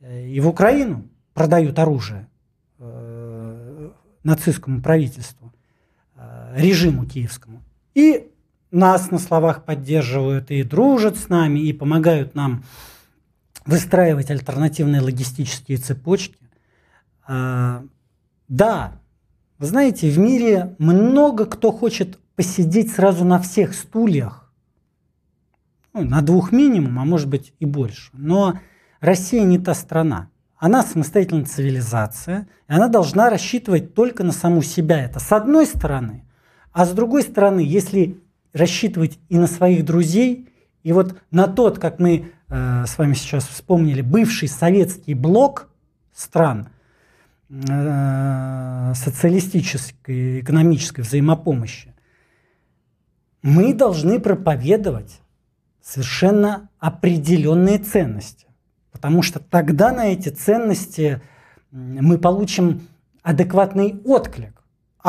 э, 0.00 0.26
и 0.26 0.40
в 0.40 0.48
Украину 0.48 1.08
продают 1.34 1.78
оружие 1.78 2.28
э, 2.78 3.90
нацистскому 4.24 4.82
правительству 4.82 5.52
режиму 6.54 7.06
киевскому. 7.06 7.62
И 7.94 8.30
нас 8.70 9.10
на 9.10 9.18
словах 9.18 9.64
поддерживают 9.64 10.50
и 10.50 10.62
дружат 10.62 11.16
с 11.16 11.28
нами, 11.28 11.60
и 11.60 11.72
помогают 11.72 12.34
нам 12.34 12.64
выстраивать 13.66 14.30
альтернативные 14.30 15.00
логистические 15.00 15.78
цепочки. 15.78 16.38
А, 17.26 17.84
да, 18.48 19.00
вы 19.58 19.66
знаете, 19.66 20.10
в 20.10 20.18
мире 20.18 20.74
много 20.78 21.46
кто 21.46 21.72
хочет 21.72 22.18
посидеть 22.36 22.92
сразу 22.92 23.24
на 23.24 23.38
всех 23.38 23.74
стульях. 23.74 24.52
Ну, 25.92 26.04
на 26.04 26.22
двух 26.22 26.52
минимум, 26.52 26.98
а 26.98 27.04
может 27.04 27.28
быть 27.28 27.52
и 27.58 27.66
больше. 27.66 28.10
Но 28.12 28.58
Россия 29.00 29.42
не 29.42 29.58
та 29.58 29.74
страна. 29.74 30.30
Она 30.56 30.82
самостоятельная 30.82 31.44
цивилизация, 31.44 32.48
и 32.68 32.72
она 32.72 32.88
должна 32.88 33.30
рассчитывать 33.30 33.94
только 33.94 34.24
на 34.24 34.32
саму 34.32 34.62
себя. 34.62 35.02
Это 35.02 35.20
с 35.20 35.32
одной 35.32 35.66
стороны. 35.66 36.24
А 36.78 36.84
с 36.84 36.92
другой 36.92 37.24
стороны, 37.24 37.58
если 37.58 38.20
рассчитывать 38.52 39.18
и 39.28 39.36
на 39.36 39.48
своих 39.48 39.84
друзей, 39.84 40.48
и 40.84 40.92
вот 40.92 41.20
на 41.32 41.48
тот, 41.48 41.80
как 41.80 41.98
мы 41.98 42.30
э, 42.48 42.84
с 42.86 42.96
вами 42.96 43.14
сейчас 43.14 43.48
вспомнили, 43.48 44.00
бывший 44.00 44.46
советский 44.46 45.14
блок 45.14 45.70
стран 46.14 46.68
э, 47.50 48.92
социалистической 48.94 50.38
экономической 50.38 51.00
взаимопомощи, 51.00 51.96
мы 53.42 53.74
должны 53.74 54.20
проповедовать 54.20 55.20
совершенно 55.82 56.68
определенные 56.78 57.78
ценности. 57.78 58.46
Потому 58.92 59.22
что 59.22 59.40
тогда 59.40 59.90
на 59.90 60.12
эти 60.12 60.28
ценности 60.28 61.20
мы 61.72 62.18
получим 62.18 62.82
адекватный 63.24 64.00
отклик. 64.04 64.57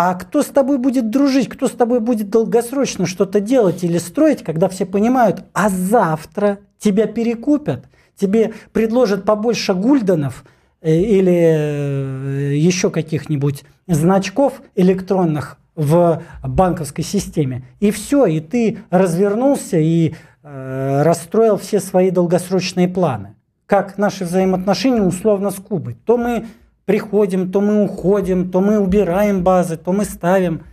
А 0.01 0.15
кто 0.15 0.43
с 0.43 0.45
тобой 0.45 0.77
будет 0.77 1.09
дружить, 1.09 1.49
кто 1.49 1.67
с 1.67 1.71
тобой 1.71 1.99
будет 1.99 2.29
долгосрочно 2.29 3.05
что-то 3.05 3.41
делать 3.41 3.83
или 3.83 3.97
строить, 3.97 4.45
когда 4.45 4.69
все 4.69 4.85
понимают, 4.85 5.43
а 5.51 5.67
завтра 5.67 6.59
тебя 6.77 7.05
перекупят, 7.05 7.83
тебе 8.15 8.53
предложат 8.71 9.25
побольше 9.25 9.73
гульденов 9.73 10.45
э, 10.79 10.95
или 10.95 11.33
э, 11.33 12.55
еще 12.55 12.91
каких-нибудь 12.91 13.65
значков 13.87 14.61
электронных 14.73 15.57
в 15.75 16.23
банковской 16.43 17.03
системе. 17.03 17.65
И 17.81 17.91
все, 17.91 18.25
и 18.25 18.39
ты 18.39 18.77
развернулся 18.91 19.79
и 19.79 20.15
э, 20.43 21.01
расстроил 21.01 21.57
все 21.57 21.81
свои 21.81 22.09
долгосрочные 22.09 22.87
планы. 22.87 23.35
Как 23.65 23.97
наши 23.97 24.23
взаимоотношения 24.23 25.01
условно 25.01 25.51
с 25.51 25.55
Кубой. 25.55 25.97
То 26.05 26.17
мы 26.17 26.45
приходим, 26.89 27.51
то 27.51 27.61
мы 27.61 27.83
уходим, 27.83 28.49
то 28.49 28.61
мы 28.61 28.79
убираем 28.79 29.43
базы, 29.43 29.77
то 29.77 29.93
мы 29.93 30.05
ставим. 30.05 30.65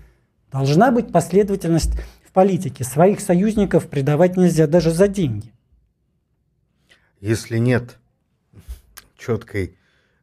Должна 0.50 0.90
быть 0.90 1.12
последовательность 1.12 1.90
в 2.26 2.32
политике. 2.32 2.84
Своих 2.84 3.20
союзников 3.20 3.86
предавать 3.86 4.38
нельзя 4.38 4.66
даже 4.66 4.92
за 4.92 5.08
деньги. 5.08 5.52
Если 7.20 7.58
нет 7.58 7.98
четкой 9.18 9.76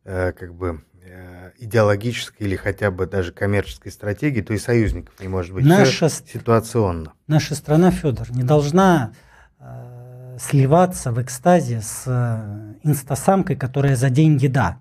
э, 0.03 0.31
как 0.31 0.55
бы 0.55 0.81
э, 1.05 1.51
идеологической 1.59 2.47
или 2.47 2.55
хотя 2.55 2.89
бы 2.89 3.05
даже 3.05 3.31
коммерческой 3.31 3.91
стратегии, 3.91 4.41
то 4.41 4.51
и 4.55 4.57
союзников 4.57 5.13
не 5.19 5.27
может 5.27 5.53
быть. 5.53 5.63
Наша, 5.63 6.09
Все 6.09 6.39
ситуационно. 6.39 7.13
Наша 7.27 7.53
страна, 7.53 7.91
Федор, 7.91 8.31
не 8.31 8.41
должна 8.41 9.13
э, 9.59 10.37
сливаться 10.39 11.11
в 11.11 11.21
экстазе 11.21 11.81
с 11.81 12.05
э, 12.07 12.73
инстасамкой, 12.81 13.55
которая 13.57 13.95
за 13.95 14.09
деньги 14.09 14.47
да 14.47 14.79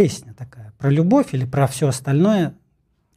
песня 0.00 0.32
такая 0.32 0.72
про 0.78 0.88
любовь 0.88 1.34
или 1.34 1.44
про 1.44 1.66
все 1.66 1.88
остальное, 1.88 2.54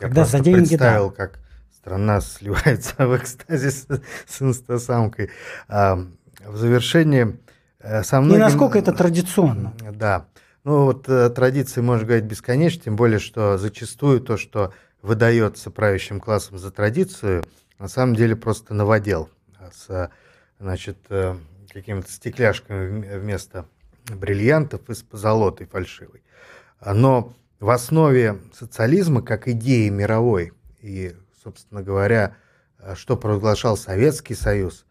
Я 0.02 0.08
когда 0.08 0.26
за 0.26 0.42
деньги 0.42 0.76
представил, 0.76 1.12
да. 1.12 1.16
как 1.16 1.40
страна 1.72 2.20
сливается 2.20 3.08
в 3.08 3.16
экстазе 3.16 3.72
с, 3.72 3.88
с 4.28 4.42
инстасамкой. 4.42 5.30
А, 5.70 5.98
в 6.46 6.58
завершении 6.58 7.40
э, 7.80 8.04
со 8.04 8.20
многим... 8.20 8.36
И 8.36 8.44
насколько 8.44 8.78
это 8.78 8.92
традиционно. 8.92 9.74
Да. 9.94 10.26
Ну 10.66 10.84
вот 10.84 11.08
э, 11.08 11.30
традиции 11.30 11.80
можно 11.80 12.06
говорить 12.06 12.26
бесконечно, 12.26 12.84
тем 12.84 12.98
более, 12.98 13.20
что 13.20 13.58
зачастую 13.58 14.20
то, 14.20 14.36
что 14.36 14.74
выдается 15.02 15.72
правящим 15.72 16.20
классом 16.20 16.58
за 16.58 16.70
традицию, 16.70 17.46
на 17.80 17.88
самом 17.88 18.14
деле 18.14 18.36
просто 18.36 18.74
новодел 18.74 19.30
с 19.72 20.12
значит, 20.60 20.98
э, 21.08 21.38
какими-то 21.72 22.12
стекляшками 22.12 23.18
вместо 23.20 23.68
бриллиантов 24.10 24.90
из 24.90 25.02
позолоты 25.02 25.66
фальшивой. 25.66 26.24
Но 26.86 27.34
в 27.60 27.70
основе 27.70 28.40
социализма, 28.54 29.22
как 29.22 29.48
идеи 29.48 29.90
мировой, 29.90 30.54
и, 30.82 31.16
собственно 31.44 31.82
говоря, 31.82 32.36
что 32.96 33.16
провозглашал 33.16 33.78
Советский 33.78 34.36
Союз, 34.36 34.86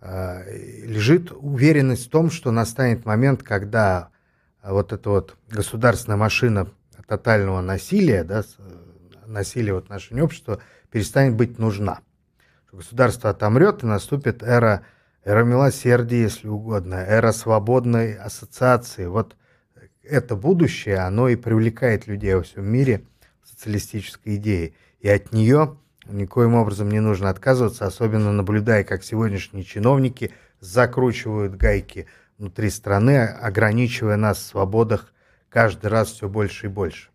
лежит 0.00 1.32
уверенность 1.32 2.06
в 2.06 2.10
том, 2.10 2.30
что 2.30 2.50
настанет 2.50 3.04
момент, 3.04 3.42
когда 3.42 4.10
вот 4.62 4.92
эта 4.92 5.10
вот 5.10 5.36
государственная 5.48 6.16
машина 6.16 6.68
тотального 7.06 7.60
насилия, 7.60 8.24
да, 8.24 8.42
насилия 9.24 9.74
в 9.74 9.78
отношении 9.78 10.22
общества, 10.22 10.60
перестанет 10.90 11.34
быть 11.34 11.58
нужна. 11.58 12.00
Государство 12.72 13.30
отомрет, 13.30 13.84
и 13.84 13.86
наступит 13.86 14.42
эра, 14.42 14.82
эра 15.24 15.44
милосердия, 15.44 16.22
если 16.22 16.48
угодно, 16.48 16.96
эра 16.96 17.32
свободной 17.32 18.14
ассоциации. 18.16 19.06
Вот 19.06 19.36
это 20.08 20.36
будущее, 20.36 20.98
оно 20.98 21.28
и 21.28 21.36
привлекает 21.36 22.06
людей 22.06 22.34
во 22.34 22.42
всем 22.42 22.66
мире 22.66 23.04
социалистической 23.44 24.36
идеи. 24.36 24.74
И 25.00 25.08
от 25.08 25.32
нее 25.32 25.76
никоим 26.06 26.54
образом 26.54 26.88
не 26.88 27.00
нужно 27.00 27.30
отказываться, 27.30 27.86
особенно 27.86 28.32
наблюдая, 28.32 28.84
как 28.84 29.02
сегодняшние 29.04 29.64
чиновники 29.64 30.32
закручивают 30.60 31.54
гайки 31.56 32.06
внутри 32.38 32.70
страны, 32.70 33.26
ограничивая 33.26 34.16
нас 34.16 34.38
в 34.38 34.46
свободах 34.46 35.12
каждый 35.48 35.86
раз 35.86 36.10
все 36.10 36.28
больше 36.28 36.66
и 36.66 36.68
больше. 36.68 37.08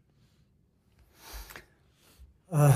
Вы 2.50 2.74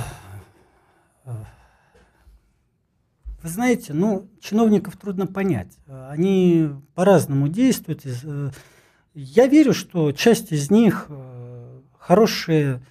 знаете, 3.44 3.94
ну, 3.94 4.30
чиновников 4.40 4.98
трудно 4.98 5.28
понять. 5.28 5.78
Они 5.88 6.72
по-разному 6.96 7.48
действуют. 7.48 8.04
Э, 9.16 9.20
я 9.20 9.48
верю, 9.48 9.74
что 9.74 10.12
часть 10.12 10.52
из 10.52 10.70
них 10.70 11.08
э, 11.10 11.80
хорошие 11.98 12.82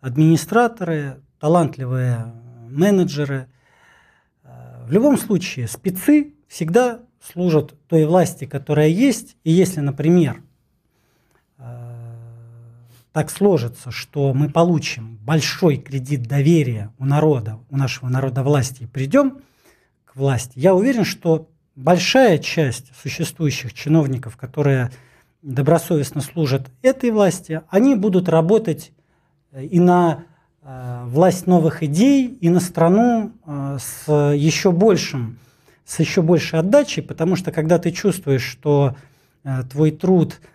администраторы, 0.00 1.20
талантливые 1.38 2.32
менеджеры. 2.68 3.48
Э, 4.42 4.84
в 4.86 4.92
любом 4.92 5.18
случае, 5.18 5.68
спецы 5.68 6.34
всегда 6.48 7.00
служат 7.20 7.74
той 7.88 8.04
власти, 8.06 8.44
которая 8.44 8.88
есть. 8.88 9.36
И 9.44 9.50
если, 9.50 9.80
например, 9.80 10.42
так 13.12 13.28
сложится, 13.28 13.90
что 13.90 14.32
мы 14.32 14.48
получим 14.48 15.18
большой 15.22 15.78
кредит 15.78 16.22
доверия 16.22 16.92
у 16.96 17.04
народа, 17.04 17.58
у 17.68 17.76
нашего 17.76 18.08
народа 18.08 18.44
власти 18.44 18.84
и 18.84 18.86
придем 18.86 19.40
к 20.04 20.14
власти, 20.14 20.52
я 20.54 20.76
уверен, 20.76 21.04
что 21.04 21.50
большая 21.74 22.38
часть 22.38 22.92
существующих 23.02 23.74
чиновников, 23.74 24.36
которые 24.36 24.92
добросовестно 25.42 26.20
служат 26.20 26.70
этой 26.82 27.10
власти, 27.10 27.62
они 27.68 27.94
будут 27.94 28.28
работать 28.28 28.92
э, 29.52 29.64
и 29.64 29.80
на 29.80 30.24
э, 30.62 31.02
власть 31.06 31.46
новых 31.46 31.82
идей, 31.82 32.26
и 32.40 32.48
на 32.48 32.60
страну 32.60 33.32
э, 33.46 33.78
с 33.80 34.34
еще 34.34 34.72
большим, 34.72 35.38
с 35.84 35.98
еще 35.98 36.22
большей 36.22 36.60
отдачей, 36.60 37.02
потому 37.02 37.36
что 37.36 37.52
когда 37.52 37.78
ты 37.78 37.90
чувствуешь, 37.90 38.44
что 38.44 38.96
твой 39.70 39.90
труд– 39.90 40.40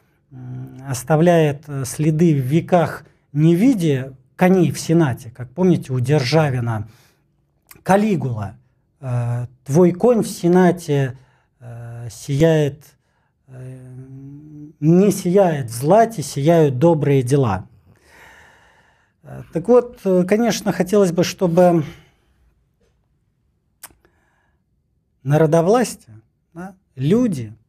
оставляет 0.87 1.65
следы 1.85 2.33
в 2.33 2.45
веках 2.45 3.05
не 3.33 3.55
в 3.55 3.59
виде 3.59 4.13
коней 4.35 4.71
в 4.71 4.79
Сенате, 4.79 5.31
как 5.31 5.49
помните 5.51 5.93
у 5.93 5.99
Державина, 5.99 6.87
Калигула, 7.83 8.55
твой 9.65 9.91
конь 9.91 10.23
в 10.23 10.27
Сенате 10.27 11.17
сияет, 12.09 12.83
не 14.85 15.11
сияет 15.11 15.69
в 15.69 15.73
злате, 15.73 16.21
сияют 16.21 16.79
добрые 16.79 17.23
дела. 17.23 17.67
Так 19.53 19.67
вот, 19.67 19.99
конечно, 20.27 20.71
хотелось 20.71 21.11
бы, 21.11 21.23
чтобы 21.23 21.83
народовластие, 25.23 26.21
да, 26.53 26.75
люди– 26.95 27.53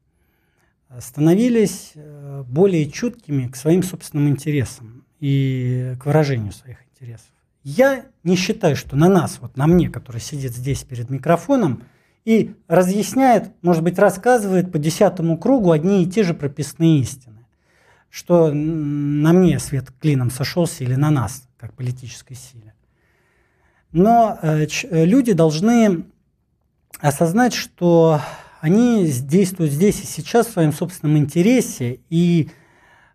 становились 1.01 1.93
э, 1.95 2.45
более 2.47 2.91
чуткими 2.91 3.49
к 3.49 3.57
своим 3.57 3.83
собственным 3.83 4.29
интересам 4.29 5.05
и 5.21 5.95
к 6.01 6.07
выражению 6.07 6.53
своих 6.53 6.79
интересов. 6.85 7.27
Я 7.63 8.07
не 8.23 8.37
считаю, 8.37 8.77
что 8.77 8.97
на 8.97 9.09
нас, 9.09 9.39
вот 9.41 9.57
на 9.57 9.67
мне, 9.67 9.89
который 9.89 10.21
сидит 10.21 10.55
здесь 10.55 10.85
перед 10.85 11.11
микрофоном 11.11 11.83
и 12.27 12.57
разъясняет, 12.67 13.53
может 13.63 13.85
быть, 13.85 13.99
рассказывает 14.01 14.73
по 14.73 14.79
десятому 14.79 15.39
кругу 15.39 15.71
одни 15.71 16.03
и 16.03 16.11
те 16.11 16.25
же 16.25 16.35
прописные 16.35 16.99
истины, 16.99 17.47
что 18.11 18.51
на 18.53 19.33
мне 19.33 19.61
свет 19.61 19.93
клином 20.01 20.33
сошелся 20.33 20.83
или 20.83 20.97
на 20.97 21.11
нас, 21.11 21.49
как 21.57 21.73
политической 21.73 22.35
силе. 22.35 22.75
Но 23.93 24.39
э, 24.43 24.67
э 24.91 25.05
люди 25.05 25.33
должны 25.33 26.05
осознать, 26.99 27.55
что 27.55 28.21
они 28.61 29.09
действуют 29.09 29.71
здесь 29.71 30.03
и 30.03 30.07
сейчас 30.07 30.49
в 30.49 30.53
своем 30.53 30.73
собственном 30.73 31.19
интересе, 31.19 32.01
и 32.11 32.51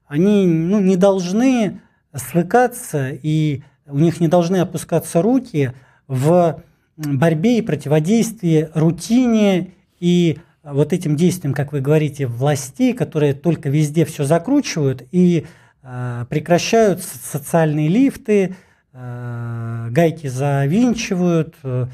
они 0.07 0.47
ну, 0.47 0.79
не 0.79 0.95
должны 0.95 1.81
свыкаться, 2.15 3.09
и 3.09 3.63
у 3.85 3.99
них 3.99 4.21
не 4.21 4.29
должны 4.29 4.57
опускаться 4.57 5.21
руки 5.21 5.73
в 6.07 6.63
борьбе 6.97 7.59
и 7.59 7.61
противодействии 7.61 8.69
рутине 8.73 9.71
и 9.99 10.39
вот 10.63 10.93
этим 10.93 11.15
действиям, 11.15 11.53
как 11.53 11.71
вы 11.71 11.81
говорите, 11.81 12.27
властей, 12.27 12.93
которые 12.93 13.33
только 13.33 13.69
везде 13.69 14.05
все 14.05 14.23
закручивают 14.23 15.03
и 15.11 15.47
э, 15.81 16.25
прекращают 16.29 17.01
социальные 17.03 17.87
лифты, 17.87 18.55
э, 18.93 19.87
гайки 19.89 20.27
завинчивают, 20.27 21.55
э, 21.63 21.87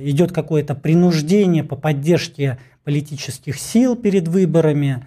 идет 0.00 0.32
какое-то 0.32 0.74
принуждение 0.74 1.64
по 1.64 1.76
поддержке 1.76 2.58
политических 2.84 3.58
сил 3.58 3.96
перед 3.96 4.28
выборами. 4.28 5.06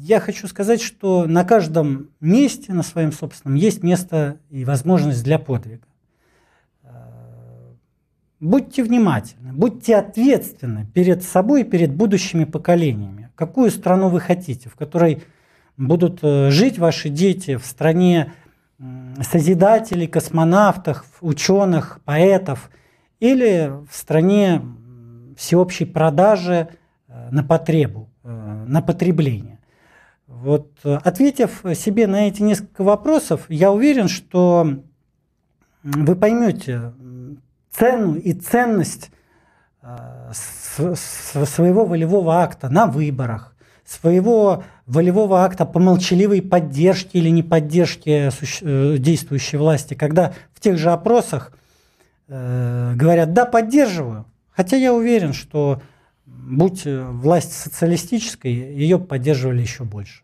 Я 0.00 0.20
хочу 0.20 0.48
сказать, 0.48 0.80
что 0.80 1.26
на 1.26 1.44
каждом 1.44 2.08
месте, 2.20 2.72
на 2.72 2.82
своем 2.82 3.12
собственном, 3.12 3.56
есть 3.56 3.82
место 3.82 4.38
и 4.50 4.64
возможность 4.64 5.22
для 5.22 5.38
подвига. 5.38 5.87
Будьте 8.40 8.84
внимательны, 8.84 9.52
будьте 9.52 9.96
ответственны 9.96 10.86
перед 10.86 11.22
собой 11.22 11.62
и 11.62 11.64
перед 11.64 11.92
будущими 11.94 12.44
поколениями. 12.44 13.30
Какую 13.34 13.70
страну 13.70 14.08
вы 14.08 14.20
хотите, 14.20 14.68
в 14.68 14.76
которой 14.76 15.22
будут 15.76 16.20
э, 16.22 16.50
жить 16.50 16.78
ваши 16.78 17.08
дети, 17.08 17.56
в 17.56 17.64
стране 17.64 18.32
созидателей, 19.20 20.06
космонавтов, 20.06 21.04
ученых, 21.20 22.00
поэтов– 22.04 22.70
или 23.20 23.72
в 23.88 23.94
стране 23.94 24.62
всеобщей 25.36 25.84
продажи 25.84 26.68
э, 27.08 27.28
на 27.30 27.42
потребу, 27.42 28.08
э, 28.22 28.64
на 28.66 28.82
потребление. 28.82 29.58
Вот, 30.26 30.70
ответив 30.84 31.62
себе 31.74 32.06
на 32.06 32.28
эти 32.28 32.42
несколько 32.42 32.84
вопросов, 32.84 33.46
я 33.48 33.72
уверен, 33.72 34.08
что 34.08 34.82
вы 35.82 36.16
поймете 36.16 36.92
цену 37.78 38.16
и 38.16 38.32
ценность 38.32 39.10
своего 40.74 41.84
волевого 41.84 42.42
акта 42.42 42.68
на 42.68 42.86
выборах, 42.86 43.54
своего 43.84 44.64
волевого 44.86 45.44
акта 45.44 45.64
по 45.64 45.78
молчаливой 45.78 46.42
поддержке 46.42 47.18
или 47.18 47.30
неподдержке 47.30 48.30
действующей 48.60 49.58
власти, 49.58 49.94
когда 49.94 50.34
в 50.52 50.60
тех 50.60 50.76
же 50.76 50.90
опросах 50.90 51.52
э, 52.28 52.92
говорят, 52.94 53.32
да, 53.32 53.46
поддерживаю. 53.46 54.26
Хотя 54.50 54.76
я 54.76 54.92
уверен, 54.92 55.32
что 55.32 55.80
будь 56.26 56.82
власть 56.84 57.52
социалистической, 57.52 58.52
ее 58.52 58.98
поддерживали 58.98 59.62
еще 59.62 59.84
больше. 59.84 60.22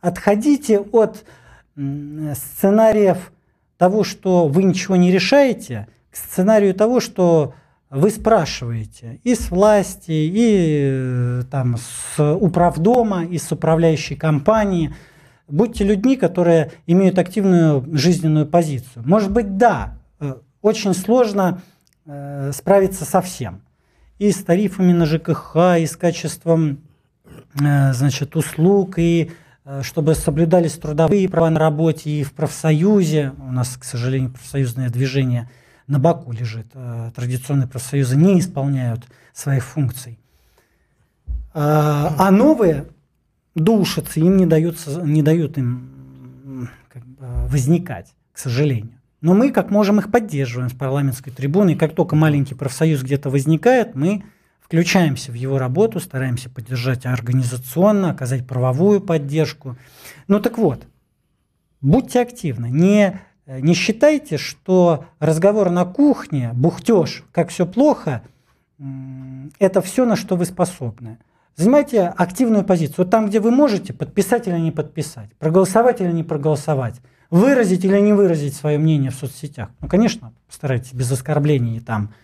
Отходите 0.00 0.78
от 0.78 1.24
сценариев 1.74 3.32
того, 3.76 4.04
что 4.04 4.48
вы 4.48 4.64
ничего 4.64 4.96
не 4.96 5.10
решаете, 5.10 5.88
сценарию 6.18 6.74
того, 6.74 7.00
что 7.00 7.54
вы 7.90 8.10
спрашиваете 8.10 9.20
и 9.24 9.34
с 9.34 9.50
власти, 9.50 10.10
и 10.10 10.80
э, 10.82 11.42
там, 11.50 11.76
с 11.78 12.34
управдома, 12.34 13.24
и 13.24 13.38
с 13.38 13.50
управляющей 13.50 14.14
компании. 14.14 14.94
Будьте 15.48 15.84
людьми, 15.84 16.16
которые 16.16 16.72
имеют 16.86 17.18
активную 17.18 17.84
жизненную 17.96 18.46
позицию. 18.46 19.04
Может 19.06 19.30
быть, 19.30 19.56
да, 19.56 19.98
э, 20.20 20.34
очень 20.60 20.92
сложно 20.92 21.62
э, 22.04 22.52
справиться 22.52 23.06
со 23.06 23.22
всем. 23.22 23.62
И 24.18 24.32
с 24.32 24.44
тарифами 24.44 24.92
на 24.92 25.06
ЖКХ, 25.06 25.78
и 25.78 25.86
с 25.86 25.96
качеством 25.96 26.80
значит, 27.54 28.36
услуг, 28.36 28.98
и 28.98 29.30
чтобы 29.82 30.14
соблюдались 30.14 30.72
трудовые 30.72 31.28
права 31.28 31.50
на 31.50 31.60
работе, 31.60 32.10
и 32.10 32.24
в 32.24 32.32
профсоюзе. 32.32 33.32
У 33.38 33.52
нас, 33.52 33.76
к 33.76 33.84
сожалению, 33.84 34.30
профсоюзное 34.30 34.90
движение 34.90 35.48
на 35.88 35.98
боку 35.98 36.30
лежит. 36.32 36.66
Э, 36.74 37.10
традиционные 37.14 37.66
профсоюзы 37.66 38.16
не 38.16 38.38
исполняют 38.38 39.04
своих 39.32 39.64
функций. 39.64 40.18
а, 41.52 42.14
а 42.18 42.30
новые 42.30 42.86
душатся, 43.54 44.20
им 44.20 44.36
не, 44.36 44.46
даются, 44.46 45.02
не 45.02 45.22
дают 45.22 45.58
им 45.58 46.70
как 46.88 47.04
бы, 47.04 47.26
возникать, 47.48 48.14
к 48.32 48.38
сожалению. 48.38 48.98
Но 49.20 49.34
мы 49.34 49.50
как 49.50 49.70
можем 49.70 49.98
их 49.98 50.12
поддерживаем 50.12 50.70
с 50.70 50.74
парламентской 50.74 51.32
трибуны. 51.32 51.72
И 51.72 51.76
как 51.76 51.94
только 51.94 52.14
маленький 52.14 52.54
профсоюз 52.54 53.02
где-то 53.02 53.30
возникает, 53.30 53.96
мы 53.96 54.22
включаемся 54.60 55.32
в 55.32 55.34
его 55.34 55.58
работу, 55.58 55.98
стараемся 55.98 56.50
поддержать 56.50 57.06
организационно, 57.06 58.10
оказать 58.10 58.46
правовую 58.46 59.00
поддержку. 59.00 59.76
Ну 60.28 60.38
так 60.40 60.58
вот, 60.58 60.86
будьте 61.80 62.20
активны. 62.20 62.66
Не, 62.66 63.20
не 63.48 63.74
считайте, 63.74 64.36
что 64.36 65.06
разговор 65.18 65.70
на 65.70 65.84
кухне, 65.84 66.50
бухтеж, 66.52 67.24
как 67.32 67.48
все 67.48 67.66
плохо, 67.66 68.22
это 69.58 69.80
все, 69.80 70.04
на 70.04 70.16
что 70.16 70.36
вы 70.36 70.44
способны. 70.44 71.18
Занимайте 71.56 72.02
активную 72.02 72.62
позицию. 72.62 72.96
Вот 72.98 73.10
там, 73.10 73.26
где 73.26 73.40
вы 73.40 73.50
можете, 73.50 73.92
подписать 73.92 74.46
или 74.46 74.58
не 74.58 74.70
подписать, 74.70 75.30
проголосовать 75.38 76.00
или 76.00 76.12
не 76.12 76.22
проголосовать, 76.22 77.00
выразить 77.30 77.84
или 77.84 77.98
не 77.98 78.12
выразить 78.12 78.54
свое 78.54 78.78
мнение 78.78 79.10
в 79.10 79.14
соцсетях. 79.14 79.70
Ну, 79.80 79.88
конечно, 79.88 80.32
постарайтесь 80.46 80.92
без 80.92 81.10
оскорблений 81.10 81.78
и 81.78 81.80
там 81.80 82.14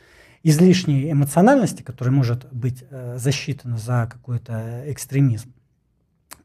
излишней 0.44 1.10
эмоциональности, 1.10 1.82
которая 1.82 2.14
может 2.14 2.46
быть 2.52 2.84
э, 2.90 3.16
засчитана 3.18 3.78
за 3.78 4.08
какой-то 4.12 4.84
экстремизм. 4.86 5.52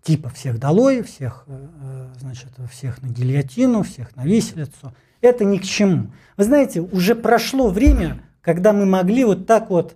Типа 0.09 0.29
всех 0.29 0.59
долой, 0.59 1.03
всех, 1.03 1.43
э, 1.45 1.67
э, 1.83 2.07
значит, 2.19 2.49
всех 2.71 2.99
на 3.03 3.09
гильотину, 3.09 3.83
всех 3.83 4.15
на 4.15 4.25
виселицу. 4.25 4.91
Это 5.21 5.45
ни 5.45 5.59
к 5.59 5.63
чему. 5.63 6.07
Вы 6.35 6.45
знаете, 6.45 6.81
уже 6.81 7.13
прошло 7.13 7.69
время, 7.69 8.23
когда 8.41 8.73
мы 8.73 8.87
могли 8.87 9.23
вот 9.23 9.45
так 9.45 9.69
вот 9.69 9.95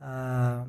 э, 0.00 0.66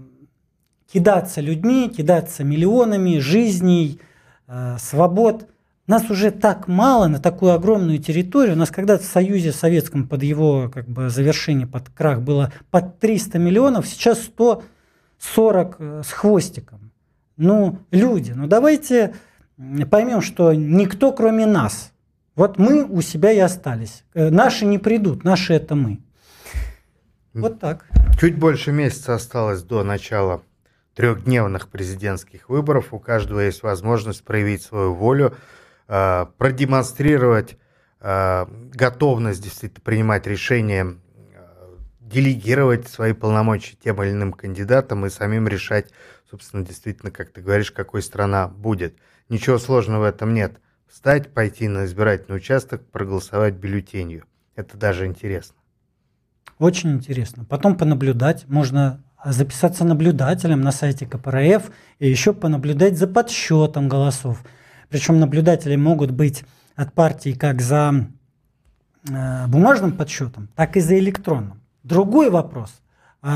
кидаться 0.94 1.42
людьми, 1.42 1.90
кидаться 1.90 2.46
миллионами 2.46 3.20
жизней, 3.20 4.00
э, 4.48 4.78
свобод. 4.80 5.50
Нас 5.88 6.10
уже 6.10 6.32
так 6.32 6.70
мало 6.70 7.08
на 7.08 7.20
такую 7.20 7.52
огромную 7.52 8.00
территорию. 8.00 8.56
У 8.56 8.60
нас 8.60 8.72
когда-то 8.72 9.04
в 9.04 9.08
Союзе 9.08 9.52
Советском 9.52 10.08
под 10.08 10.24
его 10.24 10.72
как 10.74 10.88
бы, 10.88 11.10
завершение, 11.10 11.68
под 11.68 11.90
крах 11.90 12.22
было 12.22 12.54
под 12.72 12.98
300 13.00 13.40
миллионов, 13.40 13.88
сейчас 13.88 14.20
140 14.22 15.76
э, 15.80 16.02
с 16.06 16.12
хвостиком. 16.14 16.85
Ну, 17.38 17.80
люди, 17.92 18.32
ну 18.32 18.48
давайте 18.48 19.16
поймем, 19.90 20.22
что 20.22 20.54
никто 20.54 21.12
кроме 21.12 21.46
нас. 21.46 21.92
Вот 22.36 22.58
мы 22.58 22.84
у 22.84 23.02
себя 23.02 23.32
и 23.32 23.40
остались. 23.40 24.04
Э, 24.14 24.30
наши 24.30 24.66
не 24.66 24.78
придут, 24.78 25.24
наши 25.24 25.54
это 25.54 25.76
мы. 25.76 26.00
Вот 27.34 27.60
так. 27.60 27.86
Чуть 28.20 28.38
больше 28.38 28.72
месяца 28.72 29.16
осталось 29.16 29.64
до 29.64 29.84
начала 29.84 30.42
трехдневных 30.96 31.68
президентских 31.70 32.50
выборов. 32.50 32.94
У 32.94 33.00
каждого 33.00 33.42
есть 33.42 33.64
возможность 33.64 34.24
проявить 34.24 34.64
свою 34.64 34.94
волю, 34.94 35.36
э, 35.88 36.26
продемонстрировать 36.38 37.58
э, 38.00 38.46
готовность 38.74 39.44
действительно 39.44 39.82
принимать 39.84 40.28
решения, 40.28 40.96
делегировать 42.06 42.88
свои 42.88 43.14
полномочия 43.14 43.76
тем 43.84 44.02
или 44.04 44.12
иным 44.12 44.32
кандидатам 44.32 45.06
и 45.06 45.10
самим 45.10 45.48
решать, 45.48 45.92
собственно, 46.30 46.66
действительно, 46.66 47.12
как 47.12 47.32
ты 47.32 47.42
говоришь, 47.42 47.72
какой 47.72 48.02
страна 48.02 48.48
будет. 48.48 48.96
Ничего 49.28 49.58
сложного 49.58 50.02
в 50.02 50.06
этом 50.06 50.34
нет. 50.34 50.60
Встать, 50.88 51.34
пойти 51.34 51.68
на 51.68 51.86
избирательный 51.86 52.38
участок, 52.38 52.86
проголосовать 52.92 53.56
бюллетенью. 53.56 54.26
Это 54.56 54.78
даже 54.78 55.06
интересно. 55.06 55.56
Очень 56.60 56.92
интересно. 56.94 57.44
Потом 57.44 57.76
понаблюдать. 57.76 58.48
Можно 58.48 59.04
записаться 59.26 59.84
наблюдателем 59.84 60.62
на 60.62 60.72
сайте 60.72 61.06
КПРФ 61.08 61.72
и 62.00 62.10
еще 62.10 62.34
понаблюдать 62.34 62.98
за 62.98 63.08
подсчетом 63.08 63.90
голосов. 63.90 64.44
Причем 64.90 65.20
наблюдатели 65.20 65.76
могут 65.76 66.12
быть 66.12 66.46
от 66.76 66.94
партии 66.94 67.32
как 67.32 67.62
за 67.62 68.08
э, 69.10 69.48
бумажным 69.48 69.94
подсчетом, 69.94 70.50
так 70.56 70.78
и 70.78 70.80
за 70.80 71.00
электронным. 71.00 71.65
Другой 71.86 72.32
вопрос, 72.32 72.82
э, 73.22 73.28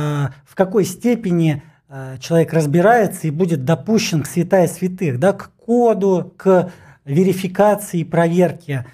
в 0.43 0.55
какой 0.55 0.83
степени 0.83 1.61
э, 1.87 2.17
человек 2.19 2.51
разбирается 2.51 3.27
и 3.27 3.29
будет 3.29 3.63
допущен 3.63 4.23
к 4.23 4.27
святая 4.27 4.67
святых, 4.67 5.19
да, 5.19 5.33
к 5.33 5.51
коду, 5.55 6.33
к 6.35 6.71
верификации 7.05 7.99
и 7.99 8.03
проверке. 8.03 8.87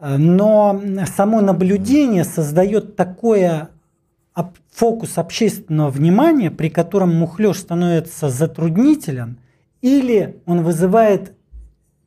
Но 0.00 0.80
само 1.16 1.40
наблюдение 1.42 2.24
создает 2.24 2.96
такое 2.96 3.68
фокус 4.72 5.18
общественного 5.18 5.90
внимания, 5.90 6.50
при 6.50 6.70
котором 6.70 7.14
мухлёж 7.14 7.58
становится 7.58 8.30
затруднителен, 8.30 9.38
или 9.82 10.40
он 10.46 10.62
вызывает 10.64 11.34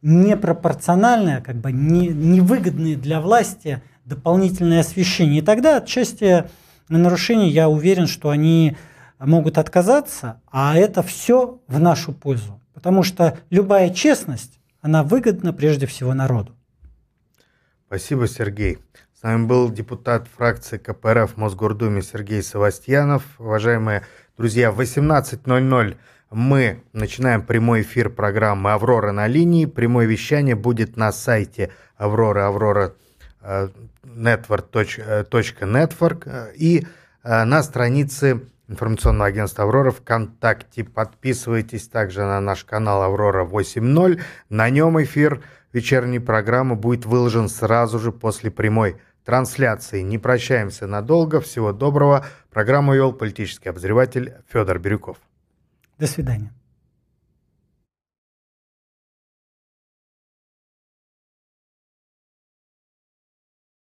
непропорциональное, 0.02 1.42
как 1.42 1.58
бы 1.58 1.72
не, 1.72 2.08
невыгодное 2.08 2.96
для 2.96 3.22
власти 3.22 3.82
дополнительное 4.06 4.80
освещение. 4.80 5.40
И 5.42 5.46
тогда 5.46 5.78
отчасти 5.78 6.46
на 6.88 6.98
нарушение 6.98 7.50
я 7.50 7.68
уверен, 7.68 8.08
что 8.08 8.30
они 8.30 8.78
могут 9.20 9.58
отказаться, 9.58 10.42
а 10.52 10.78
это 10.78 11.04
все 11.04 11.60
в 11.68 11.80
нашу 11.80 12.14
пользу. 12.14 12.62
Потому 12.74 13.04
что 13.04 13.38
любая 13.50 13.90
честность, 13.90 14.60
она 14.82 15.04
выгодна 15.04 15.54
прежде 15.54 15.88
всего 15.88 16.14
народу. 16.14 16.56
Спасибо, 17.88 18.28
Сергей. 18.28 18.78
С 19.18 19.24
нами 19.24 19.46
был 19.46 19.72
депутат 19.72 20.28
фракции 20.28 20.78
КПРФ 20.78 21.34
в 21.34 21.38
Мосгордуме 21.38 22.02
Сергей 22.02 22.44
Савастьянов. 22.44 23.24
Уважаемые 23.40 24.04
друзья, 24.38 24.72
в 24.72 24.80
18.00 24.80 25.96
мы 26.32 26.84
начинаем 26.94 27.42
прямой 27.42 27.82
эфир 27.82 28.10
программы 28.10 28.74
«Аврора 28.74 29.12
на 29.12 29.26
линии». 29.26 29.66
Прямое 29.66 30.06
вещание 30.06 30.56
будет 30.56 30.98
на 30.98 31.12
сайте 31.12 31.72
Аврора, 31.98 32.48
Аврора 32.48 32.94
network.network 34.16 36.24
э, 36.26 36.54
и 36.56 36.88
э, 37.24 37.44
на 37.44 37.64
странице 37.64 38.42
информационного 38.68 39.28
агентства 39.28 39.64
«Аврора» 39.64 39.92
ВКонтакте. 39.92 40.84
Подписывайтесь 40.84 41.88
также 41.88 42.22
на 42.22 42.40
наш 42.40 42.64
канал 42.64 43.04
«Аврора 43.04 43.46
8.0». 43.46 44.22
На 44.50 44.70
нем 44.70 45.02
эфир 45.04 45.44
вечерней 45.74 46.20
программы 46.20 46.76
будет 46.76 47.06
выложен 47.06 47.50
сразу 47.50 48.00
же 48.00 48.12
после 48.12 48.50
прямой 48.50 48.98
трансляции. 49.24 50.02
Не 50.02 50.18
прощаемся 50.18 50.88
надолго. 50.88 51.42
Всего 51.42 51.74
доброго. 51.74 52.26
Программу 52.52 52.94
вел 52.94 53.14
политический 53.14 53.70
обозреватель 53.70 54.34
Федор 54.48 54.80
Бирюков. 54.80 55.18
До 55.98 56.08
свидания. 56.08 56.52